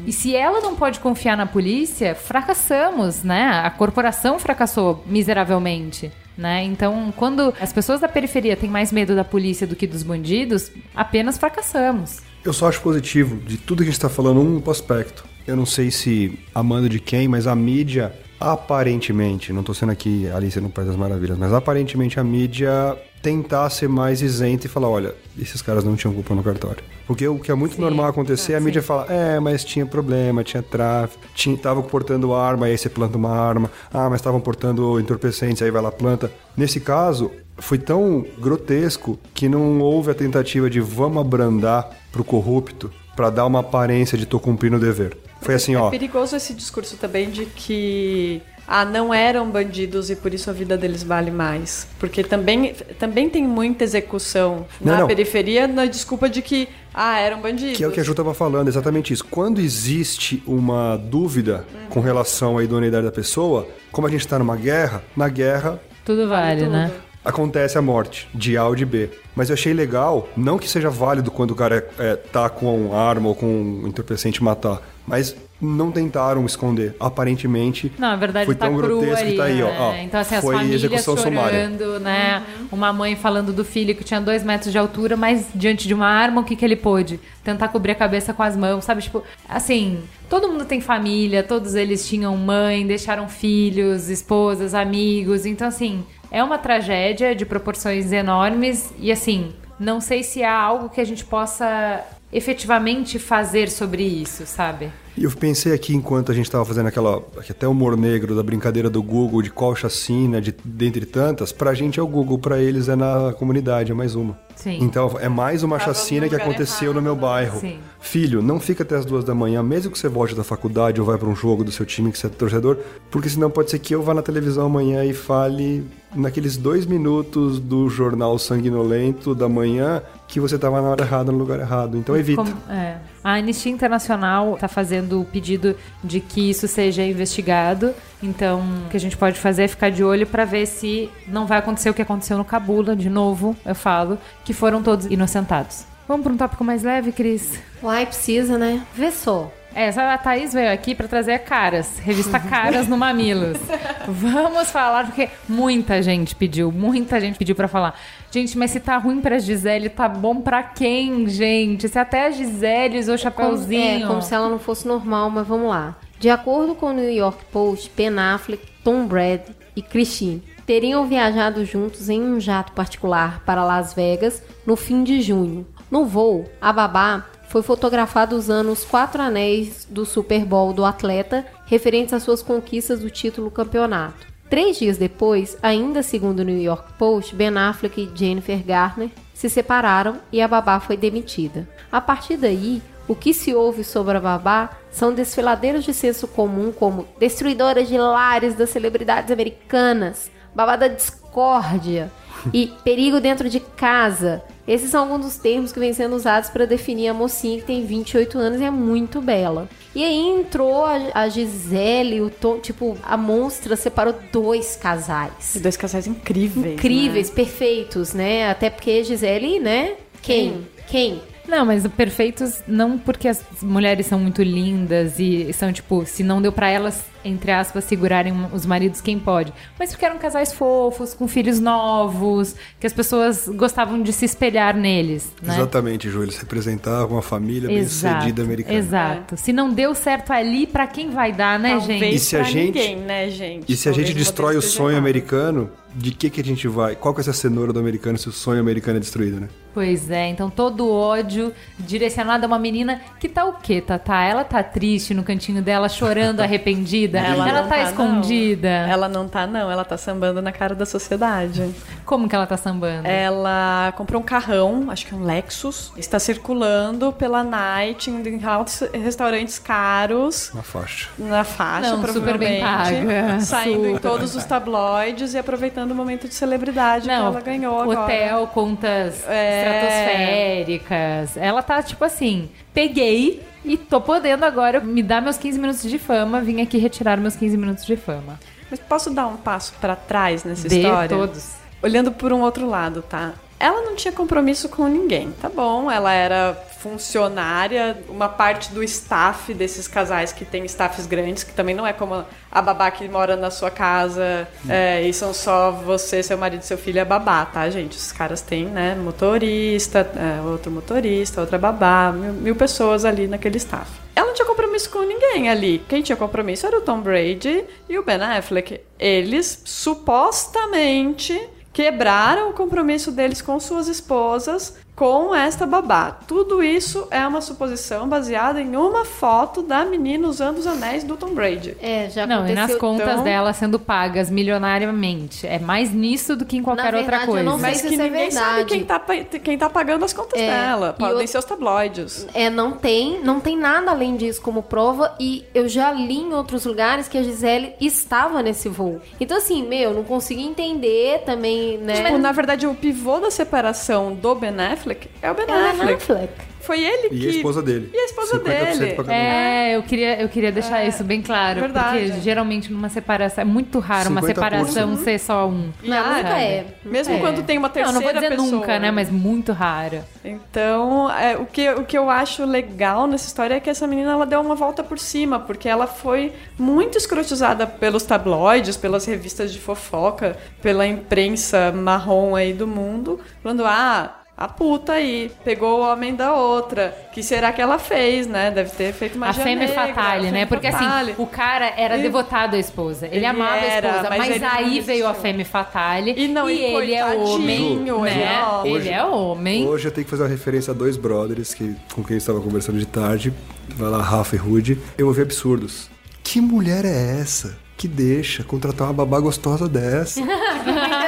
E 0.05 0.11
se 0.11 0.35
ela 0.35 0.61
não 0.61 0.75
pode 0.75 0.99
confiar 0.99 1.37
na 1.37 1.45
polícia, 1.45 2.15
fracassamos, 2.15 3.23
né? 3.23 3.61
A 3.63 3.69
corporação 3.69 4.39
fracassou 4.39 5.03
miseravelmente. 5.05 6.11
Né? 6.35 6.63
Então, 6.63 7.13
quando 7.15 7.53
as 7.61 7.71
pessoas 7.71 8.01
da 8.01 8.07
periferia 8.07 8.57
têm 8.57 8.69
mais 8.69 8.91
medo 8.91 9.15
da 9.15 9.23
polícia 9.23 9.67
do 9.67 9.75
que 9.75 9.85
dos 9.85 10.01
bandidos, 10.01 10.71
apenas 10.95 11.37
fracassamos. 11.37 12.21
Eu 12.43 12.51
só 12.51 12.67
acho 12.67 12.81
positivo 12.81 13.37
de 13.37 13.55
tudo 13.57 13.77
que 13.77 13.83
a 13.83 13.85
gente 13.85 13.93
está 13.93 14.09
falando 14.09 14.41
um 14.41 14.71
aspecto. 14.71 15.23
Eu 15.45 15.55
não 15.55 15.65
sei 15.65 15.91
se 15.91 16.39
a 16.53 16.63
manda 16.63 16.89
de 16.89 16.99
quem, 16.99 17.27
mas 17.27 17.45
a 17.45 17.55
mídia, 17.55 18.11
aparentemente, 18.39 19.53
não 19.53 19.59
estou 19.59 19.75
sendo 19.75 19.91
aqui 19.91 20.27
Alice 20.29 20.59
no 20.59 20.69
País 20.69 20.87
das 20.87 20.97
Maravilhas, 20.97 21.37
mas 21.37 21.53
aparentemente 21.53 22.19
a 22.19 22.23
mídia 22.23 22.97
tentar 23.23 23.69
ser 23.69 23.87
mais 23.87 24.21
isenta 24.21 24.67
e 24.67 24.69
falar, 24.69 24.89
olha, 24.89 25.15
esses 25.39 25.61
caras 25.61 25.83
não 25.85 25.95
tinham 25.95 26.13
culpa 26.13 26.35
no 26.35 26.43
cartório. 26.43 26.83
Porque 27.07 27.25
o 27.25 27.39
que 27.39 27.49
é 27.49 27.55
muito 27.55 27.75
Sim, 27.75 27.81
normal 27.81 28.07
acontecer, 28.07 28.53
a 28.53 28.59
mídia 28.59 28.83
fala, 28.83 29.07
é, 29.09 29.39
mas 29.39 29.63
tinha 29.63 29.85
problema, 29.85 30.43
tinha 30.43 30.61
tráfico, 30.61 31.23
tinha, 31.33 31.57
tava 31.57 31.81
portando 31.81 32.33
arma, 32.33 32.65
aí 32.65 32.77
você 32.77 32.89
planta 32.89 33.17
uma 33.17 33.31
arma, 33.31 33.71
ah, 33.93 34.09
mas 34.09 34.19
estavam 34.19 34.41
portando 34.41 34.99
entorpecentes, 34.99 35.61
aí 35.61 35.71
vai 35.71 35.81
lá 35.81 35.91
planta. 35.91 36.29
Nesse 36.55 36.81
caso, 36.81 37.31
foi 37.57 37.77
tão 37.77 38.25
grotesco 38.37 39.17
que 39.33 39.47
não 39.47 39.79
houve 39.79 40.11
a 40.11 40.13
tentativa 40.13 40.69
de 40.69 40.81
vamos 40.81 41.21
abrandar 41.21 41.89
pro 42.11 42.25
corrupto 42.25 42.91
para 43.15 43.29
dar 43.29 43.45
uma 43.45 43.59
aparência 43.61 44.17
de 44.17 44.25
tô 44.25 44.39
cumprindo 44.39 44.75
o 44.75 44.79
dever. 44.79 45.17
Foi 45.41 45.55
assim, 45.55 45.75
É 45.75 45.79
ó, 45.79 45.89
perigoso 45.89 46.35
esse 46.35 46.53
discurso 46.53 46.97
também 46.97 47.29
de 47.29 47.45
que 47.45 48.41
ah, 48.67 48.85
não 48.85 49.13
eram 49.13 49.49
bandidos 49.49 50.09
e 50.09 50.15
por 50.15 50.33
isso 50.33 50.49
a 50.49 50.53
vida 50.53 50.77
deles 50.77 51.03
vale 51.03 51.31
mais. 51.31 51.87
Porque 51.99 52.23
também, 52.23 52.73
também 52.97 53.29
tem 53.29 53.43
muita 53.45 53.83
execução 53.83 54.65
Não, 54.79 54.93
na 54.93 54.99
não. 55.01 55.07
periferia 55.07 55.67
na 55.67 55.85
desculpa 55.85 56.29
de 56.29 56.41
que 56.41 56.67
ah, 56.93 57.19
eram 57.19 57.41
bandidos. 57.41 57.77
Que 57.77 57.83
é 57.83 57.87
o 57.87 57.91
que 57.91 57.99
a 57.99 58.03
Ju 58.03 58.11
estava 58.11 58.33
falando, 58.33 58.67
exatamente 58.67 59.13
isso. 59.13 59.25
Quando 59.25 59.59
existe 59.59 60.41
uma 60.45 60.97
dúvida 60.97 61.65
com 61.89 61.99
relação 61.99 62.57
à 62.57 62.63
idoneidade 62.63 63.05
da 63.05 63.11
pessoa, 63.11 63.67
como 63.91 64.07
a 64.07 64.09
gente 64.09 64.21
está 64.21 64.39
numa 64.39 64.55
guerra, 64.55 65.03
na 65.15 65.27
guerra 65.27 65.79
Tudo 66.05 66.27
vale, 66.27 66.67
né? 66.67 66.91
acontece 67.23 67.77
a 67.77 67.81
morte, 67.81 68.27
de 68.33 68.57
A 68.57 68.65
ou 68.67 68.75
de 68.75 68.85
B. 68.85 69.09
Mas 69.35 69.49
eu 69.49 69.53
achei 69.53 69.73
legal, 69.73 70.27
não 70.35 70.57
que 70.57 70.69
seja 70.69 70.89
válido 70.89 71.31
quando 71.31 71.51
o 71.51 71.55
cara 71.55 71.77
é, 71.97 72.11
é, 72.11 72.15
tá 72.15 72.49
com 72.49 72.95
arma 72.95 73.29
ou 73.29 73.35
com 73.35 73.47
um 73.47 73.87
entorpecente 73.87 74.43
matar, 74.43 74.81
mas 75.07 75.35
não 75.61 75.91
tentaram 75.91 76.45
esconder. 76.45 76.95
Aparentemente, 76.99 77.91
Não, 77.97 78.09
a 78.09 78.15
verdade 78.17 78.45
foi 78.45 78.55
tá 78.55 78.65
tão 78.67 78.75
grotesco 78.75 79.21
ali, 79.21 79.31
que 79.31 79.37
tá 79.37 79.43
aí, 79.45 79.63
ó. 79.63 79.67
né? 79.67 79.77
ó, 79.79 79.93
Então, 80.03 80.19
assim, 80.19 80.35
as 80.35 80.43
foi 80.43 80.55
famílias 80.55 80.83
execução 80.83 81.15
sumária. 81.15 81.69
chorando, 81.69 81.99
né? 82.01 82.43
Uma 82.71 82.91
mãe 82.91 83.15
falando 83.15 83.53
do 83.53 83.63
filho 83.63 83.95
que 83.95 84.03
tinha 84.03 84.19
dois 84.19 84.43
metros 84.43 84.71
de 84.71 84.77
altura, 84.77 85.15
mas 85.15 85.47
diante 85.55 85.87
de 85.87 85.93
uma 85.93 86.07
arma, 86.07 86.41
o 86.41 86.43
que, 86.43 86.55
que 86.55 86.65
ele 86.65 86.75
pôde? 86.75 87.19
Tentar 87.43 87.69
cobrir 87.69 87.93
a 87.93 87.95
cabeça 87.95 88.33
com 88.33 88.43
as 88.43 88.57
mãos, 88.57 88.83
sabe? 88.83 89.01
Tipo, 89.01 89.23
assim, 89.47 90.01
todo 90.29 90.49
mundo 90.49 90.65
tem 90.65 90.81
família, 90.81 91.41
todos 91.43 91.75
eles 91.75 92.07
tinham 92.07 92.35
mãe, 92.35 92.85
deixaram 92.85 93.29
filhos, 93.29 94.09
esposas, 94.09 94.73
amigos. 94.73 95.45
Então, 95.45 95.67
assim, 95.69 96.03
é 96.29 96.43
uma 96.43 96.57
tragédia 96.57 97.33
de 97.33 97.45
proporções 97.45 98.11
enormes 98.11 98.93
e, 98.99 99.11
assim, 99.11 99.53
não 99.79 100.01
sei 100.01 100.23
se 100.23 100.43
há 100.43 100.53
algo 100.59 100.89
que 100.89 100.99
a 100.99 101.05
gente 101.05 101.23
possa 101.23 102.01
efetivamente 102.33 103.19
fazer 103.19 103.69
sobre 103.69 104.03
isso, 104.03 104.45
sabe? 104.45 104.91
E 105.15 105.25
eu 105.25 105.31
pensei 105.31 105.73
aqui 105.73 105.95
enquanto 105.95 106.31
a 106.31 106.35
gente 106.35 106.45
estava 106.45 106.65
fazendo 106.65 106.87
aquela 106.87 107.17
aqui 107.37 107.51
até 107.51 107.67
humor 107.67 107.95
negro 107.95 108.35
da 108.35 108.41
brincadeira 108.41 108.89
do 108.89 109.01
Google 109.03 109.43
de 109.43 109.51
qual 109.51 109.75
chacina, 109.75 110.41
de 110.41 110.53
dentre 110.65 111.05
tantas, 111.05 111.51
pra 111.51 111.73
gente 111.75 111.99
é 111.99 112.03
o 112.03 112.07
Google, 112.07 112.39
pra 112.39 112.59
eles 112.59 112.89
é 112.89 112.95
na 112.95 113.31
comunidade, 113.37 113.91
é 113.91 113.95
mais 113.95 114.15
uma. 114.15 114.35
Sim. 114.55 114.79
Então 114.81 115.15
é 115.19 115.29
mais 115.29 115.61
uma 115.61 115.77
Tava 115.77 115.93
chacina 115.93 116.27
que 116.27 116.35
aconteceu 116.35 116.85
errado, 116.91 116.95
no 116.95 117.01
meu 117.01 117.15
bairro. 117.15 117.59
Sim. 117.59 117.77
Filho, 117.99 118.41
não 118.41 118.59
fica 118.59 118.81
até 118.81 118.95
as 118.95 119.05
duas 119.05 119.23
da 119.23 119.35
manhã, 119.35 119.61
mesmo 119.61 119.91
que 119.91 119.99
você 119.99 120.07
volte 120.09 120.33
da 120.33 120.43
faculdade 120.43 120.99
ou 120.99 121.05
vai 121.05 121.17
pra 121.17 121.27
um 121.29 121.35
jogo 121.35 121.63
do 121.63 121.71
seu 121.71 121.85
time 121.85 122.11
que 122.11 122.17
você 122.17 122.25
é 122.25 122.29
torcedor, 122.29 122.77
porque 123.11 123.29
senão 123.29 123.51
pode 123.51 123.69
ser 123.69 123.77
que 123.79 123.93
eu 123.93 124.01
vá 124.01 124.15
na 124.15 124.21
televisão 124.23 124.65
amanhã 124.65 125.05
e 125.05 125.13
fale 125.13 125.85
naqueles 126.15 126.57
dois 126.57 126.85
minutos 126.87 127.59
do 127.59 127.87
jornal 127.87 128.37
sanguinolento 128.39 129.35
da 129.35 129.47
manhã 129.47 130.01
que 130.27 130.39
você 130.39 130.57
tava 130.57 130.81
na 130.81 130.89
hora 130.89 131.03
errada, 131.03 131.31
no 131.31 131.37
lugar 131.37 131.59
errado. 131.59 131.97
Então 131.97 132.15
evita. 132.17 132.43
Como- 132.43 132.57
é. 132.71 132.97
A 133.23 133.35
Anistia 133.35 133.71
Internacional 133.71 134.55
está 134.55 134.67
fazendo 134.67 135.21
o 135.21 135.25
pedido 135.25 135.77
de 136.03 136.19
que 136.19 136.49
isso 136.49 136.67
seja 136.67 137.03
investigado. 137.03 137.93
Então, 138.21 138.61
o 138.85 138.89
que 138.89 138.97
a 138.97 138.99
gente 138.99 139.15
pode 139.15 139.39
fazer 139.39 139.63
é 139.63 139.67
ficar 139.67 139.89
de 139.89 140.03
olho 140.03 140.27
para 140.27 140.43
ver 140.43 140.65
se 140.65 141.09
não 141.27 141.47
vai 141.47 141.59
acontecer 141.59 141.89
o 141.89 141.93
que 141.93 142.01
aconteceu 142.01 142.37
no 142.37 142.43
Cabula, 142.43 142.95
de 142.95 143.09
novo, 143.09 143.55
eu 143.65 143.73
falo, 143.75 144.17
que 144.43 144.53
foram 144.53 144.83
todos 144.83 145.05
inocentados. 145.05 145.85
Vamos 146.05 146.23
para 146.23 146.33
um 146.33 146.37
tópico 146.37 146.63
mais 146.65 146.83
leve, 146.83 147.13
Cris? 147.13 147.59
Uai, 147.81 148.05
precisa, 148.05 148.57
né? 148.57 148.85
Vê 148.93 149.09
só. 149.09 149.49
É, 149.75 149.89
a 149.89 150.17
Thaís 150.17 150.53
veio 150.53 150.71
aqui 150.71 150.93
para 150.93 151.07
trazer 151.07 151.39
Caras, 151.39 151.97
revista 151.99 152.39
Caras 152.39 152.87
no 152.87 152.95
Mamilos. 152.95 153.57
Vamos 154.07 154.69
falar, 154.69 155.07
porque 155.07 155.29
muita 155.49 156.01
gente 156.01 156.35
pediu, 156.35 156.71
muita 156.71 157.19
gente 157.19 157.37
pediu 157.37 157.55
para 157.55 157.67
falar. 157.67 157.99
Gente, 158.29 158.55
mas 158.57 158.71
se 158.71 158.79
tá 158.79 158.97
ruim 158.97 159.19
pra 159.19 159.39
Gisele, 159.39 159.89
tá 159.89 160.07
bom 160.07 160.41
pra 160.41 160.61
quem, 160.61 161.27
gente? 161.27 161.89
Se 161.89 161.97
até 161.97 162.27
a 162.27 162.31
Gisele 162.31 162.99
usou 162.99 163.15
Como, 163.15 163.23
chapéuzinho. 163.23 164.05
é, 164.05 164.07
como 164.07 164.21
se 164.21 164.33
ela 164.35 164.47
não 164.47 164.59
fosse 164.59 164.87
normal, 164.87 165.29
mas 165.29 165.47
vamos 165.47 165.69
lá. 165.69 165.95
De 166.19 166.29
acordo 166.29 166.75
com 166.75 166.87
o 166.87 166.93
New 166.93 167.11
York 167.11 167.43
Post, 167.51 167.91
Ben 167.97 168.17
Affleck, 168.19 168.63
Tom 168.83 169.07
Brady 169.07 169.55
e 169.75 169.81
Christine 169.81 170.43
teriam 170.65 171.05
viajado 171.05 171.65
juntos 171.65 172.09
em 172.09 172.21
um 172.21 172.39
jato 172.39 172.71
particular 172.71 173.41
para 173.45 173.65
Las 173.65 173.93
Vegas 173.93 174.41
no 174.65 174.75
fim 174.75 175.03
de 175.03 175.21
junho. 175.21 175.67
No 175.91 176.05
voo, 176.05 176.45
a 176.61 176.71
babá 176.71 177.25
foi 177.53 177.61
fotografada 177.61 178.35
usando 178.35 178.71
os 178.71 178.83
quatro 178.83 179.21
anéis 179.21 179.87
do 179.87 180.07
Super 180.07 180.43
Bowl 180.43 180.73
do 180.73 180.83
atleta, 180.83 181.45
referentes 181.67 182.11
às 182.11 182.23
suas 182.23 182.41
conquistas 182.41 183.01
do 183.01 183.11
título 183.11 183.51
campeonato. 183.51 184.25
Três 184.49 184.79
dias 184.79 184.97
depois, 184.97 185.55
ainda 185.61 186.01
segundo 186.01 186.39
o 186.39 186.43
New 186.43 186.59
York 186.59 186.93
Post, 186.97 187.35
Ben 187.35 187.55
Affleck 187.55 188.01
e 188.01 188.17
Jennifer 188.17 188.57
Garner 188.65 189.11
se 189.35 189.51
separaram 189.51 190.17
e 190.31 190.41
a 190.41 190.47
babá 190.47 190.79
foi 190.79 190.97
demitida. 190.97 191.69
A 191.91 192.01
partir 192.01 192.37
daí, 192.37 192.81
o 193.07 193.13
que 193.13 193.35
se 193.35 193.53
ouve 193.53 193.83
sobre 193.83 194.17
a 194.17 194.19
babá 194.19 194.71
são 194.89 195.13
desfiladeiros 195.13 195.83
de 195.83 195.93
senso 195.93 196.27
comum 196.27 196.71
como 196.71 197.07
destruidora 197.19 197.83
de 197.83 197.99
lares 197.99 198.55
das 198.55 198.71
celebridades 198.71 199.29
americanas, 199.29 200.31
babá 200.55 200.75
da 200.75 200.87
discórdia 200.87 202.11
e 202.51 202.73
perigo 202.83 203.21
dentro 203.21 203.47
de 203.47 203.59
casa. 203.59 204.41
Esses 204.67 204.89
são 204.91 205.01
alguns 205.01 205.25
dos 205.25 205.35
termos 205.37 205.71
que 205.73 205.79
vêm 205.79 205.91
sendo 205.93 206.15
usados 206.15 206.49
para 206.49 206.65
definir 206.65 207.09
a 207.09 207.13
mocinha 207.13 207.59
que 207.59 207.65
tem 207.65 207.85
28 207.85 208.37
anos 208.39 208.61
e 208.61 208.63
é 208.63 208.71
muito 208.71 209.21
bela. 209.21 209.67
E 209.93 210.03
aí 210.03 210.17
entrou 210.39 210.85
a, 210.85 210.99
a 211.13 211.29
Gisele, 211.29 212.21
o 212.21 212.29
Tom, 212.29 212.59
tipo, 212.59 212.97
a 213.03 213.17
monstra 213.17 213.75
separou 213.75 214.15
dois 214.31 214.75
casais 214.75 215.55
E 215.55 215.59
dois 215.59 215.75
casais 215.75 216.07
incríveis. 216.07 216.75
incríveis, 216.75 217.29
né? 217.29 217.35
perfeitos, 217.35 218.13
né? 218.13 218.49
Até 218.49 218.69
porque 218.69 219.03
Gisele, 219.03 219.59
né? 219.59 219.95
Quem? 220.21 220.65
Quem? 220.87 221.21
Não, 221.47 221.65
mas 221.65 221.85
perfeitos 221.87 222.61
não 222.67 222.97
porque 222.97 223.27
as 223.27 223.43
mulheres 223.61 224.05
são 224.05 224.17
muito 224.19 224.41
lindas 224.41 225.19
e 225.19 225.51
são 225.53 225.71
tipo, 225.73 226.05
se 226.05 226.23
não 226.23 226.41
deu 226.41 226.51
pra 226.51 226.69
elas, 226.69 227.03
entre 227.23 227.51
aspas, 227.51 227.83
segurarem 227.83 228.33
os 228.53 228.65
maridos, 228.65 229.01
quem 229.01 229.19
pode? 229.19 229.51
Mas 229.77 229.89
porque 229.91 230.05
eram 230.05 230.17
casais 230.17 230.53
fofos, 230.53 231.13
com 231.13 231.27
filhos 231.27 231.59
novos, 231.59 232.55
que 232.79 232.87
as 232.87 232.93
pessoas 232.93 233.47
gostavam 233.49 234.01
de 234.01 234.11
se 234.13 234.25
espelhar 234.25 234.75
neles, 234.75 235.31
né? 235.41 235.53
Exatamente, 235.55 236.09
Ju. 236.09 236.23
Eles 236.23 236.37
representavam 236.37 237.17
uma 237.17 237.21
família 237.21 237.67
bem-sucedida 237.67 238.41
americana. 238.41 238.77
Exato. 238.77 239.37
Se 239.37 239.51
não 239.53 239.69
deu 239.69 239.93
certo 239.93 240.31
ali, 240.31 240.65
pra 240.65 240.87
quem 240.87 241.09
vai 241.09 241.31
dar, 241.33 241.59
né, 241.59 241.71
Talvez 241.77 241.99
gente? 241.99 242.15
E 242.15 242.19
se 242.19 242.35
a 242.37 242.43
gente- 242.43 242.65
ninguém, 242.79 242.95
né, 242.97 243.29
gente? 243.29 243.71
E 243.71 243.75
se 243.75 243.89
a 243.89 243.91
Talvez 243.91 244.07
gente 244.07 244.15
o 244.15 244.19
destrói 244.23 244.55
o 244.57 244.61
sonho 244.61 244.91
errado. 244.91 244.99
americano, 244.99 245.69
de 245.95 246.11
que 246.11 246.29
que 246.29 246.41
a 246.41 246.43
gente 246.43 246.67
vai? 246.67 246.95
Qual 246.95 247.13
que 247.13 247.19
é 247.19 247.21
essa 247.21 247.33
cenoura 247.33 247.71
do 247.73 247.79
americano 247.79 248.17
se 248.17 248.27
o 248.27 248.31
sonho 248.31 248.59
americano 248.59 248.97
é 248.97 248.99
destruído, 248.99 249.39
né? 249.39 249.47
Pois 249.73 250.09
é, 250.11 250.27
então 250.27 250.49
todo 250.49 250.91
ódio 250.91 251.53
direcionado 251.79 252.45
a 252.45 252.47
uma 252.47 252.59
menina 252.59 253.01
que 253.19 253.27
tá 253.27 253.43
o 253.45 253.53
quê, 253.53 253.81
Tatá? 253.81 254.23
Ela 254.23 254.43
tá 254.43 254.61
triste 254.61 255.13
no 255.13 255.23
cantinho 255.23 255.61
dela, 255.61 255.89
chorando, 255.89 256.39
arrependida? 256.43 257.19
ela 257.19 257.51
não 257.61 257.67
tá, 257.67 257.77
não. 257.77 257.83
escondida? 257.83 258.67
Ela 258.67 259.09
não 259.09 259.27
tá, 259.27 259.47
não. 259.47 259.71
Ela 259.71 259.83
tá 259.83 259.97
sambando 259.97 260.41
na 260.41 260.51
cara 260.51 260.75
da 260.75 260.85
sociedade. 260.85 261.73
Como 262.05 262.27
que 262.29 262.35
ela 262.35 262.45
tá 262.45 262.57
sambando? 262.57 263.07
Ela 263.07 263.93
comprou 263.97 264.21
um 264.21 264.25
carrão, 264.25 264.85
acho 264.89 265.05
que 265.05 265.13
é 265.13 265.17
um 265.17 265.23
Lexus, 265.23 265.91
está 265.97 266.19
circulando 266.19 267.11
pela 267.13 267.43
night 267.43 268.09
em 268.11 268.43
altos 268.45 268.81
restaurantes 268.93 269.57
caros, 269.59 270.51
Na 270.53 270.61
faixa. 270.61 271.09
na 271.17 271.43
faixa, 271.43 271.95
Não, 271.95 272.07
super 272.13 272.37
bem 272.37 272.59
paga. 272.61 273.39
Saindo 273.41 273.87
em 273.87 273.95
Super 273.95 274.01
todos 274.01 274.35
os 274.35 274.43
tabloides 274.45 275.33
e 275.33 275.37
aproveitando 275.37 275.91
o 275.91 275.95
momento 275.95 276.27
de 276.27 276.35
celebridade 276.35 277.07
que 277.07 277.15
Não, 277.15 277.27
ela 277.27 277.41
ganhou 277.41 277.79
agora. 277.81 278.01
hotel, 278.01 278.47
contas 278.47 279.23
É. 279.27 279.62
estratosféricas. 279.63 281.37
Ela 281.37 281.61
tá 281.61 281.81
tipo 281.81 282.03
assim, 282.03 282.49
peguei 282.73 283.41
e 283.63 283.77
tô 283.77 284.01
podendo 284.01 284.43
agora 284.45 284.79
me 284.79 285.01
dar 285.01 285.21
meus 285.21 285.37
15 285.37 285.59
minutos 285.59 285.81
de 285.83 285.97
fama, 285.97 286.41
vim 286.41 286.61
aqui 286.61 286.77
retirar 286.77 287.17
meus 287.17 287.35
15 287.35 287.57
minutos 287.57 287.85
de 287.85 287.95
fama. 287.95 288.39
Mas 288.69 288.79
posso 288.79 289.11
dar 289.11 289.27
um 289.27 289.37
passo 289.37 289.73
pra 289.79 289.95
trás 289.95 290.43
nessa 290.43 290.67
Dê 290.67 290.77
história? 290.77 291.09
todos. 291.09 291.53
Olhando 291.81 292.11
por 292.11 292.31
um 292.33 292.41
outro 292.41 292.67
lado, 292.67 293.01
tá? 293.01 293.33
Ela 293.59 293.81
não 293.81 293.95
tinha 293.95 294.11
compromisso 294.11 294.67
com 294.67 294.87
ninguém, 294.87 295.31
tá 295.41 295.47
bom? 295.47 295.89
Ela 295.89 296.11
era 296.13 296.57
funcionária, 296.83 297.97
uma 298.09 298.27
parte 298.27 298.73
do 298.73 298.83
staff 298.83 299.53
desses 299.53 299.87
casais 299.87 300.33
que 300.33 300.43
tem 300.43 300.65
staffs 300.65 301.07
grandes, 301.07 301.45
que 301.45 301.53
também 301.53 301.73
não 301.73 301.87
é 301.87 301.93
como 301.93 302.25
a 302.51 302.61
babá 302.61 302.91
que 302.91 303.07
mora 303.07 303.37
na 303.37 303.49
sua 303.49 303.71
casa 303.71 304.45
é, 304.67 305.01
e 305.01 305.13
são 305.13 305.33
só 305.33 305.71
você, 305.71 306.21
seu 306.21 306.37
marido 306.37 306.61
seu 306.63 306.77
filho 306.77 306.99
é 306.99 307.05
babá, 307.05 307.45
tá, 307.45 307.69
gente? 307.69 307.97
Os 307.97 308.11
caras 308.11 308.41
têm, 308.41 308.65
né, 308.65 308.95
motorista, 308.95 309.99
é, 310.15 310.41
outro 310.41 310.69
motorista, 310.69 311.39
outra 311.39 311.57
babá, 311.57 312.11
mil, 312.11 312.33
mil 312.33 312.55
pessoas 312.55 313.05
ali 313.05 313.27
naquele 313.27 313.57
staff. 313.57 313.89
Ela 314.13 314.27
não 314.27 314.33
tinha 314.33 314.45
compromisso 314.45 314.89
com 314.89 314.99
ninguém 315.03 315.49
ali. 315.49 315.83
Quem 315.87 316.01
tinha 316.01 316.17
compromisso 316.17 316.67
era 316.67 316.77
o 316.77 316.81
Tom 316.81 316.99
Brady 316.99 317.63
e 317.87 317.97
o 317.97 318.03
Ben 318.03 318.21
Affleck. 318.21 318.81
Eles 318.99 319.61
supostamente 319.63 321.49
quebraram 321.71 322.51
o 322.51 322.53
compromisso 322.53 323.11
deles 323.11 323.41
com 323.41 323.59
suas 323.59 323.87
esposas 323.87 324.77
com 324.95 325.33
esta 325.33 325.65
babá. 325.65 326.11
Tudo 326.27 326.61
isso 326.63 327.07
é 327.09 327.25
uma 327.27 327.41
suposição 327.41 328.07
baseada 328.07 328.61
em 328.61 328.75
uma 328.75 329.03
foto 329.03 329.63
da 329.63 329.83
menina 329.83 330.27
usando 330.27 330.59
os 330.59 330.67
anéis 330.67 331.03
do 331.03 331.17
Tom 331.17 331.29
Brady. 331.33 331.75
É, 331.81 332.09
já 332.11 332.27
Não, 332.27 332.35
e 332.47 332.51
aconteceu. 332.51 332.67
nas 332.67 332.75
contas 332.75 333.09
então- 333.11 333.23
dela 333.23 333.53
sendo 333.53 333.79
pagas 333.79 334.29
milionariamente. 334.29 335.47
É 335.47 335.59
mais 335.59 335.91
nisso 335.93 336.35
do 336.35 336.45
que 336.45 336.57
em 336.57 336.63
qualquer 336.63 336.91
Na 336.91 336.99
outra 336.99 337.17
verdade, 337.17 337.23
eu 337.23 337.27
coisa. 337.33 337.43
não 337.43 337.59
sei 337.59 337.69
Mas 337.69 337.77
se 337.77 337.87
que 337.87 337.93
isso 337.93 338.01
é 338.01 338.05
ninguém 338.05 338.31
sabe 338.31 338.45
verdade. 338.47 338.69
quem 338.69 338.83
tá, 338.83 338.99
quem 339.39 339.57
tá 339.57 339.69
pagando 339.69 340.05
as 340.05 340.13
contas 340.13 340.39
É, 340.39 340.47
dela. 340.47 340.93
e 340.95 340.99
Podem 340.99 341.21
eu- 341.21 341.27
ser 341.27 341.37
os 341.37 341.45
tabloides. 341.45 342.27
É, 342.33 342.49
não 342.49 342.71
tem, 342.73 343.19
não 343.23 343.39
tem 343.39 343.57
nada 343.57 343.91
além 343.91 344.15
disso 344.15 344.41
como 344.41 344.61
prova 344.63 345.15
e 345.19 345.43
eu 345.53 345.67
já 345.67 345.91
li 345.91 346.17
em 346.19 346.33
outros 346.33 346.65
lugares 346.65 347.07
que 347.07 347.17
a 347.17 347.23
Gisele 347.23 347.73
estava 347.79 348.41
nesse 348.41 348.69
voo. 348.69 349.01
Então 349.19 349.37
assim, 349.37 349.67
meu, 349.67 349.93
não 349.93 350.03
consigo 350.03 350.41
entender 350.41 351.23
também, 351.25 351.77
né? 351.77 351.95
Tipo, 352.03 352.17
na 352.17 352.31
verdade, 352.31 352.67
o 352.67 352.75
pivô 352.75 353.19
da 353.19 353.31
separação 353.31 354.13
do 354.13 354.35
Ben 354.35 354.51
Affleck 354.83 355.09
é 355.21 355.31
o 355.31 355.33
Ben 355.33 355.45
é 355.47 355.47
o 355.47 355.47
Ben 355.57 355.69
Affleck. 355.71 355.93
Affleck. 355.93 356.33
Foi 356.63 356.81
ele 356.81 357.09
que... 357.09 357.15
E 357.15 357.27
a 357.27 357.31
esposa 357.31 357.61
dele. 357.61 357.89
E 357.93 357.97
a 357.97 358.05
esposa 358.05 358.39
50% 358.39 358.77
dele. 358.77 358.93
pra 358.93 359.03
cada 359.03 359.11
um. 359.17 359.21
É, 359.21 359.75
eu 359.75 359.83
queria, 359.83 360.21
eu 360.21 360.29
queria 360.29 360.49
deixar 360.49 360.85
isso 360.85 361.03
bem 361.03 361.21
claro. 361.21 361.59
verdade. 361.59 362.05
Porque 362.05 362.21
geralmente 362.21 362.71
numa 362.71 362.87
separação. 362.87 363.41
É 363.41 363.45
muito 363.45 363.79
raro 363.79 364.09
uma 364.09 364.21
50%. 364.21 364.25
separação 364.27 364.95
ser 364.95 365.19
só 365.19 365.45
um. 365.49 365.71
Não, 365.83 365.97
Ah, 365.97 366.13
nunca 366.15 366.39
é. 366.41 366.65
Mesmo 366.85 367.15
É. 367.15 367.19
quando 367.19 367.43
tem 367.43 367.57
uma 367.57 367.67
Não, 367.67 367.73
terceira 367.73 367.93
não 367.99 368.01
vou 368.01 368.13
dizer 368.13 368.29
pessoa. 368.29 368.49
nunca, 368.61 368.79
né? 368.79 368.91
Mas 368.91 369.09
muito 369.11 369.51
raro. 369.51 369.99
Então, 370.23 371.11
é, 371.11 371.35
o, 371.35 371.45
que, 371.45 371.69
o 371.71 371.83
que 371.83 371.97
eu 371.97 372.09
acho 372.09 372.45
legal 372.45 373.07
nessa 373.07 373.27
história 373.27 373.55
é 373.55 373.59
que 373.59 373.69
essa 373.69 373.85
menina 373.85 374.13
ela 374.13 374.25
deu 374.25 374.39
uma 374.39 374.55
volta 374.55 374.81
por 374.85 374.97
cima, 374.97 375.41
porque 375.41 375.67
ela 375.67 375.85
foi 375.85 376.31
muito 376.57 376.97
escrotizada 376.97 377.67
pelos 377.67 378.03
tabloides, 378.03 378.77
pelas 378.77 379.03
revistas 379.05 379.51
de 379.51 379.59
fofoca, 379.59 380.37
pela 380.61 380.87
imprensa 380.87 381.73
marrom 381.73 382.35
aí 382.37 382.53
do 382.53 382.65
mundo, 382.67 383.19
falando, 383.41 383.65
ah, 383.65 384.19
a 384.35 384.47
puta 384.47 384.93
aí, 384.93 385.31
pegou 385.45 385.79
o 385.79 385.83
homem 385.83 386.15
da 386.15 386.33
outra. 386.33 386.97
que 387.13 387.21
será 387.21 387.51
que 387.53 387.61
ela 387.61 387.77
fez, 387.77 388.25
né? 388.25 388.49
Deve 388.49 388.71
ter 388.71 388.91
feito 388.91 389.15
uma 389.15 389.27
a 389.29 389.33
fêmea 389.33 389.67
fatale, 389.67 390.31
né? 390.31 390.45
Porque 390.47 390.65
assim, 390.67 391.13
o 391.19 391.27
cara 391.27 391.71
era 391.77 391.97
E- 391.97 392.01
devotado 392.01 392.55
à 392.55 392.59
esposa. 392.59 393.05
Ele, 393.05 393.17
Ele 393.17 393.25
amava 393.27 393.57
era, 393.57 393.87
a 393.87 393.91
esposa, 393.91 394.09
mas 394.09 394.29
mas, 394.29 394.43
aí 394.43 394.79
veio 394.81 395.07
a 395.07 395.13
fêmea 395.13 395.45
fatale. 395.45 396.15
E 396.17 396.27
não, 396.27 396.49
e 396.49 396.59
ele 396.59 396.93
é 396.95 397.05
homem, 397.05 397.57
coitadinho, 397.59 398.01
né? 398.01 398.11
ele 398.11 398.23
é 398.23 398.43
homem. 398.43 398.75
Ele 398.75 398.89
é 398.89 399.05
homem. 399.05 399.67
Hoje 399.67 399.87
eu 399.87 399.91
tenho 399.91 400.03
que 400.05 400.09
fazer 400.11 400.23
uma 400.23 400.29
referência 400.29 400.71
a 400.71 400.73
dois 400.73 400.97
brothers 400.97 401.53
que, 401.53 401.75
com 401.93 402.03
quem 402.03 402.15
eu 402.15 402.17
estava 402.17 402.41
conversando 402.41 402.79
de 402.79 402.87
tarde. 402.87 403.31
Vai 403.75 403.89
lá, 403.89 404.01
Rafa 404.01 404.35
e 404.35 404.39
Rude. 404.39 404.79
Eu 404.97 405.07
ouvi 405.07 405.21
absurdos. 405.21 405.89
Que 406.23 406.41
mulher 406.41 406.85
é 406.85 407.19
essa 407.21 407.55
que 407.77 407.87
deixa 407.87 408.43
contratar 408.43 408.87
uma 408.87 408.93
babá 408.93 409.19
gostosa 409.19 409.67
dessa? 409.69 410.21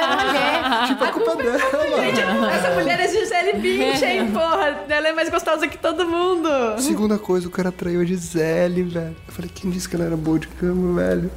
tipo, 0.86 1.04
a 1.04 1.12
culpa 1.12 1.32
é 1.32 1.36
dela. 2.12 2.52
Essa 2.52 2.70
mulher 2.74 3.00
é 3.00 3.08
Gisele 3.08 3.52
Bündchen, 3.54 4.30
porra. 4.32 4.84
Ela 4.88 5.08
é 5.08 5.12
mais 5.12 5.28
gostosa 5.28 5.66
que 5.68 5.78
todo 5.78 6.06
mundo. 6.08 6.48
Segunda 6.78 7.18
coisa, 7.18 7.48
o 7.48 7.50
cara 7.50 7.70
traiu 7.72 8.00
a 8.00 8.04
Gisele, 8.04 8.82
velho. 8.84 9.16
Eu 9.26 9.32
falei, 9.34 9.50
quem 9.54 9.70
disse 9.70 9.88
que 9.88 9.96
ela 9.96 10.04
era 10.04 10.16
boa 10.16 10.38
de 10.38 10.48
cama, 10.48 11.00
velho? 11.00 11.30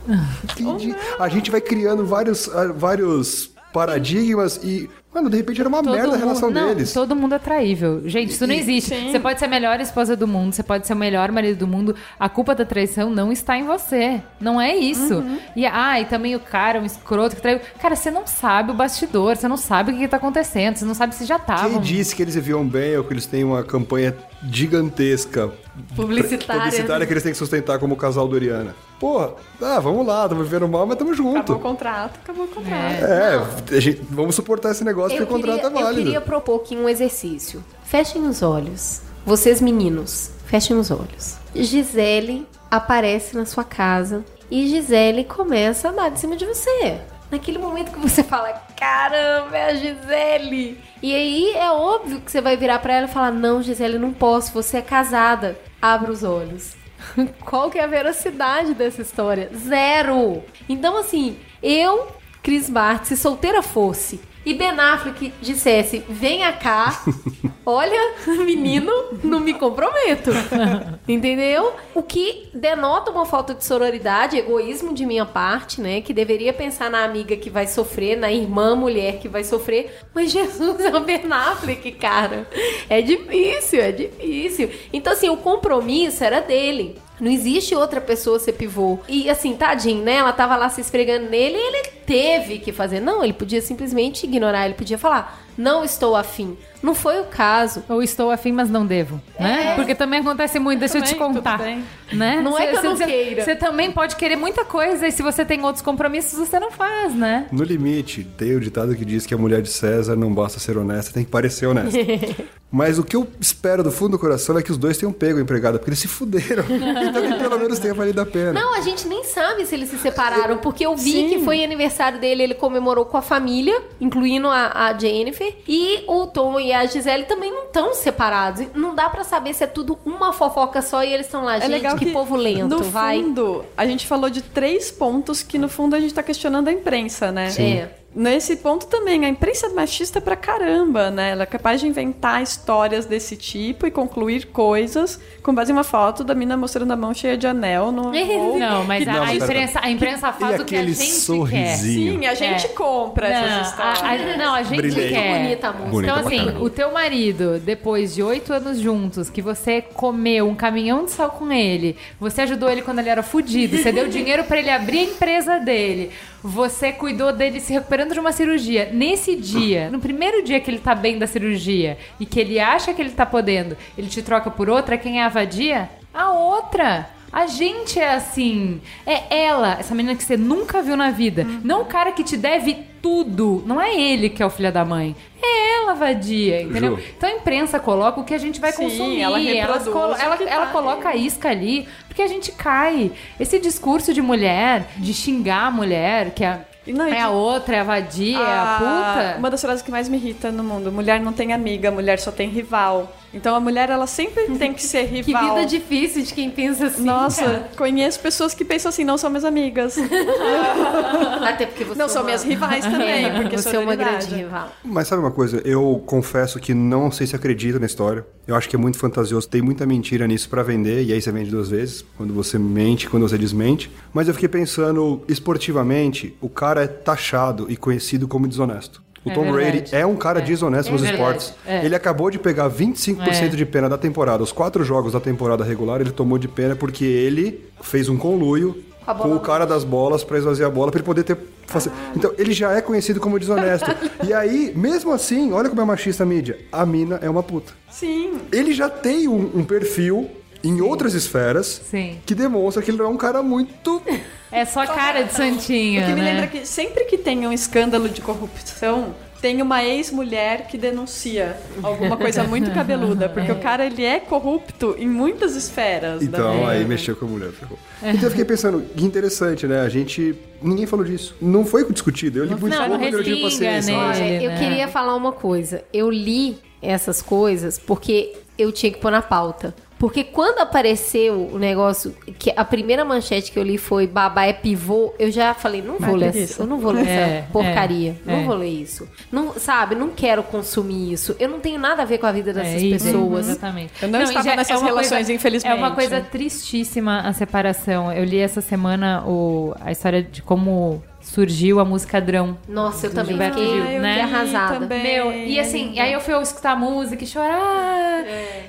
Quem 0.55 0.77
di- 0.77 0.95
A 1.19 1.27
gente 1.29 1.49
vai 1.51 1.61
criando 1.61 2.05
vários, 2.05 2.47
ah, 2.53 2.71
vários 2.75 3.51
paradigmas 3.73 4.57
e, 4.63 4.89
mano, 5.13 5.29
de 5.29 5.37
repente 5.37 5.59
era 5.59 5.67
uma 5.69 5.81
Todo 5.83 5.91
merda 5.91 6.07
a 6.07 6.11
mundo- 6.11 6.19
relação 6.19 6.51
não, 6.51 6.67
deles. 6.69 6.93
Todo 6.93 7.15
mundo 7.15 7.35
é 7.35 7.39
traível. 7.39 8.01
Gente, 8.05 8.31
isso 8.31 8.45
não 8.45 8.53
existe. 8.53 8.89
sim. 8.95 9.11
Você 9.11 9.19
pode 9.19 9.39
ser 9.39 9.45
a 9.45 9.47
melhor 9.47 9.79
esposa 9.79 10.15
do 10.15 10.27
mundo, 10.27 10.53
você 10.53 10.63
pode 10.63 10.85
ser 10.87 10.93
o 10.93 10.95
melhor 10.95 11.31
marido 11.31 11.57
do 11.59 11.67
mundo. 11.67 11.95
A 12.19 12.29
culpa 12.29 12.53
da 12.55 12.63
traição 12.65 13.09
não 13.09 13.31
está 13.31 13.57
em 13.57 13.65
você. 13.65 14.21
Não 14.39 14.59
é 14.61 14.75
isso. 14.75 15.15
Uhum. 15.15 15.39
E, 15.55 15.65
ah, 15.65 15.99
e 15.99 16.05
também 16.05 16.35
o 16.35 16.39
cara, 16.39 16.79
um 16.79 16.85
escroto 16.85 17.35
que 17.35 17.41
traiu. 17.41 17.59
Cara, 17.81 17.95
você 17.95 18.11
não 18.11 18.25
sabe 18.27 18.71
o 18.71 18.73
bastidor, 18.73 19.35
você 19.35 19.47
não 19.47 19.57
sabe 19.57 19.91
o 19.91 19.97
que 19.97 20.03
está 20.03 20.17
acontecendo, 20.17 20.75
você 20.77 20.85
não 20.85 20.93
sabe 20.93 21.15
se 21.15 21.25
já 21.25 21.37
estavam. 21.37 21.71
Quem 21.71 21.81
disse 21.81 22.15
que 22.15 22.21
eles 22.21 22.35
viviam 22.35 22.65
bem 22.65 22.95
ou 22.97 23.03
que 23.03 23.13
eles 23.13 23.25
têm 23.25 23.43
uma 23.43 23.63
campanha 23.63 24.15
gigantesca 24.51 25.51
Publicitária. 25.95 26.61
publicitária 26.63 27.05
que 27.07 27.13
eles 27.13 27.23
têm 27.23 27.31
que 27.31 27.37
sustentar 27.37 27.79
como 27.79 27.93
o 27.93 27.97
casal 27.97 28.27
do 28.27 28.35
Oriana? 28.35 28.75
Porra, 28.99 29.31
ah, 29.61 29.79
vamos 29.79 30.05
lá, 30.05 30.23
estamos 30.23 30.45
vivendo 30.47 30.67
mal, 30.67 30.85
mas 30.85 30.93
estamos 30.95 31.13
Acabou 31.13 31.31
o 31.31 31.35
juntos. 31.37 31.61
contrato, 31.61 32.19
acabou 32.23 32.45
o 32.45 32.47
contrato. 32.49 33.03
É, 33.05 33.75
a 33.77 33.79
gente- 33.79 34.01
vamos 34.09 34.35
suportar 34.35 34.71
esse 34.71 34.83
negócio 34.83 35.17
Eu 35.17 35.25
porque 35.25 35.33
o 35.33 35.37
queria, 35.37 35.53
contrato 35.55 35.73
é 35.77 35.79
eu 35.79 35.85
válido. 35.85 36.03
queria 36.03 36.21
propor 36.21 36.57
aqui 36.61 36.75
um 36.75 36.89
exercício. 36.89 37.63
Fechem 37.85 38.23
os 38.27 38.41
olhos. 38.41 39.01
Vocês 39.25 39.61
meninos, 39.61 40.31
fechem 40.45 40.77
os 40.77 40.91
olhos. 40.91 41.37
Gisele 41.55 42.45
aparece 42.69 43.35
na 43.37 43.45
sua 43.45 43.63
casa 43.63 44.23
e 44.51 44.67
Gisele 44.67 45.23
começa 45.23 45.89
a 45.89 45.91
dar 45.91 46.09
de 46.09 46.19
cima 46.19 46.35
de 46.35 46.45
você. 46.45 46.99
Naquele 47.31 47.57
momento 47.59 47.91
que 47.91 47.99
você 47.99 48.21
fala, 48.23 48.51
caramba, 48.77 49.55
é 49.55 49.69
a 49.71 49.75
Gisele. 49.75 50.77
E 51.01 51.15
aí 51.15 51.51
é 51.55 51.71
óbvio 51.71 52.19
que 52.21 52.31
você 52.31 52.41
vai 52.41 52.57
virar 52.57 52.79
pra 52.79 52.93
ela 52.95 53.07
e 53.07 53.09
falar, 53.11 53.31
não, 53.31 53.61
Gisele, 53.61 53.97
não 53.99 54.11
posso, 54.11 54.51
você 54.51 54.77
é 54.77 54.81
casada. 54.81 55.57
Abra 55.81 56.11
os 56.11 56.23
olhos. 56.23 56.73
Qual 57.45 57.69
que 57.69 57.77
é 57.77 57.83
a 57.83 57.87
veracidade 57.87 58.73
dessa 58.73 59.01
história? 59.01 59.49
Zero. 59.55 60.43
Então, 60.67 60.97
assim, 60.97 61.37
eu, 61.61 62.07
Cris 62.41 62.69
Bart, 62.69 63.05
se 63.05 63.17
solteira 63.17 63.61
fosse 63.61 64.19
e 64.45 64.53
Ben 64.53 64.79
Affleck 64.79 65.33
dissesse, 65.41 66.03
venha 66.09 66.51
cá, 66.53 67.03
olha, 67.69 68.13
menino, 68.45 68.91
não 69.23 69.39
me 69.39 69.53
comprometo. 69.53 70.31
Entendeu? 71.07 71.73
O 71.93 72.03
que 72.03 72.49
denota 72.53 73.11
uma 73.11 73.25
falta 73.25 73.53
de 73.53 73.63
sororidade, 73.63 74.37
egoísmo 74.37 74.93
de 74.93 75.05
minha 75.05 75.25
parte, 75.25 75.81
né? 75.81 76.01
Que 76.01 76.13
deveria 76.13 76.53
pensar 76.53 76.89
na 76.89 77.03
amiga 77.03 77.35
que 77.35 77.49
vai 77.49 77.67
sofrer, 77.67 78.17
na 78.17 78.31
irmã 78.31 78.75
mulher 78.75 79.19
que 79.19 79.27
vai 79.27 79.43
sofrer. 79.43 79.99
Mas 80.13 80.31
Jesus 80.33 80.79
é 80.79 80.95
o 80.95 81.01
Ben 81.01 81.21
Affleck, 81.29 81.91
cara. 81.93 82.47
É 82.89 83.01
difícil, 83.01 83.81
é 83.81 83.91
difícil. 83.91 84.69
Então, 84.91 85.13
assim, 85.13 85.29
o 85.29 85.37
compromisso 85.37 86.23
era 86.23 86.39
dele. 86.39 86.97
Não 87.19 87.29
existe 87.29 87.75
outra 87.75 87.99
pessoa 87.99 88.39
ser 88.39 88.53
pivô. 88.53 88.99
E 89.07 89.29
assim, 89.29 89.55
tadinho, 89.55 90.03
né? 90.03 90.15
Ela 90.15 90.31
tava 90.31 90.55
lá 90.55 90.69
se 90.69 90.79
esfregando 90.79 91.29
nele 91.29 91.57
e 91.57 91.67
ele 91.67 91.98
teve 92.09 92.57
que 92.57 92.71
fazer. 92.73 92.99
Não, 92.99 93.23
ele 93.23 93.33
podia 93.33 93.61
simplesmente 93.61 94.25
ignorar, 94.25 94.65
ele 94.65 94.73
podia 94.73 94.97
falar, 94.97 95.39
não 95.55 95.83
estou 95.83 96.15
afim. 96.15 96.57
Não 96.81 96.95
foi 96.95 97.19
o 97.19 97.25
caso. 97.25 97.83
Ou 97.89 98.01
estou 98.01 98.31
afim, 98.31 98.51
mas 98.53 98.69
não 98.69 98.85
devo, 98.85 99.21
né? 99.39 99.75
Porque 99.75 99.93
também 99.93 100.21
acontece 100.21 100.57
muito, 100.59 100.79
deixa 100.79 100.97
eu 100.97 101.01
te 101.03 101.13
Também, 101.13 101.27
tudo 101.27 101.35
contar. 101.35 101.57
bem. 101.59 101.83
Né? 102.13 102.41
Não 102.41 102.57
é 102.57 102.67
que 102.67 102.77
eu 102.77 102.83
não 102.83 102.97
Cê- 102.97 103.05
queira. 103.05 103.43
Você 103.43 103.55
também 103.55 103.91
pode 103.91 104.15
querer 104.15 104.35
muita 104.37 104.65
coisa 104.65 105.05
e 105.07 105.11
se 105.11 105.21
você 105.21 105.45
tem 105.45 105.61
outros 105.63 105.83
compromissos, 105.83 106.39
você 106.39 106.59
não 106.59 106.71
faz, 106.71 107.13
né? 107.13 107.45
No 107.51 107.63
limite, 107.63 108.23
tem 108.37 108.55
o 108.55 108.59
ditado 108.59 108.95
que 108.95 109.05
diz 109.05 109.25
que 109.25 109.33
a 109.33 109.37
mulher 109.37 109.61
de 109.61 109.69
César 109.69 110.15
não 110.15 110.33
basta 110.33 110.57
ser 110.59 110.77
honesta, 110.77 111.11
tem 111.13 111.23
que 111.25 111.29
parecer 111.29 111.67
honesta. 111.67 111.97
Mas 112.71 112.97
o 112.99 113.03
que 113.03 113.15
eu 113.15 113.27
espero 113.41 113.83
do 113.83 113.91
fundo 113.91 114.11
do 114.11 114.19
coração 114.19 114.57
é 114.57 114.61
que 114.61 114.71
os 114.71 114.77
dois 114.77 114.95
tenham 114.97 115.11
pego 115.11 115.39
a 115.39 115.41
empregada, 115.41 115.77
porque 115.79 115.89
eles 115.89 115.99
se 115.99 116.07
fuderam. 116.07 116.63
Então 117.09 117.21
que 117.21 117.33
pelo 117.39 117.57
menos 117.59 117.79
tenha 117.79 117.93
valido 117.93 118.21
a 118.21 118.25
pena. 118.25 118.53
Não, 118.53 118.75
a 118.75 118.81
gente 118.81 119.07
nem 119.07 119.23
sabe 119.23 119.65
se 119.65 119.73
eles 119.75 119.89
se 119.89 119.97
separaram, 119.97 120.57
porque 120.59 120.85
eu 120.85 120.95
vi 120.95 121.11
Sim. 121.11 121.29
que 121.29 121.39
foi 121.43 121.63
aniversário 121.63 121.98
dele, 122.19 122.43
ele 122.43 122.53
comemorou 122.53 123.05
com 123.05 123.17
a 123.17 123.21
família, 123.21 123.81
incluindo 123.99 124.47
a, 124.47 124.71
a 124.87 124.97
Jennifer, 124.97 125.53
e 125.67 126.03
o 126.07 126.27
Tom 126.27 126.59
e 126.59 126.71
a 126.71 126.85
Gisele 126.85 127.25
também 127.25 127.51
não 127.51 127.65
estão 127.65 127.93
separados. 127.93 128.65
Não 128.73 128.95
dá 128.95 129.09
pra 129.09 129.23
saber 129.23 129.53
se 129.53 129.63
é 129.63 129.67
tudo 129.67 129.99
uma 130.05 130.31
fofoca 130.31 130.81
só 130.81 131.03
e 131.03 131.11
eles 131.13 131.25
estão 131.25 131.43
lá, 131.43 131.57
É 131.57 131.61
gente, 131.61 131.71
legal 131.71 131.97
que, 131.97 132.05
que, 132.05 132.11
povo 132.11 132.35
lento, 132.35 132.67
no 132.67 132.83
vai. 132.83 133.21
fundo, 133.21 133.65
a 133.75 133.85
gente 133.85 134.07
falou 134.07 134.29
de 134.29 134.41
três 134.41 134.89
pontos 134.89 135.43
que, 135.43 135.57
no 135.57 135.67
fundo, 135.67 135.95
a 135.95 135.99
gente 135.99 136.13
tá 136.13 136.23
questionando 136.23 136.69
a 136.69 136.71
imprensa, 136.71 137.31
né? 137.31 137.49
É. 137.59 137.98
Nesse 138.15 138.55
ponto 138.55 138.87
também, 138.87 139.23
a 139.23 139.29
imprensa 139.29 139.67
é 139.67 139.69
machista 139.69 140.19
pra 140.19 140.35
caramba, 140.35 141.11
né? 141.11 141.29
Ela 141.29 141.43
é 141.43 141.45
capaz 141.45 141.79
de 141.79 141.87
inventar 141.87 142.41
histórias 142.41 143.05
desse 143.05 143.37
tipo 143.37 143.85
e 143.85 143.91
concluir 143.91 144.47
coisas 144.47 145.19
com 145.43 145.53
base 145.53 145.71
em 145.71 145.75
uma 145.75 145.83
foto 145.83 146.23
da 146.23 146.33
mina 146.33 146.57
mostrando 146.57 146.91
a 146.91 146.95
mão 146.95 147.13
cheia 147.13 147.37
de 147.37 147.45
anel 147.45 147.91
no. 147.91 148.11
Não, 148.57 148.83
mas 148.83 149.07
a, 149.07 149.13
Não, 149.13 149.23
a 149.23 149.35
imprensa, 149.35 149.79
a 149.83 149.91
imprensa 149.91 150.33
faz 150.33 150.57
E 150.59 150.61
o 150.63 150.65
que 150.65 150.75
a 150.75 150.83
gente 150.83 150.97
quer. 150.97 151.05
sorrisinho. 151.05 152.19
Sim, 152.19 152.25
a 152.25 152.33
gente 152.33 152.65
É. 152.65 152.69
compra 152.69 153.27
essas 153.27 153.51
Não, 153.51 153.61
histórias. 153.61 154.01
a, 154.01 154.33
a- 154.33 154.37
não, 154.37 154.53
a 154.55 154.63
gente 154.63 154.77
Brilhante. 154.77 155.09
quer. 155.13 155.37
Bonita 155.39 155.67
a 155.67 155.71
música. 155.73 155.89
Bonita 155.91 156.11
Então, 156.13 156.27
assim, 156.27 156.37
caramba. 156.45 156.63
o 156.65 156.69
teu 156.69 156.91
marido, 156.91 157.59
depois 157.59 158.15
de 158.15 158.23
oito 158.23 158.51
anos 158.51 158.79
juntos, 158.79 159.29
que 159.29 159.41
você 159.41 159.81
comeu 159.83 160.47
um 160.49 160.55
caminhão 160.55 161.05
de 161.05 161.11
sal 161.11 161.29
com 161.29 161.51
ele, 161.51 161.95
você 162.19 162.41
ajudou 162.41 162.69
ele 162.71 162.81
quando 162.81 162.99
ele 162.99 163.09
era 163.09 163.21
fudido, 163.21 163.77
você 163.77 163.91
deu 163.91 164.07
dinheiro 164.07 164.43
pra 164.45 164.57
ele 164.57 164.71
abrir 164.71 164.97
a 164.99 165.03
empresa 165.03 165.59
dele, 165.59 166.09
você 166.43 166.91
cuidou 166.91 167.31
dele 167.33 167.59
se 167.59 167.71
recuperando 167.73 167.98
de 168.05 168.19
uma 168.19 168.31
cirurgia. 168.31 168.89
Nesse 168.91 169.35
dia, 169.35 169.89
no 169.89 169.99
primeiro 169.99 170.43
dia 170.43 170.59
que 170.59 170.69
ele 170.69 170.79
tá 170.79 170.93
bem 170.95 171.17
da 171.17 171.27
cirurgia 171.27 171.97
e 172.19 172.25
que 172.25 172.39
ele 172.39 172.59
acha 172.59 172.93
que 172.93 173.01
ele 173.01 173.11
tá 173.11 173.25
podendo, 173.25 173.77
ele 173.97 174.07
te 174.07 174.21
troca 174.21 174.49
por 174.49 174.69
outra, 174.69 174.97
quem 174.97 175.19
é 175.19 175.23
a 175.23 175.29
vadia? 175.29 175.89
A 176.13 176.31
outra. 176.31 177.09
A 177.31 177.45
gente 177.45 177.99
é 177.99 178.15
assim. 178.15 178.81
É 179.05 179.43
ela, 179.43 179.77
essa 179.79 179.93
menina 179.93 180.15
que 180.15 180.23
você 180.23 180.35
nunca 180.35 180.81
viu 180.81 180.97
na 180.97 181.11
vida. 181.11 181.45
Não 181.63 181.81
o 181.81 181.85
cara 181.85 182.11
que 182.11 182.23
te 182.23 182.35
deve 182.35 182.75
tudo. 183.01 183.63
Não 183.65 183.79
é 183.79 183.95
ele 183.95 184.29
que 184.29 184.41
é 184.41 184.45
o 184.45 184.49
filho 184.49 184.71
da 184.71 184.83
mãe. 184.83 185.15
É 185.41 185.75
ela, 185.75 185.93
vadia, 185.93 186.63
entendeu? 186.63 186.97
Ju. 186.97 187.03
Então 187.17 187.29
a 187.29 187.33
imprensa 187.33 187.79
coloca 187.79 188.19
o 188.19 188.23
que 188.23 188.33
a 188.33 188.37
gente 188.37 188.59
vai 188.59 188.71
Sim, 188.71 188.83
consumir. 188.83 189.21
ela 189.21 189.39
Elas 189.39 189.85
reproduz 189.85 190.19
ela, 190.19 190.37
que 190.37 190.43
ela 190.43 190.65
tá 190.65 190.71
coloca 190.71 191.09
a 191.09 191.15
isca 191.15 191.49
ali, 191.49 191.87
porque 192.07 192.21
a 192.21 192.27
gente 192.27 192.51
cai. 192.51 193.11
Esse 193.39 193.59
discurso 193.59 194.13
de 194.13 194.21
mulher, 194.21 194.87
de 194.97 195.13
xingar 195.13 195.67
a 195.67 195.71
mulher, 195.71 196.31
que 196.31 196.43
é, 196.43 196.61
E 196.87 196.93
não, 196.93 197.05
é 197.05 197.21
a 197.21 197.29
outra, 197.29 197.75
é 197.75 197.79
a 197.79 197.83
vadia, 197.83 198.37
é 198.37 198.41
a 198.41 198.75
puta. 198.77 199.37
Uma 199.37 199.49
das 199.49 199.61
frases 199.61 199.81
que 199.81 199.91
mais 199.91 200.07
me 200.07 200.17
irrita 200.17 200.51
no 200.51 200.63
mundo. 200.63 200.91
Mulher 200.91 201.19
não 201.19 201.33
tem 201.33 201.53
amiga, 201.53 201.91
mulher 201.91 202.19
só 202.19 202.31
tem 202.31 202.49
rival. 202.49 203.13
Então 203.33 203.55
a 203.55 203.59
mulher, 203.59 203.89
ela 203.89 204.07
sempre 204.07 204.45
tem 204.57 204.73
que 204.73 204.83
ser 204.83 205.07
Que 205.07 205.21
rival. 205.21 205.55
vida 205.55 205.65
difícil 205.67 206.23
de 206.23 206.33
quem 206.33 206.49
pensa 206.49 206.87
assim. 206.87 207.03
Nossa, 207.03 207.43
cara. 207.43 207.69
conheço 207.77 208.19
pessoas 208.19 208.53
que 208.53 208.65
pensam 208.65 208.89
assim, 208.89 209.03
não 209.03 209.17
são 209.17 209.29
minhas 209.29 209.45
amigas. 209.45 209.97
Até 211.47 211.65
porque 211.65 211.83
você 211.83 211.97
não 211.97 212.05
é 212.05 212.09
são 212.09 212.21
uma- 212.21 212.25
minhas 212.25 212.43
rivais 212.43 212.83
também, 212.85 213.31
porque 213.41 213.57
você 213.57 213.75
é 213.75 213.79
uma 213.79 213.95
grande 213.95 214.33
rival. 214.33 214.69
Mas 214.83 215.07
sabe 215.07 215.21
uma 215.21 215.31
coisa? 215.31 215.61
Eu 215.65 216.01
confesso 216.05 216.59
que 216.59 216.73
não 216.73 217.11
sei 217.11 217.27
se 217.27 217.35
acredito 217.35 217.79
na 217.79 217.85
história. 217.85 218.25
Eu 218.47 218.55
acho 218.55 218.67
que 218.69 218.75
é 218.75 218.79
muito 218.79 218.97
fantasioso. 218.97 219.47
Tem 219.47 219.61
muita 219.61 219.85
mentira 219.85 220.27
nisso 220.27 220.49
pra 220.49 220.63
vender, 220.63 221.03
e 221.03 221.13
aí 221.13 221.21
você 221.21 221.31
vende 221.31 221.51
duas 221.51 221.69
vezes. 221.69 222.03
Quando 222.17 222.33
você 222.33 222.57
mente, 222.57 223.09
quando 223.09 223.27
você 223.27 223.37
desmente. 223.37 223.91
Mas 224.13 224.27
eu 224.27 224.33
fiquei 224.33 224.49
pensando, 224.49 225.21
esportivamente, 225.27 226.35
o 226.41 226.49
cara 226.49 226.83
é 226.83 226.87
taxado 226.87 227.67
e 227.69 227.77
conhecido 227.77 228.27
como 228.27 228.47
desonesto. 228.47 229.01
O 229.25 229.29
É 229.29 229.33
Tom 229.33 229.51
verdade. 229.51 229.77
Brady 229.81 229.95
é 229.95 230.05
um 230.05 230.15
cara 230.15 230.39
desonesto 230.39 230.89
É 230.89 230.91
nos 230.93 231.03
esportes. 231.03 231.53
É. 231.65 231.85
Ele 231.85 231.95
acabou 231.95 232.29
de 232.31 232.39
pegar 232.39 232.69
25% 232.69 233.19
É. 233.27 233.47
de 233.49 233.65
pena 233.65 233.89
da 233.89 233.97
temporada. 233.97 234.41
Os 234.43 234.51
quatro 234.51 234.83
jogos 234.83 235.13
da 235.13 235.19
temporada 235.19 235.63
regular 235.63 235.99
ele 236.01 236.11
tomou 236.11 236.37
de 236.37 236.47
pena 236.47 236.75
porque 236.75 237.03
ele 237.05 237.65
fez 237.81 238.07
um 238.09 238.17
conluio 238.17 238.83
Com 239.21 239.33
o 239.35 239.39
cara 239.39 239.65
das 239.65 239.83
bolas 239.83 240.23
pra 240.23 240.37
esvaziar 240.37 240.69
a 240.69 240.71
bola 240.71 240.91
pra 240.91 240.99
ele 240.99 241.05
poder 241.05 241.23
ter. 241.23 241.35
fazer- 241.65 241.91
Então 242.15 242.31
ele 242.37 242.53
já 242.53 242.73
é 242.73 242.81
conhecido 242.81 243.19
como 243.19 243.39
desonesto. 243.39 243.89
e 244.25 244.31
aí, 244.33 244.71
mesmo 244.75 245.11
assim, 245.11 245.51
olha 245.51 245.67
como 245.67 245.81
é 245.81 245.85
machista 245.85 246.21
a 246.23 246.25
mídia. 246.27 246.57
A 246.71 246.85
mina 246.85 247.19
é 247.21 247.29
uma 247.29 247.41
puta. 247.43 247.73
Sim. 247.89 248.37
Ele 248.51 248.71
já 248.71 248.87
tem 248.89 249.27
um, 249.27 249.49
um 249.55 249.63
perfil 249.63 250.29
em 250.63 250.81
outras 250.81 251.13
esferas 251.13 251.81
Sim. 251.89 252.19
que 252.25 252.35
demonstra 252.35 252.83
que 252.83 252.91
ele 252.91 252.97
não 252.97 253.05
é 253.05 253.09
um 253.09 253.17
cara 253.17 253.41
muito. 253.41 254.01
É 254.51 254.65
só 254.65 254.83
cara 254.83 255.21
de 255.21 255.31
santinha, 255.31 256.01
Porque 256.01 256.15
me 256.15 256.21
né? 256.21 256.31
lembra 256.31 256.47
que 256.47 256.65
sempre 256.65 257.05
que 257.05 257.19
tem 257.19 257.45
um 257.45 257.53
escândalo 257.53 258.09
de 258.09 258.19
corrupção, 258.19 259.13
tem 259.41 259.61
uma 259.61 259.83
ex-mulher 259.83 260.67
que 260.67 260.77
denuncia 260.77 261.55
alguma 261.81 262.17
coisa 262.17 262.43
muito 262.49 262.71
cabeluda. 262.71 263.29
Porque 263.29 263.51
o 263.51 263.59
cara, 263.59 263.85
ele 263.85 264.03
é 264.03 264.19
corrupto 264.19 264.95
em 264.97 265.07
muitas 265.07 265.55
esferas. 265.55 266.21
Então, 266.21 266.61
da 266.61 266.69
aí 266.69 266.83
mexeu 266.83 267.15
com 267.15 267.25
a 267.25 267.29
mulher. 267.29 267.51
ferrou. 267.51 267.77
Então 268.01 268.23
eu 268.23 268.29
fiquei 268.31 268.45
pensando, 268.45 268.81
que 268.81 269.05
interessante, 269.05 269.67
né? 269.67 269.81
A 269.81 269.89
gente. 269.89 270.35
Ninguém 270.61 270.85
falou 270.85 271.05
disso. 271.05 271.35
Não 271.41 271.63
foi 271.65 271.89
discutido. 271.91 272.39
Eu 272.39 272.45
li 272.45 272.55
muito 272.55 272.69
não, 272.69 272.77
pouco 272.77 272.89
não 272.89 272.99
porque 272.99 273.15
eu 273.15 273.17
não 273.19 273.23
tive 273.23 273.41
paciência. 273.41 273.95
nele. 273.95 274.05
Olha, 274.07 274.43
eu 274.43 274.49
né? 274.49 274.57
queria 274.57 274.87
falar 274.87 275.15
uma 275.15 275.31
coisa. 275.31 275.83
Eu 275.93 276.09
li 276.09 276.57
essas 276.81 277.21
coisas 277.21 277.77
porque 277.77 278.33
eu 278.57 278.71
tinha 278.71 278.91
que 278.91 278.99
pôr 278.99 279.11
na 279.11 279.21
pauta. 279.21 279.73
Porque 279.99 280.23
quando 280.23 280.59
apareceu 280.59 281.49
o 281.53 281.59
negócio, 281.59 282.15
que 282.39 282.51
a 282.55 282.63
primeira 282.63 283.03
manchete 283.03 283.51
que 283.51 283.59
eu 283.59 283.63
li 283.63 283.77
foi 283.77 284.07
babá 284.07 284.45
é 284.45 284.53
pivô, 284.53 285.13
eu 285.19 285.29
já 285.29 285.53
falei, 285.53 285.81
não 285.81 285.99
vou 285.99 286.15
ler, 286.15 286.35
essa- 286.35 286.63
eu 286.63 286.65
não 286.67 286.79
vou 286.79 286.91
ler 286.93 287.05
É, 287.05 287.11
essa 287.39 287.47
porcaria. 287.51 288.15
é, 288.25 288.31
não 288.31 288.39
é. 288.39 288.43
vou 288.45 288.55
ler 288.55 288.69
isso. 288.69 289.07
Não, 289.31 289.53
sabe, 289.53 289.95
não 289.95 290.09
quero 290.09 290.41
consumir 290.41 291.11
isso. 291.11 291.35
Eu 291.37 291.49
não 291.49 291.59
tenho 291.59 291.77
nada 291.77 292.01
a 292.01 292.05
ver 292.05 292.17
com 292.17 292.25
a 292.25 292.31
vida 292.31 292.53
dessas 292.53 292.81
É, 292.81 292.85
e- 292.85 292.89
pessoas. 292.91 293.49
Exatamente. 293.49 293.91
Eu 294.01 294.07
não 294.07 294.21
e 294.21 294.23
estava 294.23 294.49
já 294.49 294.55
nessas 294.55 294.81
relações, 294.81 295.09
coisa- 295.09 295.33
infelizmente. 295.33 295.71
É 295.71 295.75
uma 295.75 295.91
coisa 295.91 296.21
tristíssima 296.21 297.19
a 297.21 297.33
separação. 297.33 298.11
Eu 298.11 298.23
li 298.23 298.39
essa 298.39 298.61
semana 298.61 299.23
o, 299.27 299.73
a 299.81 299.91
história 299.91 300.23
de 300.23 300.41
como 300.41 301.03
surgiu 301.29 301.79
a 301.79 301.85
música 301.85 302.19
Drão. 302.19 302.57
Nossa, 302.67 303.05
eu 303.07 303.11
também 303.13 303.33
Gilberto 303.37 303.59
fiquei 303.59 303.73
Gil, 303.91 304.01
né? 304.01 304.21
arrasada. 304.21 304.79
também. 304.79 305.03
Meu, 305.03 305.31
e 305.31 305.59
assim, 305.59 305.93
e 305.93 305.99
aí 305.99 306.11
eu 306.11 306.19
fui 306.19 306.33
escutar 306.41 306.71
a 306.71 306.75
música 306.75 307.23
e 307.23 307.27
chorar. 307.27 308.23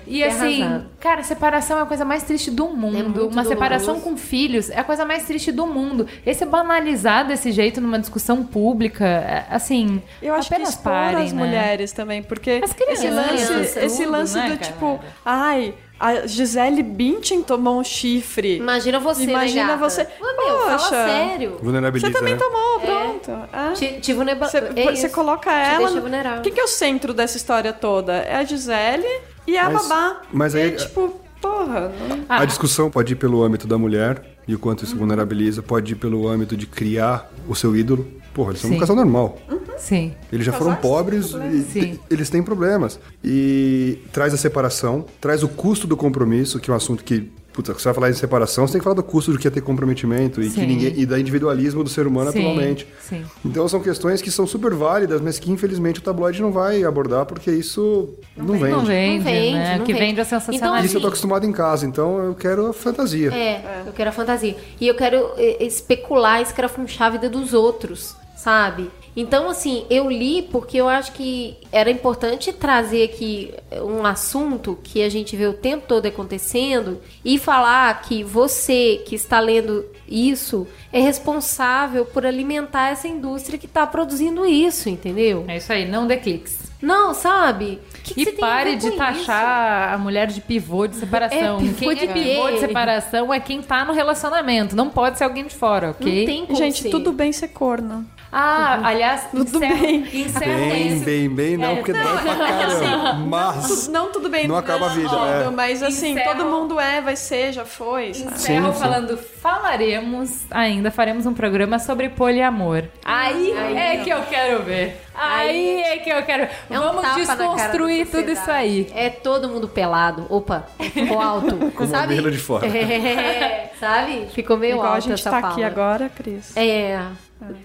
e 0.06 0.22
fiquei 0.22 0.24
assim, 0.24 0.62
arrasada. 0.62 0.86
cara, 1.00 1.22
separação 1.22 1.78
é 1.78 1.82
a 1.82 1.86
coisa 1.86 2.04
mais 2.04 2.22
triste 2.22 2.50
do 2.50 2.66
mundo. 2.68 3.20
É 3.20 3.24
Uma 3.24 3.44
separação 3.44 3.94
doloroso. 3.94 4.10
com 4.10 4.16
filhos 4.16 4.68
é 4.70 4.78
a 4.78 4.84
coisa 4.84 5.04
mais 5.06 5.24
triste 5.24 5.50
do 5.50 5.66
mundo. 5.66 6.06
Esse 6.24 6.44
banalizar 6.44 7.26
desse 7.26 7.50
jeito 7.50 7.80
numa 7.80 7.98
discussão 7.98 8.44
pública, 8.44 9.06
é, 9.06 9.46
assim, 9.50 10.02
Eu 10.20 10.34
acho 10.34 10.48
que 10.48 10.54
apenas 10.54 10.70
expor 10.74 10.92
parem, 10.92 11.24
as 11.24 11.32
né? 11.32 11.38
mulheres 11.44 11.92
também, 11.92 12.22
porque 12.22 12.60
As 12.62 12.72
crianças, 12.72 13.04
esse 13.04 13.10
lance, 13.10 13.46
crianças, 13.46 13.76
esse 13.76 14.06
lance 14.06 14.34
né, 14.36 14.48
do 14.50 14.58
cara? 14.58 14.72
tipo, 14.72 15.00
ai, 15.24 15.74
a 16.00 16.26
Gisele 16.26 16.82
Bündchen 16.82 17.42
tomou 17.42 17.78
um 17.78 17.84
chifre. 17.84 18.56
Imagina 18.56 18.98
você, 18.98 19.24
Imagina 19.24 19.62
né, 19.66 19.72
gata? 19.74 19.90
você- 19.90 20.06
Mas, 20.20 20.36
meu, 20.36 20.58
fala 20.60 20.78
Poxa. 20.78 20.88
sério. 20.90 21.58
Vulnerabiliza, 21.62 22.06
Você 22.10 22.18
também 22.18 22.34
né? 22.34 22.40
tomou, 22.40 22.80
pronto. 22.80 23.30
Ah. 23.52 23.72
Te- 23.74 24.00
Tive 24.00 24.18
um 24.20 24.24
neba... 24.24 24.48
Você, 24.48 24.56
é 24.58 24.96
você 24.96 25.08
coloca 25.10 25.50
Te 25.50 25.56
ela. 25.74 25.86
deixa 25.86 26.00
vulnerável. 26.00 26.42
Quem 26.42 26.52
que 26.52 26.60
é 26.60 26.64
o 26.64 26.68
centro 26.68 27.12
dessa 27.12 27.36
história 27.36 27.72
toda? 27.72 28.14
É 28.14 28.36
a 28.36 28.44
Gisele 28.44 29.06
e 29.46 29.58
a 29.58 29.68
Mas- 29.68 29.86
babá. 29.88 30.22
mas 30.32 30.54
é 30.54 30.62
aí- 30.62 30.76
tipo, 30.76 31.20
porra. 31.40 31.92
Não... 32.08 32.24
Ah. 32.28 32.40
A 32.42 32.44
discussão 32.46 32.90
pode 32.90 33.12
ir 33.12 33.16
pelo 33.16 33.42
âmbito 33.42 33.66
da 33.66 33.76
mulher 33.76 34.22
e 34.48 34.54
o 34.54 34.58
quanto 34.58 34.84
isso 34.84 34.96
vulnerabiliza, 34.96 35.62
pode 35.62 35.92
ir 35.92 35.96
pelo 35.96 36.26
âmbito 36.26 36.56
de 36.56 36.66
criar 36.66 37.30
o 37.46 37.54
seu 37.54 37.76
ídolo. 37.76 38.10
Porra, 38.34 38.50
eles 38.50 38.60
são 38.60 38.70
Sim. 38.70 38.76
um 38.76 38.80
casal 38.80 38.96
normal. 38.96 39.38
Sim. 39.78 40.12
Eles 40.32 40.44
já 40.46 40.52
foram 40.52 40.72
têm 40.74 40.82
pobres 40.82 41.32
e 41.74 41.98
eles 42.10 42.28
têm 42.30 42.42
problemas. 42.42 43.00
E 43.24 43.98
traz 44.12 44.32
a 44.34 44.36
separação, 44.36 45.04
traz 45.20 45.42
o 45.42 45.48
custo 45.48 45.86
do 45.86 45.96
compromisso, 45.96 46.58
que 46.60 46.70
é 46.70 46.72
um 46.72 46.76
assunto 46.76 47.02
que. 47.02 47.30
Puta, 47.52 47.72
você 47.74 47.82
vai 47.84 47.94
falar 47.94 48.10
em 48.10 48.12
separação, 48.14 48.64
você 48.64 48.74
tem 48.74 48.78
que 48.80 48.84
falar 48.84 48.94
do 48.94 49.02
custo 49.02 49.32
do 49.32 49.38
que 49.38 49.48
é 49.48 49.50
ter 49.50 49.60
comprometimento 49.60 50.40
e, 50.40 50.48
que 50.48 50.64
ninguém, 50.64 50.94
e 50.96 51.04
da 51.04 51.18
individualismo 51.18 51.82
do 51.82 51.90
ser 51.90 52.06
humano 52.06 52.30
Sim, 52.30 52.38
atualmente. 52.38 52.86
sim. 53.00 53.24
Então 53.44 53.66
são 53.68 53.80
questões 53.80 54.22
que 54.22 54.30
são 54.30 54.46
super 54.46 54.72
válidas, 54.72 55.20
mas 55.20 55.36
que 55.40 55.50
infelizmente 55.50 55.98
o 55.98 56.02
tabloide 56.02 56.40
não 56.40 56.52
vai 56.52 56.84
abordar 56.84 57.26
porque 57.26 57.50
isso 57.50 58.14
não, 58.36 58.54
vende. 58.54 58.70
Não 58.70 58.84
vende, 58.84 59.18
Não 59.18 59.24
vende, 59.24 59.52
né? 59.52 59.74
não 59.76 59.82
o 59.82 59.86
que 59.86 59.92
vende. 59.92 60.04
vende 60.06 60.20
é 60.20 60.22
o 60.22 60.26
Então, 60.26 60.40
sensacionalismo. 60.40 60.86
Isso 60.86 60.96
eu 60.96 61.00
tô 61.00 61.08
acostumado 61.08 61.44
em 61.44 61.50
casa, 61.52 61.84
então 61.84 62.18
eu 62.24 62.34
quero 62.36 62.66
a 62.68 62.72
fantasia. 62.72 63.34
É, 63.34 63.82
eu 63.84 63.92
quero 63.92 64.10
a 64.10 64.12
fantasia. 64.12 64.56
E 64.80 64.86
eu 64.86 64.94
quero 64.94 65.30
eh, 65.36 65.66
especular, 65.66 66.40
escrafunchar 66.40 67.08
a 67.08 67.10
vida 67.10 67.28
dos 67.28 67.52
outros, 67.52 68.14
sabe? 68.40 68.90
Então, 69.14 69.50
assim, 69.50 69.84
eu 69.90 70.08
li 70.08 70.42
porque 70.42 70.78
eu 70.78 70.88
acho 70.88 71.12
que 71.12 71.58
era 71.70 71.90
importante 71.90 72.52
trazer 72.52 73.04
aqui 73.04 73.52
um 73.82 74.04
assunto 74.06 74.78
que 74.82 75.02
a 75.02 75.08
gente 75.08 75.36
vê 75.36 75.46
o 75.46 75.52
tempo 75.52 75.84
todo 75.86 76.06
acontecendo 76.06 77.00
e 77.24 77.38
falar 77.38 78.00
que 78.02 78.22
você 78.22 79.02
que 79.04 79.14
está 79.14 79.38
lendo 79.40 79.84
isso 80.08 80.66
é 80.92 81.00
responsável 81.00 82.06
por 82.06 82.24
alimentar 82.24 82.90
essa 82.90 83.08
indústria 83.08 83.58
que 83.58 83.66
está 83.66 83.86
produzindo 83.86 84.46
isso, 84.46 84.88
entendeu? 84.88 85.44
É 85.48 85.56
isso 85.56 85.72
aí, 85.72 85.86
não 85.86 86.06
dê 86.06 86.16
cliques. 86.16 86.69
Não, 86.82 87.12
sabe? 87.14 87.80
Que 88.02 88.14
que 88.14 88.22
E 88.22 88.32
pare 88.32 88.76
de 88.76 88.90
taxar 88.92 89.92
a 89.94 89.98
mulher 89.98 90.26
de 90.28 90.40
pivô 90.40 90.86
de 90.86 90.96
separação. 90.96 91.58
É, 91.58 91.60
pivô 91.60 91.78
quem 91.78 91.94
de 91.94 92.04
é 92.06 92.12
pivô 92.12 92.50
de 92.50 92.60
separação 92.60 93.32
é 93.34 93.38
quem 93.40 93.60
tá 93.62 93.84
no 93.84 93.92
relacionamento. 93.92 94.74
Não 94.74 94.88
pode 94.88 95.18
ser 95.18 95.24
alguém 95.24 95.44
de 95.46 95.54
fora, 95.54 95.90
isso? 95.90 96.02
Não 96.02 96.08
ok? 96.10 96.26
tem 96.26 96.46
como 96.46 96.58
Gente, 96.58 96.82
ser. 96.82 96.90
tudo 96.90 97.12
bem 97.12 97.32
ser 97.32 97.48
corno. 97.48 98.06
Ah, 98.32 98.78
aliás, 98.84 99.24
Tudo 99.32 99.42
encerra, 99.56 99.74
bem. 99.74 100.06
encerra 100.14 100.46
Bem, 100.56 100.86
esse- 100.94 101.04
bem, 101.04 101.28
bem, 101.28 101.56
não, 101.56 101.70
É, 101.72 101.74
porque 101.74 101.92
não, 101.92 102.00
dói 102.00 102.22
pra 102.22 102.36
caramba. 102.36 103.12
Mas. 103.26 103.66
Tudo- 103.66 103.92
não, 103.92 104.12
tudo 104.12 104.28
bem. 104.28 104.46
Não 104.46 104.56
acaba 104.56 104.86
a 104.86 104.88
vida, 104.90 105.08
óbvio, 105.16 105.48
é. 105.48 105.50
Mas 105.50 105.82
assim, 105.82 106.12
Encerra- 106.12 106.34
todo 106.36 106.46
mundo 106.46 106.78
é, 106.78 107.00
vai 107.00 107.16
ser, 107.16 107.52
já 107.52 107.64
foi. 107.64 108.14
sabe? 108.14 108.32
Encerro 108.32 108.72
Sim, 108.72 108.72
sim. 108.72 109.18
Falaremos 109.40 110.44
ainda, 110.50 110.90
faremos 110.90 111.26
um 111.26 111.32
programa 111.34 111.78
sobre 111.78 112.08
poliamor. 112.10 112.84
Aí, 113.04 113.52
Aí, 113.52 113.76
é 113.76 114.00
ó. 114.00 114.04
que 114.04 114.10
eu 114.10 114.22
quero 114.22 114.62
ver. 114.62 115.00
Aí, 115.14 115.82
é 115.82 115.98
que 115.98 116.10
eu 116.10 116.22
quero. 116.22 116.48
É 116.68 116.78
um 116.78 116.82
Vamos 116.82 117.14
desconstruir 117.14 118.06
tudo 118.06 118.30
isso 118.30 118.50
aí. 118.50 118.90
É 118.94 119.10
todo 119.10 119.48
mundo 119.48 119.68
pelado. 119.68 120.26
Opa, 120.28 120.66
ficou 120.78 121.20
alto. 121.20 121.56
Com 121.72 121.84
o 121.84 121.86
sabe? 121.86 122.08
mamilo 122.14 122.30
de 122.30 122.38
fora. 122.38 122.66
É, 122.70 123.70
sabe? 123.78 124.26
Ficou 124.32 124.56
meio 124.56 124.74
Igual 124.74 124.86
alto 124.86 124.96
a 124.96 125.00
gente 125.00 125.14
essa 125.14 125.30
tá 125.30 125.40
fala. 125.40 125.52
aqui 125.52 125.64
agora, 125.64 126.08
Cris. 126.08 126.56
É, 126.56 127.00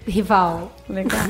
rival. 0.06 0.72
Legal. 0.88 1.20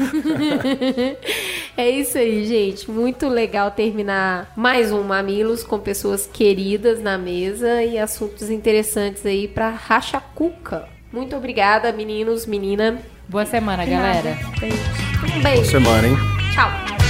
é 1.76 1.90
isso 1.90 2.18
aí, 2.18 2.44
gente. 2.44 2.90
Muito 2.90 3.28
legal 3.28 3.70
terminar 3.70 4.53
mais 4.57 4.92
um 4.92 5.03
Mamilos 5.03 5.62
com 5.62 5.78
pessoas 5.78 6.26
queridas 6.26 7.03
na 7.03 7.18
mesa 7.18 7.82
e 7.82 7.99
assuntos 7.99 8.51
interessantes 8.51 9.24
aí 9.24 9.49
pra 9.49 9.70
racha 9.70 10.20
cuca. 10.20 10.88
Muito 11.12 11.34
obrigada, 11.36 11.92
meninos, 11.92 12.47
menina. 12.47 13.01
Boa 13.28 13.47
semana, 13.47 13.84
galera. 13.84 14.36
Um 15.36 15.42
beijo. 15.42 15.64
Semana, 15.64 16.07
hein? 16.07 16.16
Tchau. 16.55 17.05